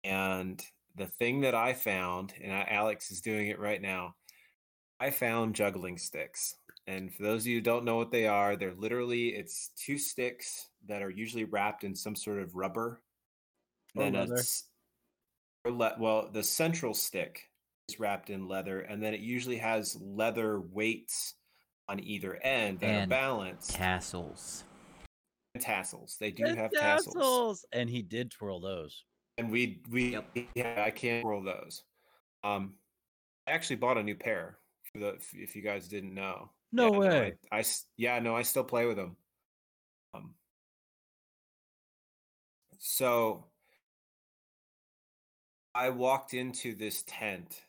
And 0.04 0.62
the 0.96 1.06
thing 1.06 1.40
that 1.42 1.54
I 1.54 1.72
found, 1.72 2.32
and 2.42 2.52
Alex 2.52 3.10
is 3.10 3.20
doing 3.20 3.48
it 3.48 3.58
right 3.58 3.80
now, 3.80 4.14
I 5.00 5.10
found 5.10 5.54
juggling 5.54 5.98
sticks. 5.98 6.54
And 6.86 7.12
for 7.14 7.22
those 7.22 7.42
of 7.42 7.46
you 7.48 7.56
who 7.56 7.60
don't 7.62 7.84
know 7.84 7.96
what 7.96 8.10
they 8.10 8.26
are, 8.26 8.56
they're 8.56 8.74
literally 8.74 9.28
it's 9.28 9.70
two 9.76 9.98
sticks 9.98 10.68
that 10.88 11.02
are 11.02 11.10
usually 11.10 11.44
wrapped 11.44 11.84
in 11.84 11.94
some 11.94 12.16
sort 12.16 12.38
of 12.40 12.54
rubber. 12.56 13.00
Or 13.94 14.04
then 14.04 14.14
leather. 14.14 14.38
s- 14.38 14.64
or 15.64 15.70
le- 15.72 15.96
well, 15.98 16.28
the 16.32 16.42
central 16.42 16.92
stick 16.94 17.48
is 17.88 18.00
wrapped 18.00 18.30
in 18.30 18.48
leather, 18.48 18.80
and 18.80 19.02
then 19.02 19.14
it 19.14 19.20
usually 19.20 19.58
has 19.58 19.96
leather 20.00 20.60
weights 20.60 21.34
on 21.88 22.00
either 22.00 22.34
end 22.42 22.80
that 22.80 23.04
are 23.04 23.06
balanced. 23.06 23.70
Tassels. 23.74 24.64
and 25.54 25.62
tassels. 25.62 26.16
They 26.18 26.30
do 26.30 26.46
And 26.46 26.56
have 26.58 26.72
tassels. 26.72 27.64
And 27.72 27.88
he 27.90 28.02
did 28.02 28.30
twirl 28.30 28.60
those. 28.60 29.04
And 29.42 29.50
we 29.50 29.82
we 29.90 30.12
Yep. 30.12 30.36
yeah 30.54 30.84
I 30.86 30.90
can't 30.90 31.24
roll 31.24 31.42
those. 31.42 31.82
Um, 32.44 32.74
I 33.46 33.52
actually 33.52 33.76
bought 33.76 33.98
a 33.98 34.02
new 34.02 34.14
pair 34.14 34.58
for 34.84 34.98
the 35.00 35.08
if, 35.14 35.34
if 35.34 35.56
you 35.56 35.62
guys 35.62 35.88
didn't 35.88 36.14
know. 36.14 36.50
No 36.70 36.92
Yeah, 36.92 36.98
way. 36.98 37.34
I 37.50 37.64
yeah 37.96 38.18
no 38.20 38.36
I 38.36 38.42
still 38.42 38.64
play 38.64 38.86
with 38.86 38.96
them. 38.96 39.16
Um, 40.14 40.34
so 42.78 43.46
I 45.74 45.90
walked 45.90 46.34
into 46.34 46.74
this 46.74 47.02
tent 47.06 47.62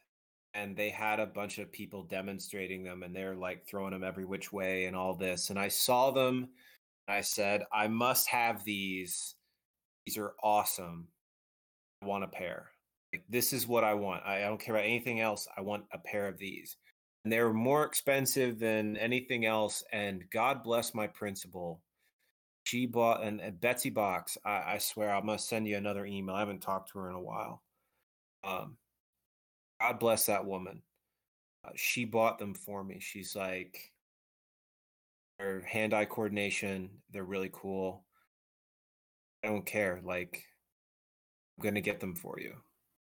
and 0.53 0.75
they 0.75 0.89
had 0.91 1.19
a 1.19 1.25
bunch 1.25 1.57
of 1.57 1.71
people 1.71 2.03
demonstrating 2.03 2.83
them 2.83 3.01
and 3.01 3.15
they're 3.15 3.35
like 3.35 3.65
throwing 3.65 3.91
them 3.91 4.03
every 4.03 4.25
which 4.25 4.53
way 4.53 4.85
and 4.85 4.95
all 4.95 5.15
this 5.15 5.49
and 5.49 5.57
I 5.57 5.69
saw 5.69 6.11
them 6.11 6.49
and 7.07 7.17
I 7.17 7.21
said 7.21 7.63
I 7.73 7.87
must 7.87 8.27
have 8.29 8.63
these. 8.63 9.35
These 10.05 10.17
are 10.17 10.35
awesome. 10.43 11.07
Want 12.05 12.23
a 12.23 12.27
pair. 12.27 12.69
Like 13.13 13.23
this 13.29 13.53
is 13.53 13.67
what 13.67 13.83
I 13.83 13.93
want. 13.93 14.23
I, 14.25 14.37
I 14.37 14.47
don't 14.47 14.59
care 14.59 14.75
about 14.75 14.85
anything 14.85 15.19
else. 15.19 15.47
I 15.57 15.61
want 15.61 15.85
a 15.93 15.97
pair 15.97 16.27
of 16.27 16.37
these. 16.37 16.77
And 17.23 17.31
they 17.31 17.39
were 17.39 17.53
more 17.53 17.85
expensive 17.85 18.59
than 18.59 18.97
anything 18.97 19.45
else. 19.45 19.83
And 19.91 20.23
God 20.31 20.63
bless 20.63 20.93
my 20.93 21.07
principal. 21.07 21.81
She 22.63 22.85
bought 22.85 23.23
and, 23.23 23.39
and 23.39 23.59
Betsy 23.59 23.89
Box. 23.89 24.37
I, 24.45 24.73
I 24.73 24.77
swear 24.79 25.13
I'm 25.13 25.25
gonna 25.25 25.39
send 25.39 25.67
you 25.67 25.77
another 25.77 26.05
email. 26.05 26.35
I 26.35 26.39
haven't 26.39 26.61
talked 26.61 26.91
to 26.91 26.99
her 26.99 27.09
in 27.09 27.15
a 27.15 27.21
while. 27.21 27.61
Um, 28.43 28.77
God 29.79 29.99
bless 29.99 30.25
that 30.25 30.45
woman. 30.45 30.81
Uh, 31.65 31.71
she 31.75 32.05
bought 32.05 32.39
them 32.39 32.53
for 32.53 32.83
me. 32.83 32.99
She's 32.99 33.35
like, 33.35 33.91
her 35.39 35.61
hand-eye 35.61 36.05
coordination. 36.05 36.89
They're 37.11 37.23
really 37.23 37.49
cool. 37.51 38.05
I 39.43 39.47
don't 39.47 39.65
care. 39.65 39.99
Like, 40.03 40.45
I'm 41.57 41.63
gonna 41.63 41.81
get 41.81 41.99
them 41.99 42.15
for 42.15 42.39
you. 42.39 42.55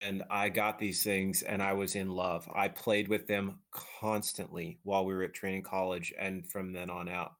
And 0.02 0.22
I 0.30 0.50
got 0.50 0.78
these 0.78 1.02
things 1.02 1.42
and 1.42 1.62
I 1.62 1.72
was 1.72 1.94
in 1.94 2.10
love. 2.10 2.48
I 2.54 2.68
played 2.68 3.08
with 3.08 3.26
them 3.26 3.60
constantly 3.72 4.78
while 4.82 5.06
we 5.06 5.14
were 5.14 5.22
at 5.22 5.34
training 5.34 5.62
college 5.62 6.12
and 6.18 6.46
from 6.46 6.72
then 6.72 6.90
on 6.90 7.08
out. 7.08 7.32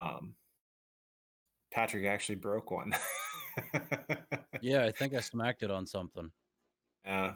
Um 0.00 0.34
Patrick 1.72 2.06
actually 2.06 2.36
broke 2.36 2.70
one. 2.70 2.94
Yeah, 4.60 4.84
I 4.84 4.92
think 4.92 5.14
I 5.14 5.20
smacked 5.20 5.62
it 5.62 5.70
on 5.70 5.86
something. 5.86 6.30
Yeah. 7.04 7.34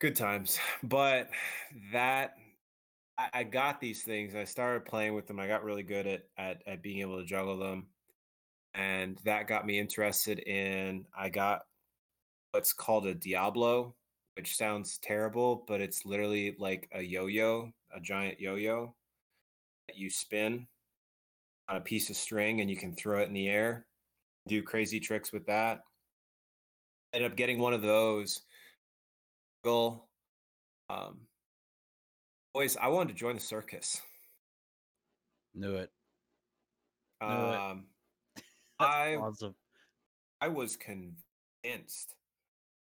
Good 0.00 0.16
times. 0.16 0.58
But 0.82 1.30
that 1.92 2.34
I, 3.18 3.28
I 3.32 3.44
got 3.44 3.80
these 3.80 4.02
things. 4.02 4.34
I 4.34 4.44
started 4.44 4.84
playing 4.84 5.14
with 5.14 5.26
them. 5.26 5.40
I 5.40 5.48
got 5.48 5.64
really 5.64 5.82
good 5.82 6.06
at, 6.06 6.22
at 6.36 6.62
at 6.66 6.82
being 6.82 7.00
able 7.00 7.18
to 7.18 7.26
juggle 7.26 7.58
them. 7.58 7.88
And 8.74 9.18
that 9.24 9.48
got 9.48 9.66
me 9.66 9.78
interested 9.78 10.38
in 10.38 11.06
I 11.16 11.30
got 11.30 11.62
what's 12.52 12.72
called 12.72 13.06
a 13.06 13.14
Diablo, 13.14 13.94
which 14.36 14.56
sounds 14.56 14.98
terrible, 14.98 15.64
but 15.66 15.80
it's 15.80 16.04
literally 16.04 16.56
like 16.58 16.88
a 16.92 17.02
yo-yo, 17.02 17.72
a 17.94 18.00
giant 18.00 18.40
yo-yo 18.40 18.94
that 19.88 19.96
you 19.96 20.10
spin 20.10 20.66
on 21.68 21.76
a 21.76 21.80
piece 21.80 22.10
of 22.10 22.16
string 22.16 22.60
and 22.60 22.70
you 22.70 22.76
can 22.76 22.94
throw 22.94 23.20
it 23.20 23.28
in 23.28 23.34
the 23.34 23.48
air, 23.48 23.86
do 24.46 24.62
crazy 24.62 25.00
tricks 25.00 25.32
with 25.32 25.46
that. 25.46 25.82
Ended 27.12 27.30
up 27.30 27.36
getting 27.36 27.58
one 27.58 27.72
of 27.72 27.82
those 27.82 28.42
Goal. 29.64 30.08
Um, 30.88 31.18
boys, 32.54 32.76
I 32.80 32.88
wanted 32.88 33.08
to 33.08 33.14
join 33.14 33.34
the 33.34 33.40
circus. 33.40 34.00
Knew 35.54 35.74
it. 35.74 35.90
Knew. 37.20 37.26
Um, 37.28 37.86
That's 38.36 38.46
I 38.78 39.16
awesome. 39.16 39.54
I 40.40 40.48
was 40.48 40.76
convinced 40.76 42.14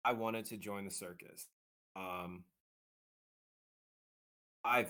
I 0.03 0.13
wanted 0.13 0.45
to 0.45 0.57
join 0.57 0.85
the 0.85 0.91
circus. 0.91 1.47
Um, 1.95 2.43
I 4.63 4.87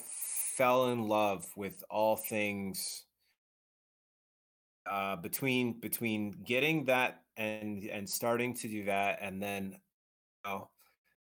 fell 0.56 0.90
in 0.90 1.08
love 1.08 1.46
with 1.56 1.84
all 1.90 2.16
things 2.16 3.06
uh, 4.90 5.16
between 5.18 5.80
between 5.80 6.32
getting 6.44 6.86
that 6.86 7.22
and 7.38 7.84
and 7.86 8.10
starting 8.10 8.56
to 8.56 8.68
do 8.68 8.86
that, 8.86 9.20
and 9.22 9.42
then 9.42 9.76
you 10.46 10.52
know, 10.52 10.70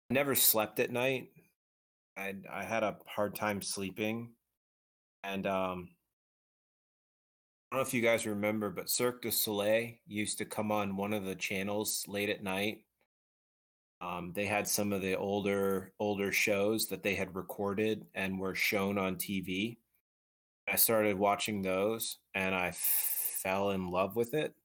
I 0.09 0.13
never 0.13 0.35
slept 0.35 0.79
at 0.79 0.91
night. 0.91 1.29
I 2.17 2.35
I 2.51 2.63
had 2.63 2.83
a 2.83 2.97
hard 3.07 3.35
time 3.35 3.61
sleeping, 3.61 4.31
and 5.23 5.45
um, 5.45 5.89
I 7.71 7.75
don't 7.75 7.83
know 7.83 7.87
if 7.87 7.93
you 7.93 8.01
guys 8.01 8.25
remember, 8.25 8.69
but 8.69 8.89
Cirque 8.89 9.21
du 9.21 9.31
Soleil 9.31 9.91
used 10.05 10.37
to 10.39 10.45
come 10.45 10.71
on 10.71 10.97
one 10.97 11.13
of 11.13 11.25
the 11.25 11.35
channels 11.35 12.05
late 12.07 12.29
at 12.29 12.43
night. 12.43 12.79
Um, 14.01 14.31
they 14.33 14.45
had 14.45 14.67
some 14.67 14.91
of 14.93 15.01
the 15.01 15.15
older 15.15 15.93
older 15.99 16.31
shows 16.31 16.87
that 16.87 17.03
they 17.03 17.13
had 17.13 17.35
recorded 17.35 18.05
and 18.15 18.39
were 18.39 18.55
shown 18.55 18.97
on 18.97 19.15
TV. 19.15 19.77
I 20.67 20.75
started 20.75 21.17
watching 21.17 21.61
those, 21.61 22.17
and 22.33 22.55
I 22.55 22.71
fell 22.73 23.71
in 23.71 23.91
love 23.91 24.15
with 24.15 24.33
it. 24.33 24.55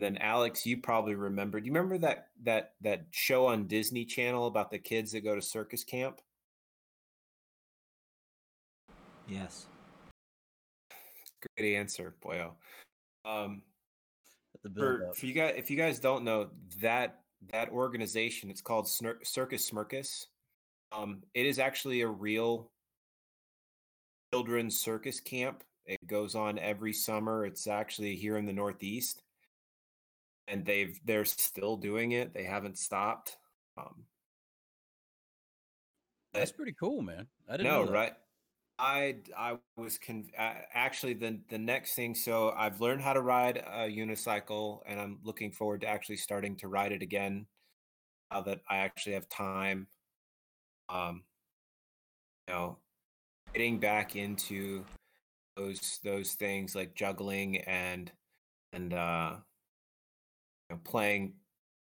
Then 0.00 0.16
Alex, 0.18 0.66
you 0.66 0.78
probably 0.78 1.14
remember. 1.14 1.60
Do 1.60 1.66
you 1.66 1.72
remember 1.72 1.98
that 1.98 2.28
that 2.42 2.72
that 2.80 3.06
show 3.12 3.46
on 3.46 3.68
Disney 3.68 4.04
Channel 4.04 4.48
about 4.48 4.70
the 4.72 4.78
kids 4.78 5.12
that 5.12 5.20
go 5.20 5.36
to 5.36 5.42
circus 5.42 5.84
camp? 5.84 6.20
Yes. 9.28 9.66
Great 11.56 11.76
answer, 11.76 12.16
boyo. 12.24 12.52
Um, 13.24 13.62
for, 14.74 15.12
for 15.14 15.26
you 15.26 15.34
guys 15.34 15.54
if 15.56 15.70
you 15.70 15.76
guys 15.76 16.00
don't 16.00 16.24
know 16.24 16.48
that 16.80 17.20
that 17.52 17.70
organization 17.70 18.50
it's 18.50 18.60
called 18.60 18.86
Snir- 18.86 19.24
circus 19.24 19.70
smirkus 19.70 20.26
um 20.92 21.22
it 21.34 21.46
is 21.46 21.58
actually 21.58 22.00
a 22.00 22.08
real 22.08 22.70
children's 24.32 24.78
circus 24.78 25.20
camp. 25.20 25.62
It 25.86 26.06
goes 26.06 26.34
on 26.34 26.58
every 26.58 26.92
summer. 26.92 27.46
It's 27.46 27.66
actually 27.66 28.14
here 28.16 28.36
in 28.36 28.46
the 28.46 28.52
northeast. 28.52 29.22
And 30.46 30.64
they've 30.64 30.98
they're 31.04 31.24
still 31.24 31.76
doing 31.76 32.12
it. 32.12 32.34
They 32.34 32.44
haven't 32.44 32.78
stopped. 32.78 33.36
Um 33.76 34.04
That's 36.32 36.52
pretty 36.52 36.74
cool, 36.78 37.02
man. 37.02 37.26
I 37.48 37.56
didn't 37.56 37.72
no 37.72 37.80
know 37.80 37.86
that. 37.86 37.92
right 37.92 38.12
i 38.78 39.16
i 39.36 39.56
was 39.76 39.98
actually 40.72 41.14
the 41.14 41.38
the 41.48 41.58
next 41.58 41.94
thing 41.94 42.14
so 42.14 42.52
i've 42.56 42.80
learned 42.80 43.02
how 43.02 43.12
to 43.12 43.20
ride 43.20 43.56
a 43.56 43.88
unicycle 43.88 44.80
and 44.86 45.00
i'm 45.00 45.18
looking 45.24 45.50
forward 45.50 45.80
to 45.80 45.86
actually 45.86 46.16
starting 46.16 46.56
to 46.56 46.68
ride 46.68 46.92
it 46.92 47.02
again 47.02 47.46
now 48.32 48.40
that 48.40 48.60
i 48.70 48.78
actually 48.78 49.14
have 49.14 49.28
time 49.28 49.86
um 50.88 51.22
you 52.46 52.54
know 52.54 52.76
getting 53.52 53.78
back 53.78 54.16
into 54.16 54.84
those 55.56 56.00
those 56.04 56.32
things 56.34 56.74
like 56.74 56.94
juggling 56.94 57.58
and 57.58 58.12
and 58.72 58.94
uh 58.94 59.34
you 60.70 60.76
know, 60.76 60.80
playing 60.84 61.34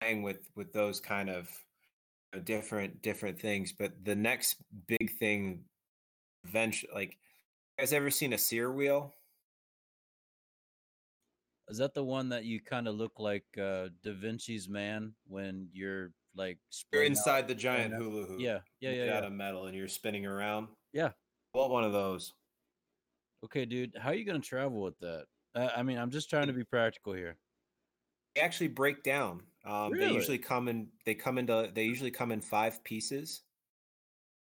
playing 0.00 0.22
with 0.22 0.48
with 0.56 0.72
those 0.72 1.00
kind 1.00 1.30
of 1.30 1.48
you 2.32 2.38
know, 2.38 2.44
different 2.44 3.02
different 3.02 3.40
things 3.40 3.72
but 3.72 3.92
the 4.04 4.14
next 4.14 4.56
big 4.88 5.18
thing 5.18 5.60
eventually 6.48 6.90
like 6.94 7.10
you 7.12 7.82
guys 7.82 7.92
ever 7.92 8.10
seen 8.10 8.32
a 8.32 8.38
Cyr 8.38 8.70
wheel 8.72 9.14
Is 11.68 11.78
that 11.78 11.94
the 11.94 12.04
one 12.04 12.30
that 12.30 12.44
you 12.44 12.60
kind 12.60 12.88
of 12.88 12.94
look 12.94 13.12
like 13.18 13.44
uh, 13.58 13.88
Da 14.02 14.12
Vinci's 14.12 14.68
Man 14.68 15.12
when 15.26 15.68
you're 15.72 16.12
like 16.34 16.56
you're 16.56 16.70
splayed 16.70 17.02
out- 17.04 17.06
inside 17.06 17.48
the 17.48 17.54
giant 17.54 17.94
out. 17.94 18.00
hula 18.00 18.26
hoop 18.26 18.40
Yeah, 18.40 18.58
yeah, 18.80 18.90
yeah, 18.92 19.02
out 19.16 19.22
yeah. 19.22 19.26
of 19.26 19.32
metal 19.32 19.66
and 19.66 19.76
you're 19.76 19.88
spinning 19.88 20.26
around 20.26 20.68
Yeah. 20.92 21.10
I 21.54 21.58
want 21.58 21.70
one 21.72 21.84
of 21.84 21.92
those 21.92 22.32
Okay, 23.44 23.64
dude, 23.66 23.94
how 24.00 24.10
are 24.10 24.14
you 24.14 24.24
gonna 24.24 24.40
travel 24.40 24.80
with 24.82 24.98
that? 25.00 25.26
Uh, 25.54 25.68
I 25.76 25.82
mean, 25.84 25.96
I'm 25.98 26.10
just 26.10 26.28
trying 26.28 26.48
to 26.48 26.52
be 26.52 26.64
practical 26.64 27.12
here. 27.12 27.36
they 28.34 28.40
actually 28.42 28.68
break 28.68 29.02
down 29.02 29.42
um 29.64 29.92
they 29.96 30.10
usually 30.12 30.38
come 30.38 30.68
in 30.68 30.88
they 31.04 31.14
come 31.14 31.36
into 31.38 31.70
they 31.74 31.84
usually 31.84 32.10
come 32.12 32.30
in 32.32 32.40
five 32.40 32.82
pieces 32.84 33.42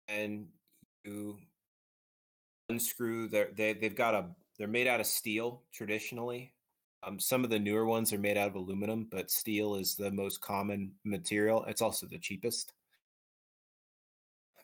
and 0.06 0.46
you 1.04 1.38
unscrew 2.68 3.28
their 3.28 3.48
they, 3.56 3.72
they've 3.72 3.94
got 3.94 4.14
a 4.14 4.26
they're 4.58 4.68
made 4.68 4.86
out 4.86 5.00
of 5.00 5.06
steel 5.06 5.62
traditionally. 5.72 6.52
Um, 7.04 7.20
some 7.20 7.44
of 7.44 7.50
the 7.50 7.60
newer 7.60 7.84
ones 7.84 8.12
are 8.12 8.18
made 8.18 8.36
out 8.36 8.48
of 8.48 8.56
aluminum 8.56 9.06
but 9.10 9.30
steel 9.30 9.76
is 9.76 9.94
the 9.94 10.10
most 10.10 10.40
common 10.40 10.92
material. 11.04 11.64
It's 11.68 11.82
also 11.82 12.06
the 12.06 12.18
cheapest. 12.18 12.72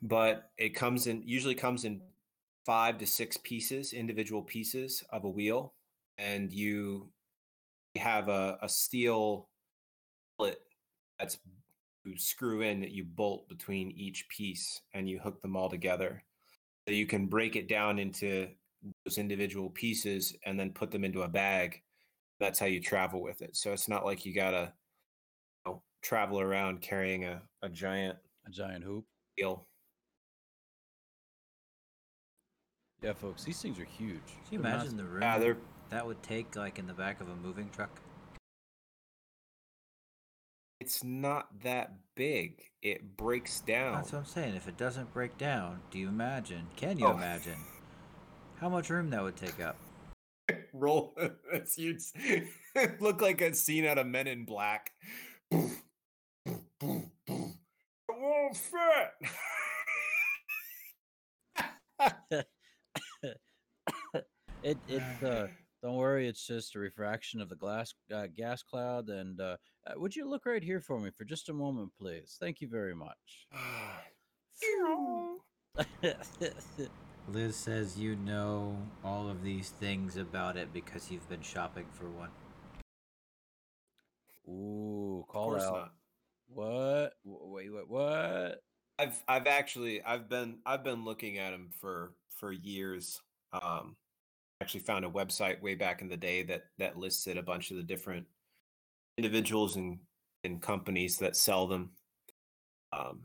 But 0.02 0.50
it 0.59 0.70
comes 0.70 1.07
in 1.07 1.22
usually 1.24 1.55
comes 1.55 1.84
in 1.84 2.02
five 2.66 2.98
to 2.98 3.07
six 3.07 3.36
pieces 3.38 3.92
individual 3.92 4.42
pieces 4.42 5.02
of 5.11 5.24
a 5.24 5.28
wheel 5.28 5.74
and 6.18 6.52
you 6.52 7.09
have 7.96 8.28
a, 8.28 8.59
a 8.62 8.68
steel 8.68 9.48
bullet 10.38 10.61
that's 11.18 11.38
you 12.05 12.18
screw 12.18 12.61
in 12.61 12.80
that 12.80 12.90
you 12.90 13.05
bolt 13.05 13.48
between 13.48 13.90
each 13.92 14.28
piece 14.28 14.82
and 14.92 15.09
you 15.09 15.18
hook 15.18 15.40
them 15.40 15.57
all 15.57 15.70
together 15.70 16.22
so 16.87 16.95
you 16.95 17.07
can 17.07 17.26
break 17.26 17.57
it 17.57 17.68
down 17.68 17.99
into 17.99 18.49
those 19.05 19.18
individual 19.18 19.70
pieces 19.70 20.37
and 20.45 20.59
then 20.59 20.70
put 20.70 20.91
them 20.91 21.05
into 21.05 21.22
a 21.22 21.28
bag 21.28 21.82
that's 22.41 22.59
how 22.59 22.66
you 22.66 22.80
travel 22.80 23.22
with 23.22 23.41
it 23.43 23.57
so 23.57 23.72
it's 23.72 23.89
not 23.89 24.05
like 24.05 24.26
you 24.26 24.35
gotta 24.35 24.72
you 25.64 25.72
know, 25.72 25.82
travel 26.03 26.41
around 26.41 26.80
carrying 26.80 27.24
a, 27.24 27.41
a 27.62 27.68
giant 27.68 28.16
A 28.47 28.51
giant 28.51 28.85
hoop. 28.85 29.05
wheel 29.39 29.66
Yeah, 33.03 33.12
folks, 33.12 33.45
these 33.45 33.61
things 33.61 33.78
are 33.78 33.85
huge. 33.85 34.22
Can 34.49 34.53
you 34.53 34.59
They're 34.61 34.72
imagine 34.72 34.97
the 34.97 35.05
room 35.05 35.22
yeah 35.22 35.39
they're 35.39 35.59
that 35.91 36.07
would 36.07 36.22
take, 36.22 36.57
like 36.57 36.78
in 36.78 36.87
the 36.87 36.95
back 36.95 37.20
of 37.20 37.28
a 37.28 37.37
moving 37.37 37.68
truck? 37.70 38.01
It's 40.80 41.02
not 41.04 41.48
that 41.62 41.92
big 42.14 42.62
it 42.82 43.16
breaks 43.16 43.60
down 43.60 43.94
That's 43.94 44.12
what 44.12 44.18
I'm 44.20 44.24
saying. 44.26 44.54
If 44.56 44.68
it 44.68 44.76
doesn't 44.76 45.12
break 45.12 45.38
down, 45.38 45.80
do 45.90 45.98
you 45.98 46.08
imagine? 46.08 46.66
Can 46.76 46.98
you 46.98 47.06
Oh. 47.06 47.12
imagine 47.12 47.58
how 48.60 48.68
much 48.68 48.90
room 48.90 49.10
that 49.10 49.22
would 49.22 49.36
take 49.36 49.60
up? 49.60 49.76
roll 50.74 51.16
that's 51.52 51.74
huge 51.74 52.02
look 53.00 53.22
like 53.22 53.40
a 53.40 53.54
scene 53.54 53.86
out 53.86 53.96
of 53.96 54.06
men 54.06 54.26
in 54.26 54.44
black 54.44 54.92
it 55.50 55.80
won't 58.10 58.56
fit 58.56 59.30
It 64.62 64.78
it 64.88 65.02
uh 65.24 65.46
don't 65.85 65.97
worry, 65.97 66.26
it's 66.26 66.47
just 66.47 66.74
a 66.74 66.78
refraction 66.78 67.43
of 67.43 67.51
the 67.51 67.57
glass 67.57 67.93
uh, 68.12 68.26
gas 68.35 68.62
cloud. 68.62 69.11
And 69.11 69.39
uh, 69.39 69.59
uh, 69.87 69.93
would 69.97 70.16
you 70.16 70.26
look 70.26 70.47
right 70.47 70.62
here 70.62 70.80
for 70.80 70.99
me 70.99 71.11
for 71.11 71.24
just 71.24 71.51
a 71.51 71.53
moment, 71.53 71.91
please? 72.01 72.39
Thank 72.41 72.62
you 72.62 72.68
very 72.68 72.95
much. 72.95 73.47
Liz 77.28 77.57
says 77.57 77.99
you 77.99 78.16
know 78.16 78.78
all 79.05 79.28
of 79.28 79.43
these 79.43 79.70
things 79.70 80.16
about 80.16 80.57
it 80.57 80.72
because 80.72 81.11
you've 81.11 81.28
been 81.28 81.43
shopping 81.43 81.85
for 81.93 82.09
one. 82.09 82.30
Ooh, 84.49 85.20
of 85.20 85.28
call 85.28 85.51
course 85.51 85.64
out. 85.64 85.72
not 85.74 85.93
What? 86.49 87.12
Wait, 87.24 87.70
wait, 87.70 87.89
what? 87.89 88.62
i've 88.97 89.24
i've 89.26 89.49
actually 89.49 90.01
i've 90.05 90.28
been 90.28 90.59
i've 90.64 90.85
been 90.85 91.05
looking 91.05 91.37
at 91.37 91.51
them 91.51 91.68
for 91.80 92.12
for 92.39 92.53
years 92.53 93.20
um 93.53 93.97
actually 94.64 94.80
found 94.80 95.04
a 95.04 95.08
website 95.10 95.60
way 95.60 95.74
back 95.74 96.00
in 96.00 96.08
the 96.08 96.16
day 96.16 96.42
that 96.42 96.62
that 96.78 96.96
listed 96.96 97.36
a 97.36 97.42
bunch 97.42 97.70
of 97.70 97.76
the 97.76 97.82
different 97.82 98.24
individuals 99.18 99.76
and 99.76 99.98
and 100.44 100.62
companies 100.62 101.18
that 101.18 101.36
sell 101.36 101.66
them 101.66 101.90
um 102.94 103.20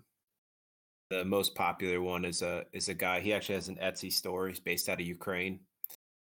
the 1.10 1.24
most 1.24 1.56
popular 1.56 2.02
one 2.02 2.26
is 2.26 2.42
a 2.42 2.66
is 2.74 2.90
a 2.90 2.94
guy 2.94 3.22
he 3.22 3.34
actually 3.34 3.56
has 3.56 3.70
an 3.70 3.78
etsy 3.82 4.12
store 4.12 4.50
he's 4.50 4.60
based 4.60 4.90
out 4.90 5.00
of 5.00 5.08
ukraine 5.08 5.62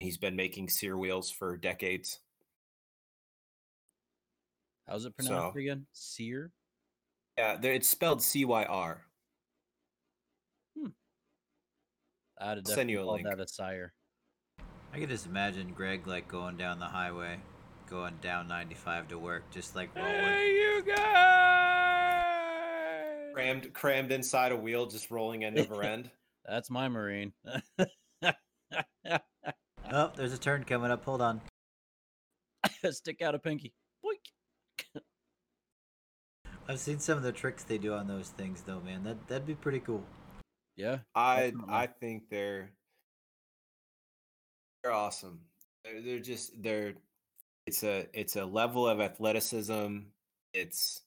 he's 0.02 0.18
been 0.18 0.36
making 0.36 0.68
Cyr 0.68 0.98
wheels 0.98 1.32
for 1.32 1.56
decades 1.56 2.20
How's 4.90 5.06
it 5.06 5.16
pronounced 5.18 5.54
So- 5.54 5.60
again? 5.60 5.86
Sear? 5.94 6.52
yeah 7.38 7.58
it's 7.62 7.88
spelled 7.88 8.22
c-y-r 8.22 9.06
I'd 12.40 12.58
have 12.58 12.58
I'll 12.68 12.74
send 12.76 12.90
you 12.92 13.00
a 13.00 13.04
called 13.04 13.24
link. 13.24 13.28
that 13.28 13.40
a 13.40 13.48
sire. 13.48 13.94
I 14.98 15.00
could 15.00 15.10
just 15.10 15.28
imagine 15.28 15.74
Greg 15.76 16.08
like 16.08 16.28
going 16.28 16.58
down 16.58 16.80
the 16.80 16.88
highway, 16.88 17.38
going 17.88 18.16
down 18.20 18.48
95 18.48 19.10
to 19.10 19.20
work, 19.20 19.44
just 19.52 19.76
like 19.76 19.96
rolling. 19.96 20.12
Hey, 20.12 20.54
you 20.54 20.82
guys! 20.84 22.24
crammed 23.32 23.72
crammed 23.76 24.12
inside 24.12 24.52
a 24.52 24.56
wheel, 24.56 24.88
just 24.88 25.12
rolling 25.12 25.44
end 25.44 25.60
over 25.60 25.84
end. 25.84 26.10
That's 26.48 26.72
my 26.72 26.88
marine. 26.88 27.34
Oh, 29.90 30.12
there's 30.16 30.34
a 30.34 30.38
turn 30.38 30.64
coming 30.64 30.90
up. 30.92 31.06
Hold 31.06 31.22
on. 31.22 31.42
Stick 32.92 33.22
out 33.22 33.36
a 33.36 33.40
pinky. 33.40 33.74
Boink. 34.04 35.02
I've 36.68 36.80
seen 36.80 37.00
some 37.00 37.18
of 37.18 37.24
the 37.24 37.32
tricks 37.32 37.64
they 37.64 37.78
do 37.78 37.94
on 37.94 38.08
those 38.08 38.30
things, 38.30 38.64
though, 38.64 38.82
man. 38.82 39.04
That 39.04 39.28
that'd 39.28 39.46
be 39.46 39.56
pretty 39.56 39.80
cool. 39.80 40.04
Yeah. 40.76 40.98
I 41.14 41.52
Definitely. 41.52 41.74
I 41.74 41.88
think 41.88 42.24
they're 42.30 42.72
they're 44.84 44.94
awesome. 44.94 45.40
They're, 45.84 46.02
they're 46.02 46.20
just 46.20 46.62
they're 46.62 46.94
it's 47.66 47.84
a 47.84 48.08
it's 48.14 48.36
a 48.36 48.46
level 48.46 48.88
of 48.88 49.00
athleticism. 49.02 50.00
It's 50.54 51.02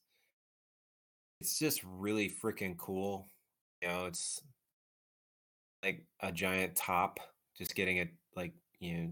it's 1.39 1.57
just 1.57 1.81
really 1.83 2.29
freaking 2.29 2.77
cool. 2.77 3.27
You 3.81 3.87
know, 3.87 4.05
it's 4.05 4.41
like 5.83 6.05
a 6.21 6.31
giant 6.31 6.75
top, 6.75 7.19
just 7.57 7.75
getting 7.75 7.97
it 7.97 8.09
like 8.35 8.53
you 8.79 8.97
know 8.97 9.11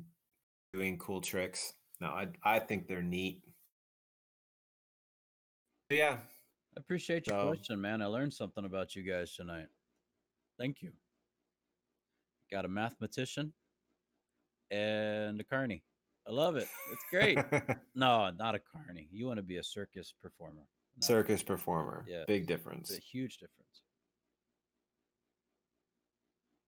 doing 0.74 0.98
cool 0.98 1.22
tricks. 1.22 1.74
No, 2.02 2.08
I 2.08 2.28
I 2.44 2.60
think 2.60 2.88
they're 2.88 3.02
neat. 3.02 3.42
But 5.90 5.98
yeah, 5.98 6.18
I 6.78 6.80
appreciate 6.80 7.26
your 7.28 7.42
So- 7.42 7.48
question, 7.48 7.82
man. 7.82 8.02
I 8.02 8.06
learned 8.06 8.34
something 8.34 8.66
about 8.66 8.96
you 8.96 9.02
guys 9.04 9.34
tonight. 9.36 9.68
Thank 10.60 10.82
you. 10.84 10.92
Got 12.52 12.66
a 12.66 12.68
mathematician 12.68 13.54
and 14.72 15.40
a 15.40 15.44
carney. 15.44 15.84
I 16.28 16.32
love 16.32 16.56
it. 16.58 16.68
It's 16.92 17.04
great. 17.10 17.38
no, 17.96 18.30
not 18.32 18.56
a 18.56 18.60
carney. 18.60 19.08
You 19.12 19.26
want 19.26 19.38
to 19.38 19.44
be 19.44 19.58
a 19.58 19.64
circus 19.64 20.14
performer. 20.22 20.68
circus 21.02 21.42
performer. 21.44 22.06
Yeah. 22.08 22.24
big 22.28 22.42
It's 22.44 22.48
difference. 22.48 22.92
a 22.92 23.00
huge 23.00 23.38
difference. 23.38 23.82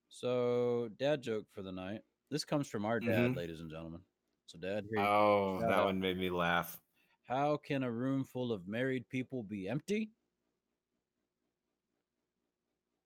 So, 0.09 0.89
dad 0.97 1.21
joke 1.21 1.45
for 1.51 1.61
the 1.61 1.71
night. 1.71 2.01
This 2.29 2.45
comes 2.45 2.67
from 2.67 2.85
our 2.85 2.99
dad, 2.99 3.31
Mhm. 3.31 3.35
ladies 3.35 3.59
and 3.59 3.69
gentlemen. 3.69 4.01
So, 4.47 4.57
dad, 4.57 4.85
here. 4.89 4.99
Oh, 4.99 5.59
that 5.61 5.71
out. 5.71 5.85
one 5.85 5.99
made 5.99 6.17
me 6.17 6.29
laugh. 6.29 6.79
How 7.23 7.57
can 7.57 7.83
a 7.83 7.91
room 7.91 8.23
full 8.25 8.51
of 8.51 8.67
married 8.67 9.07
people 9.09 9.43
be 9.43 9.67
empty? 9.69 10.11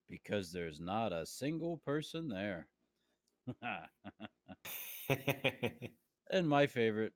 Because 0.09 0.51
there's 0.51 0.79
not 0.79 1.11
a 1.13 1.25
single 1.25 1.77
person 1.79 2.27
there. 2.27 2.67
and 6.31 6.47
my 6.47 6.65
favorite 6.67 7.13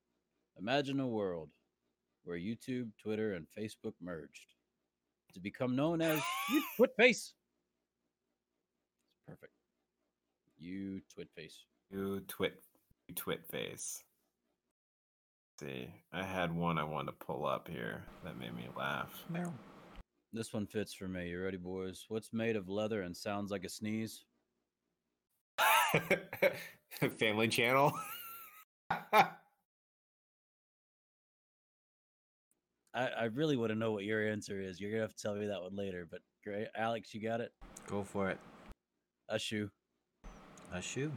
imagine 0.58 1.00
a 1.00 1.08
world 1.08 1.50
where 2.24 2.38
YouTube, 2.38 2.90
Twitter, 3.02 3.34
and 3.34 3.48
Facebook 3.58 3.94
merged 4.02 4.54
to 5.34 5.40
become 5.40 5.76
known 5.76 6.02
as 6.02 6.22
You 6.52 6.62
Twit 6.76 6.92
Face. 6.98 7.34
It's 9.12 9.22
perfect. 9.28 9.54
You 10.58 11.02
Twit 11.14 11.30
Face. 11.36 11.64
you 11.90 12.20
twit, 12.28 12.62
you 13.08 13.16
twit 13.16 13.46
face. 13.50 14.04
see, 15.60 15.90
I 16.14 16.24
had 16.24 16.56
one 16.56 16.78
I 16.78 16.84
wanted 16.84 17.12
to 17.12 17.26
pull 17.26 17.46
up 17.46 17.68
here 17.68 18.04
that 18.24 18.38
made 18.38 18.56
me 18.56 18.68
laugh. 18.78 19.24
Meow. 19.30 19.54
This 20.32 20.54
one 20.54 20.68
fits 20.68 20.94
for 20.94 21.08
me. 21.08 21.30
You 21.30 21.42
ready, 21.42 21.58
boys? 21.58 22.06
What's 22.08 22.32
made 22.34 22.56
of 22.56 22.70
leather 22.70 23.02
and 23.02 23.18
sounds 23.18 23.50
like 23.50 23.64
a 23.64 23.70
sneeze? 23.70 24.26
Family 27.20 27.48
Channel. 27.48 27.92
I, 28.92 29.30
I 32.94 33.24
really 33.34 33.56
want 33.56 33.70
to 33.72 33.76
know 33.78 33.92
what 33.92 34.04
your 34.04 34.28
answer 34.28 34.60
is. 34.60 34.80
You're 34.80 34.92
gonna 34.92 35.04
have 35.04 35.16
to 35.16 35.22
tell 35.22 35.36
me 35.36 35.48
that 35.48 35.62
one 35.62 35.76
later. 35.76 36.08
But 36.10 36.22
great, 36.44 36.68
Alex, 36.76 37.14
you 37.14 37.22
got 37.22 37.42
it. 37.42 37.52
Go 37.88 38.04
for 38.04 38.30
it. 38.30 38.40
A 39.30 39.38
shoe. 39.40 39.70
A 40.74 40.82
shoe. 40.82 41.12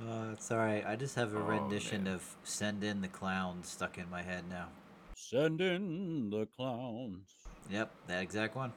Uh, 0.00 0.30
it's 0.32 0.50
alright. 0.50 0.84
I 0.86 0.94
just 0.96 1.14
have 1.14 1.34
a 1.34 1.38
Oh, 1.38 1.42
rendition 1.42 2.04
man. 2.04 2.14
of 2.14 2.36
Send 2.44 2.84
in 2.84 3.00
the 3.00 3.08
Clown 3.08 3.62
stuck 3.64 3.98
in 3.98 4.08
my 4.10 4.22
head 4.22 4.44
now. 4.48 4.68
Send 5.16 5.60
in 5.60 6.30
the 6.30 6.46
clowns. 6.46 7.45
Yep, 7.70 7.90
that 8.06 8.22
exact 8.22 8.54
one. 8.54 8.72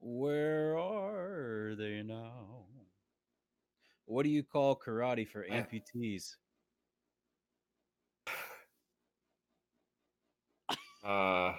Where 0.00 0.76
are 0.78 1.74
they 1.78 2.02
now? 2.02 2.64
What 4.06 4.24
do 4.24 4.30
you 4.30 4.42
call 4.42 4.76
karate 4.76 5.28
for 5.28 5.44
amputees? 5.44 6.34
uh, 11.04 11.54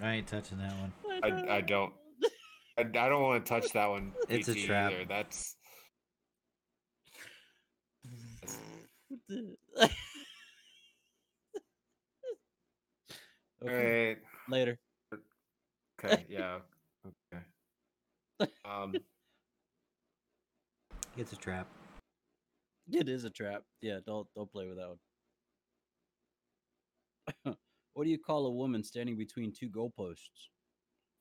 I 0.00 0.12
ain't 0.14 0.26
touching 0.26 0.58
that 0.58 0.74
one. 0.78 0.92
I, 1.22 1.56
I 1.56 1.60
don't. 1.60 1.92
I, 2.78 2.82
I 2.82 3.08
don't 3.08 3.22
want 3.22 3.44
to 3.44 3.48
touch 3.48 3.72
that 3.72 3.88
one. 3.88 4.12
It's 4.28 4.48
a 4.48 4.54
trap. 4.54 4.92
Either. 4.92 5.04
That's 5.06 5.56
all 8.46 9.88
okay, 13.62 14.08
right. 14.08 14.18
later. 14.48 14.78
Okay. 16.04 16.24
Yeah. 16.28 16.58
Okay. 17.06 18.52
Um. 18.64 18.94
It's 21.14 21.34
a 21.34 21.36
trap. 21.36 21.66
It 22.90 23.06
is 23.06 23.24
a 23.24 23.30
trap. 23.30 23.64
Yeah, 23.82 23.98
don't 24.06 24.26
don't 24.34 24.50
play 24.50 24.66
with 24.66 24.78
that 24.78 24.96
one. 27.44 27.56
what 27.92 28.04
do 28.04 28.10
you 28.10 28.18
call 28.18 28.46
a 28.46 28.50
woman 28.50 28.82
standing 28.82 29.18
between 29.18 29.52
two 29.52 29.68
goalposts? 29.68 30.48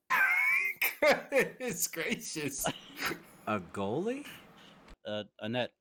it's 1.31 1.87
gracious. 1.87 2.65
A 3.47 3.59
goalie? 3.59 4.25
Uh, 5.05 5.23
a 5.41 5.49
net. 5.49 5.71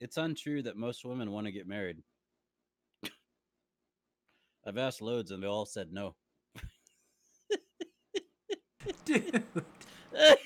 It's 0.00 0.16
untrue 0.16 0.62
that 0.62 0.76
most 0.76 1.04
women 1.04 1.32
want 1.32 1.46
to 1.46 1.52
get 1.52 1.66
married. 1.66 1.98
I've 4.66 4.78
asked 4.78 5.02
loads 5.02 5.30
and 5.30 5.42
they 5.42 5.46
all 5.46 5.66
said 5.66 5.92
no. 5.92 6.14
Dude. 9.04 9.42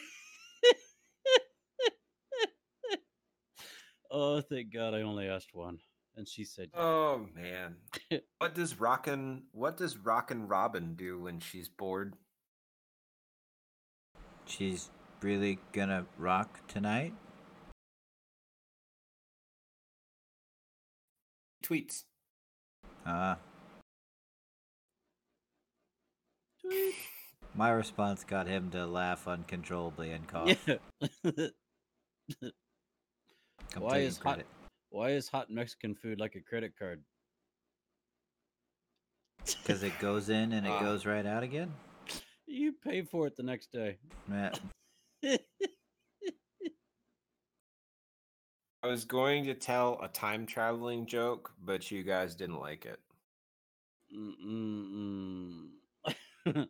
oh, 4.10 4.40
thank 4.40 4.72
God 4.72 4.94
I 4.94 5.02
only 5.02 5.28
asked 5.28 5.54
one. 5.54 5.78
And 6.16 6.26
she 6.28 6.44
said, 6.44 6.70
Oh 6.74 7.26
man. 7.34 7.76
What 8.38 8.54
does 8.54 8.78
Rockin' 8.78 9.44
What 9.52 9.76
does 9.76 9.96
Rockin' 9.96 10.48
Robin 10.48 10.94
do 10.94 11.20
when 11.20 11.40
she's 11.40 11.68
bored? 11.68 12.14
She's 14.46 14.90
really 15.20 15.58
gonna 15.72 16.06
rock 16.18 16.66
tonight? 16.68 17.14
Tweets. 21.62 22.04
Uh, 23.06 23.36
"Tweet." 26.60 26.94
my 27.54 27.70
response 27.70 28.24
got 28.24 28.46
him 28.46 28.70
to 28.70 28.86
laugh 28.86 29.28
uncontrollably 29.28 30.10
and 30.12 30.26
cough. 30.26 30.56
Yeah. 30.66 30.76
Why 33.78 33.90
taking 33.94 34.06
is 34.08 34.18
hot? 34.18 34.42
Why 34.90 35.10
is 35.10 35.28
hot 35.28 35.50
Mexican 35.50 35.94
food 35.94 36.20
like 36.20 36.34
a 36.34 36.40
credit 36.40 36.72
card? 36.78 37.02
Because 39.44 39.82
it 39.82 39.98
goes 39.98 40.28
in 40.28 40.52
and 40.52 40.66
it 40.66 40.70
Ah. 40.70 40.80
goes 40.80 41.04
right 41.06 41.26
out 41.26 41.42
again? 41.42 41.72
You 42.46 42.72
pay 42.72 43.02
for 43.02 43.26
it 43.26 43.36
the 43.36 43.42
next 43.42 43.72
day. 43.72 43.98
Yeah. 44.30 44.52
I 48.84 48.88
was 48.88 49.04
going 49.04 49.44
to 49.44 49.54
tell 49.54 50.00
a 50.02 50.08
time 50.08 50.44
traveling 50.44 51.06
joke, 51.06 51.52
but 51.64 51.88
you 51.92 52.02
guys 52.02 52.34
didn't 52.34 52.58
like 52.58 52.84
it. 52.84 52.98
Mm-mm-mm. 54.12 55.68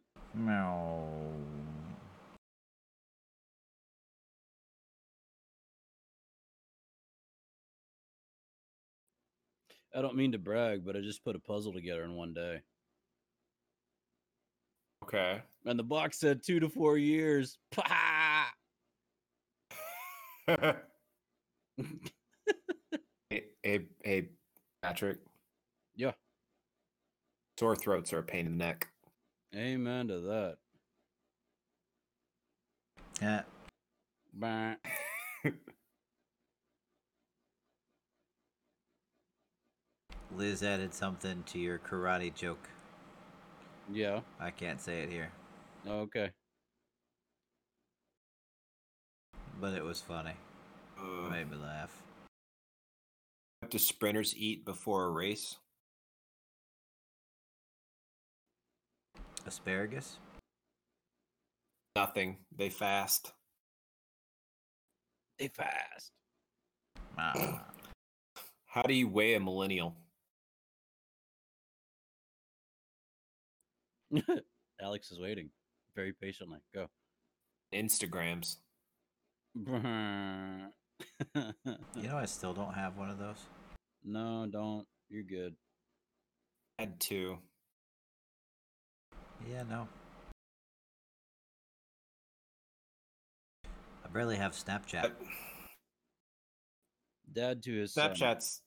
I 9.94 10.02
don't 10.02 10.16
mean 10.16 10.32
to 10.32 10.38
brag, 10.38 10.84
but 10.84 10.96
I 10.96 11.00
just 11.00 11.24
put 11.24 11.36
a 11.36 11.38
puzzle 11.38 11.72
together 11.72 12.04
in 12.04 12.14
one 12.14 12.34
day. 12.34 12.60
Okay. 15.04 15.40
And 15.64 15.78
the 15.78 15.82
box 15.82 16.18
said 16.18 16.42
two 16.42 16.60
to 16.60 16.68
four 16.68 16.98
years. 16.98 17.56
Pah! 21.78 21.84
hey, 23.30 23.44
hey, 23.62 23.80
hey, 24.04 24.28
Patrick. 24.82 25.18
Yeah. 25.96 26.12
Sore 27.58 27.76
throats 27.76 28.12
are 28.12 28.18
a 28.18 28.22
pain 28.22 28.46
in 28.46 28.58
the 28.58 28.64
neck. 28.64 28.88
Amen 29.54 30.08
to 30.08 30.20
that. 30.20 30.56
Yeah. 33.20 33.42
Bah. 34.34 34.74
Liz 40.36 40.62
added 40.62 40.94
something 40.94 41.42
to 41.44 41.58
your 41.58 41.78
karate 41.78 42.34
joke. 42.34 42.68
Yeah. 43.92 44.20
I 44.40 44.50
can't 44.50 44.80
say 44.80 45.02
it 45.02 45.10
here, 45.10 45.30
Okay. 45.86 46.30
but 49.60 49.74
it 49.74 49.84
was 49.84 50.00
funny. 50.00 50.34
Uh, 51.02 51.28
made 51.30 51.50
me 51.50 51.56
laugh. 51.56 51.90
what 53.60 53.70
do 53.70 53.78
sprinters 53.78 54.34
eat 54.36 54.64
before 54.64 55.04
a 55.06 55.10
race? 55.10 55.56
Asparagus? 59.46 60.18
Nothing. 61.96 62.36
They 62.56 62.68
fast. 62.70 63.32
They 65.38 65.48
fast. 65.48 66.12
Ah, 67.18 67.64
How 68.66 68.82
do 68.82 68.94
you 68.94 69.08
weigh 69.08 69.34
a 69.34 69.40
millennial? 69.40 69.96
Alex 74.80 75.10
is 75.10 75.18
waiting 75.18 75.50
very 75.96 76.12
patiently. 76.12 76.58
Go. 76.74 76.88
Instagrams. 77.74 78.56
no, 81.34 81.52
you 81.94 82.08
know, 82.08 82.16
I 82.16 82.24
still 82.26 82.54
don't 82.54 82.74
have 82.74 82.96
one 82.96 83.10
of 83.10 83.18
those. 83.18 83.38
No, 84.04 84.46
don't. 84.50 84.86
You're 85.08 85.22
good. 85.22 85.54
Had 86.78 86.98
two. 87.00 87.38
Yeah, 89.48 89.62
no. 89.68 89.88
I 94.04 94.08
barely 94.12 94.36
have 94.36 94.52
Snapchat. 94.52 95.02
But 95.02 95.16
Dad 97.32 97.62
to 97.64 97.72
his 97.72 97.94
son. 97.94 98.10
Snapchat's 98.10 98.62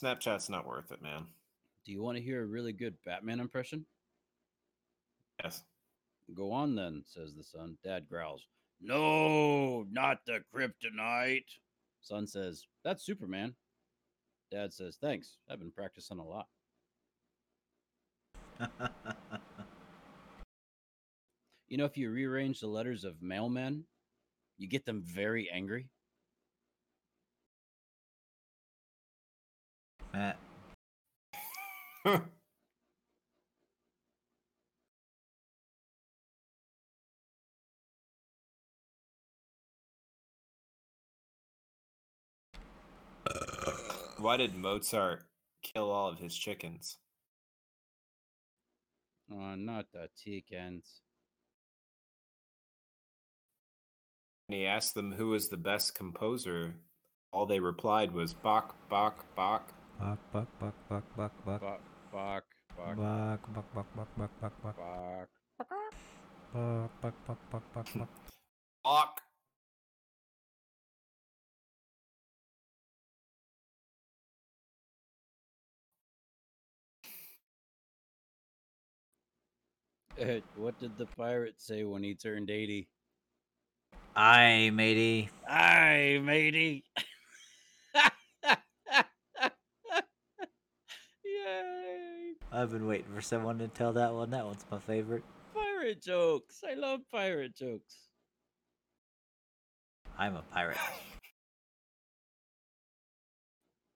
Snapchat's 0.00 0.48
not 0.48 0.66
worth 0.66 0.92
it, 0.92 1.02
man. 1.02 1.26
Do 1.84 1.92
you 1.92 2.02
want 2.02 2.16
to 2.16 2.22
hear 2.22 2.42
a 2.42 2.46
really 2.46 2.72
good 2.72 2.94
Batman 3.04 3.40
impression? 3.40 3.86
Yes. 5.42 5.62
Go 6.34 6.52
on 6.52 6.74
then, 6.74 7.02
says 7.06 7.34
the 7.34 7.42
son. 7.42 7.78
Dad 7.82 8.08
growls, 8.08 8.46
No, 8.80 9.84
not 9.90 10.18
the 10.26 10.40
kryptonite. 10.54 11.44
Son 12.00 12.26
says, 12.26 12.64
That's 12.84 13.04
Superman. 13.04 13.54
Dad 14.50 14.72
says, 14.72 14.98
Thanks. 15.00 15.38
I've 15.50 15.58
been 15.58 15.72
practicing 15.72 16.18
a 16.18 16.24
lot. 16.24 16.46
You 21.68 21.76
know, 21.76 21.84
if 21.84 21.98
you 21.98 22.10
rearrange 22.10 22.60
the 22.60 22.66
letters 22.66 23.04
of 23.04 23.16
mailmen, 23.16 23.82
you 24.56 24.68
get 24.68 24.86
them 24.86 25.02
very 25.04 25.50
angry. 25.50 25.90
Matt, 30.14 30.38
Why 44.18 44.36
did 44.36 44.56
Mozart 44.56 45.22
kill 45.62 45.90
all 45.90 46.08
of 46.08 46.18
his 46.18 46.36
chickens? 46.36 46.98
Oh, 49.30 49.54
not 49.54 49.86
the 49.92 50.08
chickens. 50.16 51.02
When 54.46 54.58
he 54.58 54.66
asked 54.66 54.94
them 54.94 55.12
who 55.12 55.28
was 55.28 55.48
the 55.48 55.56
best 55.56 55.94
composer, 55.94 56.74
all 57.32 57.46
they 57.46 57.60
replied 57.60 58.12
was 58.12 58.34
Bach, 58.34 58.74
Bach, 58.88 59.24
Bach. 59.36 59.72
Buck, 60.00 60.18
buck, 60.32 60.48
buck, 60.58 60.74
buck, 60.88 61.04
buck, 61.16 61.32
buck. 61.44 61.60
Fuck, 61.60 61.80
fuck, 62.10 62.44
fuck, 62.76 62.96
Buck, 62.96 63.54
buck, 63.54 63.74
buck, 63.74 63.86
buck, 63.94 64.08
buck, 64.16 64.30
buck, 64.40 64.62
buck. 64.62 64.76
fuck. 64.76 65.28
Buck, 66.52 66.90
buck, 67.02 67.14
buck, 67.26 67.50
buck, 67.50 67.74
buck, 67.74 67.86
buck. 67.94 68.08
Bach. 68.82 69.20
What 80.56 80.78
did 80.80 80.96
the 80.98 81.06
pirate 81.06 81.54
say 81.58 81.84
when 81.84 82.02
he 82.02 82.14
turned 82.14 82.50
80? 82.50 82.88
Aye, 84.16 84.70
matey. 84.72 85.30
Aye, 85.48 86.20
matey. 86.22 86.84
Yay! 91.24 92.32
I've 92.50 92.70
been 92.70 92.86
waiting 92.86 93.12
for 93.14 93.20
someone 93.20 93.58
to 93.58 93.68
tell 93.68 93.92
that 93.92 94.12
one. 94.12 94.30
That 94.30 94.44
one's 94.44 94.64
my 94.70 94.78
favorite. 94.80 95.22
Pirate 95.54 96.02
jokes. 96.02 96.62
I 96.68 96.74
love 96.74 97.00
pirate 97.12 97.54
jokes. 97.54 98.08
I'm 100.18 100.34
a 100.34 100.42
pirate. 100.52 100.78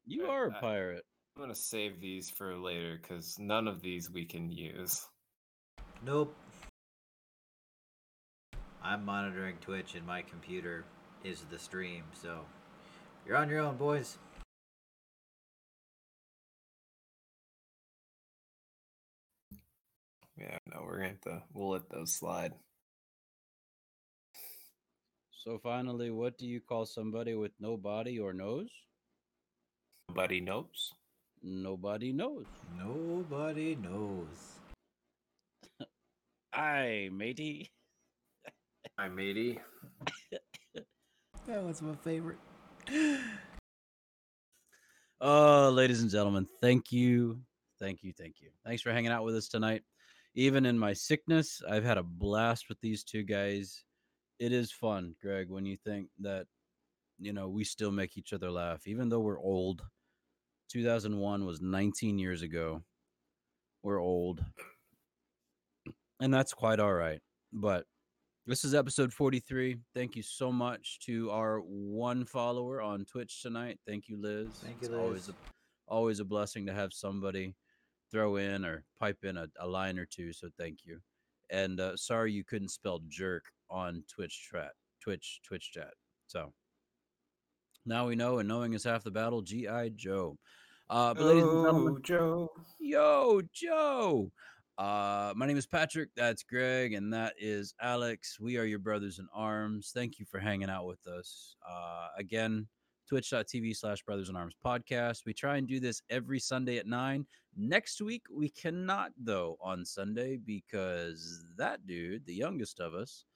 You 0.07 0.27
are 0.27 0.47
a 0.47 0.53
pirate. 0.53 1.05
I'm 1.37 1.43
gonna 1.43 1.55
save 1.55 2.01
these 2.01 2.31
for 2.31 2.57
later 2.57 2.99
because 3.01 3.39
none 3.39 3.67
of 3.67 3.81
these 3.81 4.11
we 4.11 4.25
can 4.25 4.51
use. 4.51 5.05
Nope. 6.05 6.35
I'm 8.83 9.05
monitoring 9.05 9.57
Twitch 9.61 9.95
and 9.95 10.05
my 10.05 10.23
computer 10.23 10.85
is 11.23 11.45
the 11.49 11.59
stream, 11.59 12.03
so 12.13 12.41
you're 13.25 13.37
on 13.37 13.49
your 13.49 13.61
own, 13.61 13.77
boys. 13.77 14.19
Yeah, 20.37 20.59
no, 20.75 20.83
we're 20.85 20.97
gonna 20.97 21.09
have 21.11 21.21
to. 21.21 21.43
We'll 21.55 21.71
let 21.71 21.89
those 21.89 22.13
slide. 22.13 22.53
So 25.45 25.61
finally, 25.63 26.11
what 26.11 26.37
do 26.37 26.49
you 26.49 26.61
call 26.61 26.85
somebody 26.85 27.35
with 27.37 27.53
no 27.61 27.77
body 27.77 28.19
or 28.19 28.33
nose? 28.33 28.71
Nobody 30.09 30.41
knows. 30.41 30.93
Nobody 31.45 32.13
knows. 32.13 32.47
Nobody 32.77 33.77
knows. 33.77 34.52
Aye, 36.55 37.09
matey. 37.11 37.73
Hi, 38.99 39.09
matey. 39.09 39.59
That 41.47 41.65
was 41.65 41.81
my 41.81 41.95
favorite. 41.95 42.39
Oh, 45.21 45.71
ladies 45.73 46.03
and 46.03 46.11
gentlemen, 46.11 46.47
thank 46.61 46.93
you. 46.93 47.41
Thank 47.81 48.03
you. 48.03 48.13
Thank 48.13 48.37
you. 48.41 48.51
Thanks 48.67 48.83
for 48.83 48.93
hanging 48.93 49.13
out 49.13 49.25
with 49.25 49.35
us 49.35 49.49
tonight. 49.49 49.83
Even 50.35 50.67
in 50.67 50.79
my 50.79 50.93
sickness, 50.93 51.63
I've 51.69 51.85
had 51.85 51.97
a 51.97 52.03
blast 52.03 52.69
with 52.69 52.81
these 52.81 53.03
two 53.03 53.23
guys. 53.23 53.85
It 54.39 54.53
is 54.53 54.73
fun, 54.73 55.15
Greg, 55.23 55.49
when 55.49 55.65
you 55.65 55.77
think 55.77 56.09
that, 56.21 56.47
you 57.19 57.33
know, 57.33 57.49
we 57.49 57.65
still 57.65 57.93
make 57.93 58.19
each 58.19 58.33
other 58.35 58.51
laugh, 58.51 58.87
even 58.87 59.09
though 59.09 59.21
we're 59.21 59.41
old. 59.41 59.83
2001 60.71 61.47
was 61.47 61.63
19 61.63 62.19
years 62.19 62.43
ago. 62.43 62.83
We're 63.83 64.01
old. 64.01 64.45
And 66.23 66.33
that's 66.33 66.55
quite 66.55 66.79
all 66.79 66.95
right. 66.95 67.19
But 67.53 67.85
this 68.47 68.65
is 68.65 68.75
episode 68.75 69.13
43. 69.13 69.79
Thank 69.93 70.15
you 70.15 70.23
so 70.23 70.53
much 70.53 71.01
to 71.07 71.29
our 71.33 71.59
one 71.59 72.25
follower 72.25 72.81
on 72.81 73.05
Twitch 73.07 73.43
tonight. 73.43 73.81
Thank 73.89 74.09
you, 74.09 74.21
Liz. 74.23 74.47
Thank 74.63 74.77
you, 74.83 74.87
It's 74.87 74.95
Always 74.97 75.27
Liz. 75.27 75.31
a, 75.31 75.93
always 75.93 76.21
a 76.21 76.25
blessing 76.25 76.65
to 76.67 76.73
have 76.73 76.93
somebody 76.93 77.57
throw 78.13 78.37
in 78.37 78.65
or 78.65 78.85
pipe 79.01 79.19
in 79.25 79.37
a, 79.37 79.49
a 79.59 79.67
line 79.67 79.99
or 79.99 80.07
two. 80.07 80.33
So 80.33 80.49
thank 80.57 80.85
you. 80.85 81.01
And 81.51 81.81
uh, 81.81 81.97
sorry 81.97 82.31
you 82.31 82.45
couldn't 82.45 82.69
spell 82.69 83.01
jerk 83.09 83.43
on 83.69 84.05
Twitch 84.09 84.49
chat, 84.53 84.71
Twitch, 85.03 85.41
Twitch 85.45 85.73
chat. 85.73 85.93
So 86.29 86.53
now 87.85 88.07
we 88.07 88.15
know, 88.15 88.39
and 88.39 88.49
knowing 88.49 88.75
is 88.75 88.85
half 88.85 89.03
the 89.03 89.11
battle. 89.11 89.43
G.I. 89.43 89.89
Joe. 89.97 90.39
Uh, 90.89 91.15
but 91.15 91.25
ladies 91.25 91.43
and 91.43 91.65
gentlemen, 91.65 91.95
Oh, 91.97 92.01
Joe. 92.01 92.51
Yo, 92.79 93.41
Joe. 93.53 94.31
Uh, 94.79 95.33
my 95.37 95.47
name 95.47 95.57
is 95.57 95.67
Patrick. 95.67 96.09
That's 96.17 96.43
Greg, 96.43 96.95
and 96.95 97.13
that 97.13 97.35
is 97.39 97.75
Alex. 97.81 98.39
We 98.41 98.57
are 98.57 98.65
your 98.65 98.79
brothers 98.79 99.19
in 99.19 99.29
arms. 99.35 99.93
Thank 99.95 100.19
you 100.19 100.25
for 100.25 100.41
hanging 100.41 100.71
out 100.71 100.87
with 100.87 101.07
us. 101.07 101.57
Uh, 101.69 102.09
again, 102.17 102.67
twitch.tv 103.09 103.77
slash 103.77 104.03
brothers 104.03 104.31
in 104.31 104.37
arms 104.37 104.55
podcast. 104.65 105.27
We 105.27 105.35
try 105.35 105.59
and 105.59 105.69
do 105.69 105.79
this 105.79 106.01
every 106.09 106.41
Sunday 106.41 106.79
at 106.79 106.87
nine. 106.87 107.27
Next 107.55 108.01
week, 108.01 108.23
we 108.35 108.49
cannot, 108.49 109.13
though, 109.23 109.59
on 109.61 109.85
Sunday 109.85 110.39
because 110.39 111.45
that 111.59 111.87
dude, 111.87 112.25
the 112.25 112.35
youngest 112.35 112.81
of 112.81 112.95
us, 112.95 113.27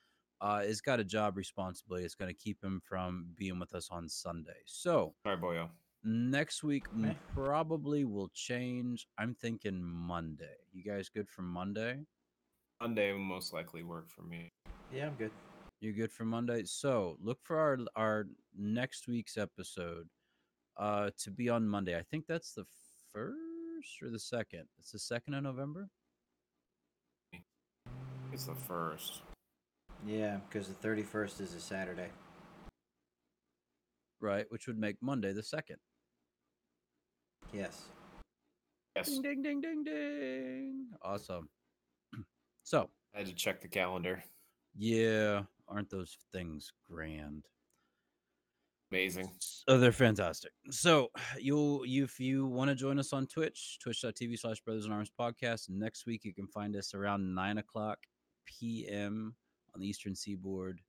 uh, 0.40 0.60
has 0.60 0.80
got 0.80 1.00
a 1.00 1.04
job 1.04 1.36
responsibility. 1.36 2.06
It's 2.06 2.14
going 2.14 2.34
to 2.34 2.40
keep 2.40 2.62
him 2.64 2.80
from 2.82 3.26
being 3.36 3.58
with 3.58 3.74
us 3.74 3.88
on 3.90 4.08
Sunday. 4.08 4.56
So, 4.64 5.14
Sorry, 5.22 5.36
boyo. 5.36 5.68
Next 6.16 6.62
week 6.62 6.84
Okay. 6.96 7.16
probably 7.34 8.04
will 8.04 8.28
change. 8.28 9.08
I'm 9.18 9.34
thinking 9.34 9.82
Monday. 9.82 10.54
You 10.72 10.84
guys 10.84 11.08
good 11.08 11.28
for 11.28 11.42
Monday? 11.42 12.06
Monday 12.80 13.10
will 13.10 13.18
most 13.18 13.52
likely 13.52 13.82
work 13.82 14.08
for 14.08 14.22
me. 14.22 14.52
Yeah, 14.92 15.08
I'm 15.08 15.16
good. 15.16 15.32
You're 15.80 15.94
good 15.94 16.12
for 16.12 16.24
Monday. 16.24 16.62
So 16.62 17.18
look 17.20 17.40
for 17.42 17.58
our 17.58 17.78
our 17.96 18.28
next 18.56 19.08
week's 19.08 19.36
episode 19.36 20.08
uh 20.76 21.10
to 21.18 21.30
be 21.32 21.48
on 21.48 21.66
Monday. 21.68 21.98
I 21.98 22.02
think 22.02 22.26
that's 22.28 22.52
the 22.52 22.66
first 23.12 24.00
or 24.00 24.08
the 24.08 24.20
second. 24.20 24.68
It's 24.78 24.92
the 24.92 25.00
second 25.00 25.34
of 25.34 25.42
November. 25.42 25.88
It's 28.32 28.44
the 28.44 28.54
first. 28.54 29.22
Yeah, 30.06 30.36
because 30.48 30.68
the 30.68 30.74
thirty 30.74 31.02
first 31.02 31.40
is 31.40 31.52
a 31.54 31.60
Saturday. 31.60 32.10
Right, 34.20 34.46
which 34.50 34.68
would 34.68 34.78
make 34.78 35.02
Monday 35.02 35.32
the 35.32 35.42
second. 35.42 35.78
Yes. 37.52 37.82
Yes. 38.94 39.08
Ding 39.08 39.22
ding 39.22 39.42
ding 39.42 39.60
ding 39.60 39.84
ding. 39.84 40.86
Awesome. 41.02 41.48
So 42.64 42.90
I 43.14 43.18
had 43.18 43.28
to 43.28 43.34
check 43.34 43.60
the 43.60 43.68
calendar. 43.68 44.24
yeah, 44.74 45.42
aren't 45.68 45.88
those 45.88 46.16
things 46.32 46.72
grand? 46.90 47.44
Amazing. 48.90 49.30
Oh, 49.68 49.78
they're 49.78 49.92
fantastic. 49.92 50.50
So 50.70 51.10
you'll 51.38 51.86
you 51.86 52.02
if 52.04 52.18
you 52.18 52.46
want 52.46 52.70
to 52.70 52.74
join 52.74 52.98
us 52.98 53.12
on 53.12 53.26
Twitch, 53.28 53.78
twitch.tv 53.80 54.38
slash 54.38 54.60
brothers 54.62 54.84
in 54.86 54.92
arms 54.92 55.10
podcast. 55.18 55.68
Next 55.68 56.06
week 56.06 56.24
you 56.24 56.34
can 56.34 56.48
find 56.48 56.74
us 56.74 56.92
around 56.94 57.34
nine 57.34 57.58
o'clock 57.58 57.98
PM 58.46 59.34
on 59.74 59.80
the 59.80 59.86
Eastern 59.86 60.14
Seaboard 60.16 60.80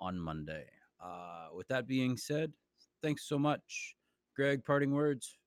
on 0.00 0.18
Monday. 0.18 0.66
Uh 1.02 1.48
with 1.54 1.68
that 1.68 1.86
being 1.86 2.16
said, 2.18 2.52
thanks 3.02 3.26
so 3.26 3.38
much. 3.38 3.94
Greg, 4.36 4.64
parting 4.64 4.92
words. 4.92 5.38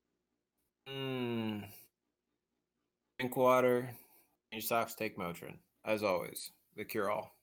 Mm. 0.89 1.63
Drink 3.19 3.37
water. 3.37 3.89
Change 4.51 4.65
socks. 4.65 4.95
Take 4.95 5.17
Motrin. 5.17 5.57
As 5.85 6.03
always, 6.03 6.51
the 6.75 6.85
cure 6.85 7.09
all. 7.09 7.35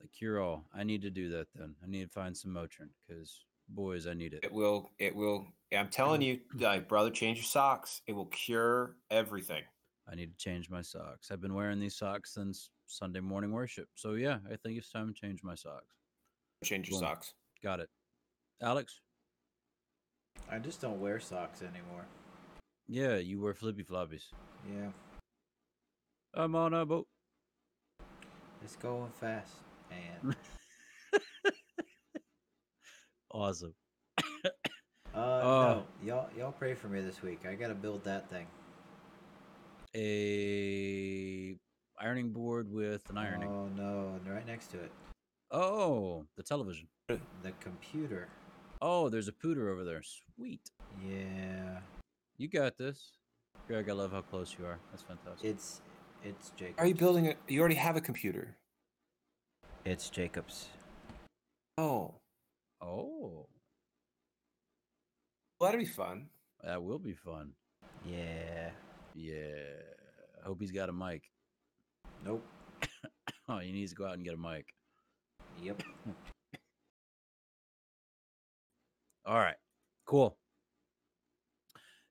The 0.00 0.08
cure 0.08 0.40
all. 0.40 0.64
I 0.74 0.84
need 0.84 1.02
to 1.02 1.10
do 1.10 1.28
that 1.30 1.48
then. 1.54 1.74
I 1.82 1.86
need 1.88 2.04
to 2.04 2.10
find 2.10 2.36
some 2.36 2.52
Motrin 2.52 2.88
because 3.06 3.44
boys, 3.68 4.06
I 4.06 4.14
need 4.14 4.32
it. 4.32 4.40
It 4.42 4.52
will. 4.52 4.90
It 4.98 5.14
will. 5.14 5.46
I'm 5.76 5.88
telling 5.88 6.22
you, 6.22 6.40
like 6.58 6.88
brother, 6.88 7.10
change 7.10 7.38
your 7.38 7.44
socks. 7.44 8.02
It 8.06 8.12
will 8.12 8.26
cure 8.26 8.96
everything. 9.10 9.62
I 10.10 10.14
need 10.14 10.30
to 10.30 10.36
change 10.36 10.68
my 10.68 10.82
socks. 10.82 11.30
I've 11.30 11.40
been 11.40 11.54
wearing 11.54 11.80
these 11.80 11.96
socks 11.96 12.34
since 12.34 12.70
Sunday 12.86 13.20
morning 13.20 13.52
worship. 13.52 13.88
So 13.94 14.12
yeah, 14.12 14.38
I 14.46 14.56
think 14.56 14.78
it's 14.78 14.90
time 14.90 15.12
to 15.12 15.14
change 15.14 15.42
my 15.42 15.54
socks. 15.54 15.96
Change 16.62 16.90
your 16.90 17.00
Boom. 17.00 17.08
socks. 17.08 17.34
Got 17.62 17.80
it. 17.80 17.88
Alex? 18.62 19.00
I 20.50 20.58
just 20.58 20.80
don't 20.80 21.00
wear 21.00 21.20
socks 21.20 21.62
anymore. 21.62 22.04
Yeah, 22.88 23.16
you 23.16 23.40
wear 23.40 23.54
flippy 23.54 23.82
floppies. 23.82 24.24
Yeah. 24.68 24.88
I'm 26.34 26.54
on 26.54 26.74
a 26.74 26.84
boat. 26.84 27.06
It's 28.62 28.76
going 28.76 29.10
fast. 29.20 29.52
And 29.90 30.36
Awesome. 33.30 33.74
uh 35.14 35.16
Oh. 35.16 35.62
no, 35.62 35.84
y'all 36.04 36.28
y'all 36.36 36.52
pray 36.52 36.74
for 36.74 36.88
me 36.88 37.00
this 37.00 37.22
week. 37.22 37.40
I 37.48 37.54
gotta 37.54 37.74
build 37.74 38.04
that 38.04 38.28
thing. 38.30 38.46
A 39.96 41.56
ironing 42.00 42.30
board 42.32 42.70
with 42.70 43.02
an 43.10 43.18
ironing. 43.18 43.48
Oh 43.48 43.68
no, 43.76 44.14
and 44.16 44.32
right 44.32 44.46
next 44.46 44.68
to 44.68 44.78
it. 44.78 44.92
Oh, 45.50 46.26
the 46.36 46.42
television. 46.42 46.88
The 47.08 47.52
computer. 47.60 48.28
Oh, 48.82 49.08
there's 49.08 49.28
a 49.28 49.32
pooter 49.32 49.70
over 49.70 49.84
there. 49.84 50.02
Sweet. 50.02 50.60
Yeah. 51.04 51.63
You 52.36 52.48
got 52.48 52.76
this. 52.76 53.12
Greg, 53.68 53.88
I 53.88 53.92
love 53.92 54.12
how 54.12 54.20
close 54.20 54.54
you 54.58 54.66
are. 54.66 54.78
That's 54.90 55.02
fantastic. 55.02 55.48
It's 55.48 55.80
it's 56.22 56.50
Jacobs. 56.56 56.78
Are 56.78 56.86
you 56.86 56.94
building 56.94 57.28
a 57.28 57.34
You 57.48 57.60
already 57.60 57.76
have 57.76 57.96
a 57.96 58.00
computer. 58.00 58.56
It's 59.84 60.10
Jacobs. 60.10 60.68
Oh, 61.76 62.14
oh, 62.80 63.46
well, 65.60 65.70
that'll 65.70 65.80
be 65.84 65.90
fun. 65.90 66.26
that 66.62 66.82
will 66.82 66.98
be 66.98 67.12
fun. 67.14 67.52
Yeah. 68.04 68.70
Yeah. 69.14 69.42
I 70.42 70.46
hope 70.46 70.60
he's 70.60 70.72
got 70.72 70.88
a 70.88 70.92
mic. 70.92 71.22
Nope. 72.24 72.44
Oh, 73.46 73.58
he 73.58 73.72
needs 73.72 73.92
to 73.92 73.96
go 73.96 74.06
out 74.06 74.14
and 74.14 74.24
get 74.24 74.32
a 74.32 74.38
mic. 74.38 74.72
Yep. 75.62 75.82
All 79.26 79.38
right. 79.38 79.56
Cool. 80.06 80.34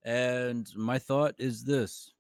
And 0.06 0.68
my 0.76 1.00
thought 1.00 1.36
is 1.38 1.64
this 1.64 2.12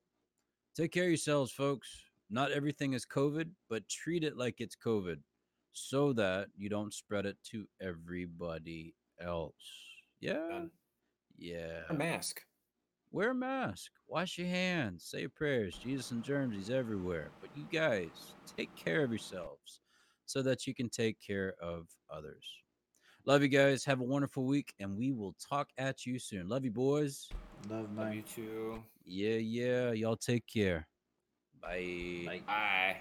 take 0.75 0.91
care 0.91 1.03
of 1.03 1.09
yourselves, 1.09 1.51
folks. 1.51 1.89
Not 2.29 2.51
everything 2.51 2.93
is 2.93 3.05
COVID, 3.05 3.49
but 3.69 3.87
treat 3.89 4.23
it 4.23 4.37
like 4.37 4.55
it's 4.59 4.75
COVID 4.75 5.17
so 5.73 6.13
that 6.13 6.47
you 6.55 6.69
don't 6.69 6.93
spread 6.93 7.25
it 7.25 7.37
to 7.51 7.67
everybody 7.81 8.95
else. 9.19 9.53
Yeah. 10.19 10.65
Yeah. 11.37 11.81
A 11.89 11.93
mask. 11.93 12.41
Wear 13.11 13.31
a 13.31 13.35
mask. 13.35 13.91
Wash 14.07 14.37
your 14.37 14.47
hands. 14.47 15.05
Say 15.05 15.21
your 15.21 15.29
prayers. 15.29 15.77
Jesus 15.77 16.11
and 16.11 16.23
germs, 16.23 16.55
he's 16.55 16.69
everywhere. 16.69 17.29
But 17.41 17.51
you 17.55 17.67
guys, 17.71 18.33
take 18.57 18.75
care 18.75 19.03
of 19.03 19.11
yourselves 19.11 19.81
so 20.25 20.41
that 20.41 20.65
you 20.65 20.73
can 20.73 20.89
take 20.89 21.17
care 21.19 21.53
of 21.61 21.87
others. 22.09 22.62
Love 23.25 23.41
you 23.41 23.47
guys. 23.47 23.85
Have 23.85 24.01
a 24.01 24.03
wonderful 24.03 24.45
week, 24.45 24.73
and 24.79 24.97
we 24.97 25.13
will 25.13 25.33
talk 25.39 25.69
at 25.77 26.05
you 26.05 26.19
soon. 26.19 26.49
Love 26.49 26.65
you, 26.65 26.71
boys. 26.71 27.29
Love 27.69 27.83
Love 27.83 27.91
my 27.91 28.13
you 28.13 28.21
too. 28.21 28.83
Yeah, 29.05 29.35
yeah. 29.35 29.91
Y'all 29.91 30.17
take 30.17 30.45
care. 30.45 30.87
Bye. 31.61 32.23
Bye. 32.25 32.41
Bye. 32.45 32.97